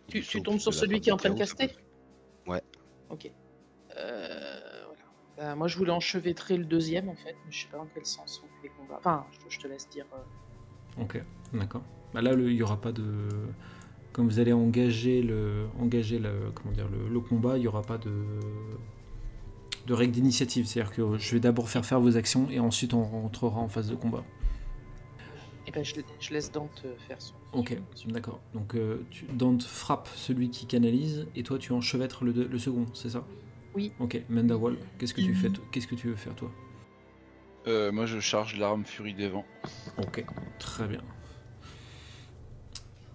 Tu, 0.08 0.42
tombes 0.42 0.58
sur 0.58 0.74
celui 0.74 1.00
qui 1.00 1.10
est 1.10 1.12
en 1.12 1.16
train 1.16 1.30
de 1.30 1.38
caster 1.38 1.70
Ouais. 2.48 2.60
Ok. 3.08 3.30
Euh, 3.96 4.60
voilà. 4.86 5.02
Bah, 5.36 5.54
moi, 5.54 5.68
je 5.68 5.78
voulais 5.78 5.92
enchevêtrer 5.92 6.56
le 6.56 6.64
deuxième 6.64 7.08
en 7.08 7.14
fait, 7.14 7.36
mais 7.46 7.52
je 7.52 7.62
sais 7.62 7.68
pas 7.68 7.78
dans 7.78 7.88
quel 7.94 8.04
sens 8.04 8.42
on 8.44 8.48
fait 8.60 8.68
les 8.68 8.70
combats. 8.70 8.96
Enfin, 8.98 9.24
je, 9.48 9.54
je 9.54 9.60
te 9.60 9.68
laisse 9.68 9.88
dire. 9.90 10.06
euh, 10.12 11.02
Ok, 11.02 11.22
d'accord. 11.52 11.84
Bah 12.12 12.20
là, 12.20 12.32
il 12.32 12.46
n'y 12.54 12.62
aura 12.62 12.80
pas 12.80 12.90
de. 12.90 13.28
Comme 14.12 14.26
vous 14.28 14.40
allez 14.40 14.52
engager 14.52 15.22
le, 15.22 15.66
engager 15.78 16.18
le, 16.18 16.50
comment 16.52 16.72
dire, 16.72 16.88
le, 16.88 17.08
le 17.08 17.20
combat, 17.20 17.56
il 17.58 17.60
n'y 17.60 17.66
aura 17.68 17.82
pas 17.82 17.98
de, 17.98 18.12
de 19.87 19.95
règle 19.95 20.12
d'initiative. 20.12 20.66
C'est-à-dire 20.66 20.93
que 20.93 21.18
je 21.18 21.32
vais 21.32 21.41
d'abord 21.41 21.68
faire 21.68 21.85
faire 21.85 22.01
vos 22.01 22.16
actions 22.16 22.49
et 22.51 22.61
ensuite 22.61 22.95
on 22.95 23.05
rentrera 23.05 23.61
en 23.61 23.68
phase 23.68 23.91
de 23.91 23.95
combat. 23.95 24.24
Eh 25.66 25.70
ben, 25.70 25.82
je, 25.85 25.95
je 26.20 26.32
laisse 26.32 26.53
Dante 26.53 26.82
euh, 26.85 26.95
faire 27.09 27.20
son. 27.20 27.35
Ok, 27.53 27.76
d'accord. 28.09 28.41
Donc 28.53 28.74
euh, 28.74 29.07
tu, 29.11 29.24
Dante 29.26 29.62
frappe 29.62 30.09
celui 30.14 30.51
qui 30.51 30.66
canalise 30.66 31.26
et 31.35 31.43
toi 31.43 31.59
tu 31.59 31.72
enchevêtres 31.72 32.24
le, 32.24 32.32
le 32.32 32.59
second, 32.59 32.87
c'est 32.93 33.11
ça? 33.11 33.24
Oui. 33.74 33.93
Ok, 33.99 34.22
Mendawal, 34.28 34.76
qu'est-ce 34.99 35.14
que 35.14 35.20
tu 35.20 35.35
fais 35.35 35.51
Qu'est-ce 35.72 35.89
que 35.89 35.95
tu 35.95 36.09
veux 36.09 36.16
faire 36.16 36.35
toi? 36.35 36.51
Euh, 37.66 37.91
moi, 37.93 38.07
je 38.07 38.20
charge 38.20 38.59
l'arme 38.59 38.85
Furie 38.85 39.14
des 39.14 39.28
Vents. 39.28 39.47
Ok, 39.99 40.24
très 40.59 40.87
bien. 40.87 41.01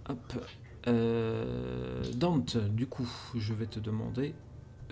Hop. 0.08 0.46
Euh, 0.88 2.02
Dante, 2.14 2.56
du 2.56 2.86
coup, 2.86 3.08
je 3.36 3.54
vais 3.54 3.66
te 3.66 3.78
demander 3.78 4.34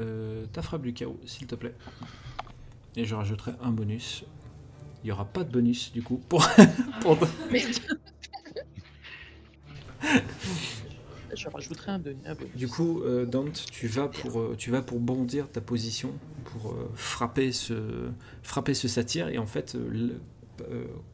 euh, 0.01 0.47
ta 0.53 0.63
frappe 0.63 0.83
du 0.83 0.93
chaos, 0.93 1.19
s'il 1.27 1.47
te 1.47 1.55
plaît. 1.55 1.75
Et 2.97 3.05
je 3.05 3.15
rajouterai 3.15 3.53
un 3.63 3.71
bonus. 3.71 4.25
Il 5.03 5.07
n'y 5.07 5.13
aura 5.13 5.25
pas 5.25 5.45
de 5.45 5.53
bonus, 5.53 5.93
du 5.93 6.03
coup, 6.03 6.21
pour... 6.29 6.47
pour- 7.01 7.19
je 11.37 11.49
rajouterai 11.49 11.93
un, 11.93 11.99
bonus-. 11.99 12.57
Du 12.57 12.69
coup, 12.69 13.03
euh, 13.03 13.27
Dante, 13.27 13.65
tu 13.71 13.87
vas, 13.87 14.09
pour, 14.09 14.41
euh, 14.41 14.55
tu 14.57 14.71
vas 14.71 14.83
pour 14.83 14.99
bondir 14.99 15.51
ta 15.51 15.61
position, 15.61 16.13
pour 16.45 16.73
euh, 16.73 16.91
frapper, 16.95 17.53
ce, 17.53 18.09
frapper 18.43 18.75
ce 18.75 18.89
satyre. 18.89 19.29
Et 19.29 19.39
en 19.39 19.47
fait, 19.47 19.75
le- 19.75 20.21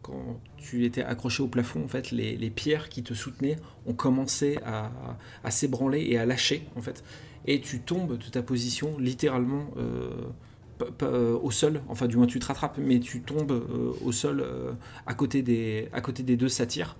quand 0.00 0.40
tu 0.56 0.86
étais 0.86 1.02
accroché 1.02 1.42
au 1.42 1.48
plafond, 1.48 1.84
en 1.84 1.88
fait, 1.88 2.10
les, 2.12 2.34
les 2.36 2.48
pierres 2.48 2.88
qui 2.88 3.02
te 3.02 3.12
soutenaient 3.12 3.56
ont 3.84 3.92
commencé 3.92 4.58
à, 4.64 4.90
à 5.42 5.50
s'ébranler 5.50 6.00
et 6.08 6.16
à 6.16 6.24
lâcher, 6.24 6.66
en 6.76 6.80
fait. 6.80 7.04
Et 7.46 7.60
tu 7.60 7.80
tombes 7.80 8.16
de 8.18 8.24
ta 8.30 8.42
position 8.42 8.96
littéralement 8.98 9.66
euh, 9.76 10.10
euh, 11.02 11.38
au 11.42 11.50
sol. 11.50 11.82
Enfin, 11.88 12.06
du 12.06 12.16
moins, 12.16 12.26
tu 12.26 12.38
te 12.38 12.46
rattrapes, 12.46 12.78
mais 12.78 13.00
tu 13.00 13.20
tombes 13.20 13.52
euh, 13.52 13.92
au 14.04 14.12
sol 14.12 14.44
à, 15.06 15.14
côté 15.14 15.42
des, 15.42 15.88
à 15.92 16.00
côté 16.00 16.22
des 16.22 16.36
deux 16.36 16.48
satyres. 16.48 16.96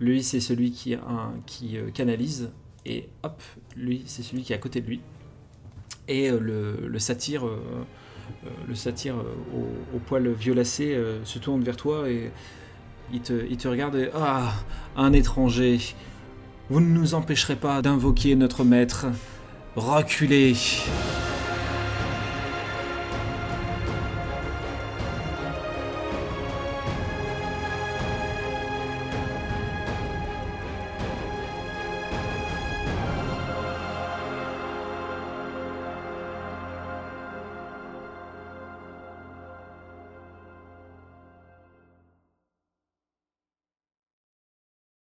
Lui, 0.00 0.22
c'est 0.22 0.40
celui 0.40 0.70
qui, 0.72 0.94
un- 0.94 1.32
qui 1.46 1.76
canalise 1.94 2.50
et 2.84 3.08
hop, 3.22 3.42
lui, 3.76 4.02
c'est 4.06 4.22
celui 4.22 4.42
qui 4.42 4.52
est 4.52 4.56
à 4.56 4.58
côté 4.58 4.80
de 4.80 4.86
lui. 4.86 5.00
Et 6.08 6.30
le, 6.30 6.98
satyre, 6.98 7.44
le 8.68 8.74
satyre 8.74 9.16
euh, 9.16 9.64
au, 9.94 9.98
poil 9.98 10.28
violacé 10.32 10.96
se 11.24 11.38
tourne 11.38 11.62
vers 11.62 11.76
toi 11.76 12.08
et 12.10 12.30
il 13.12 13.20
te, 13.22 13.44
il 13.48 13.56
te 13.56 13.66
regarde 13.68 13.96
et 13.96 14.10
Ah, 14.14 14.52
un 14.96 15.12
étranger, 15.12 15.78
vous 16.68 16.80
ne 16.80 16.86
nous 16.88 17.14
empêcherez 17.14 17.56
pas 17.56 17.80
d'invoquer 17.82 18.36
notre 18.36 18.62
maître. 18.64 19.06
Reculez 19.76 20.86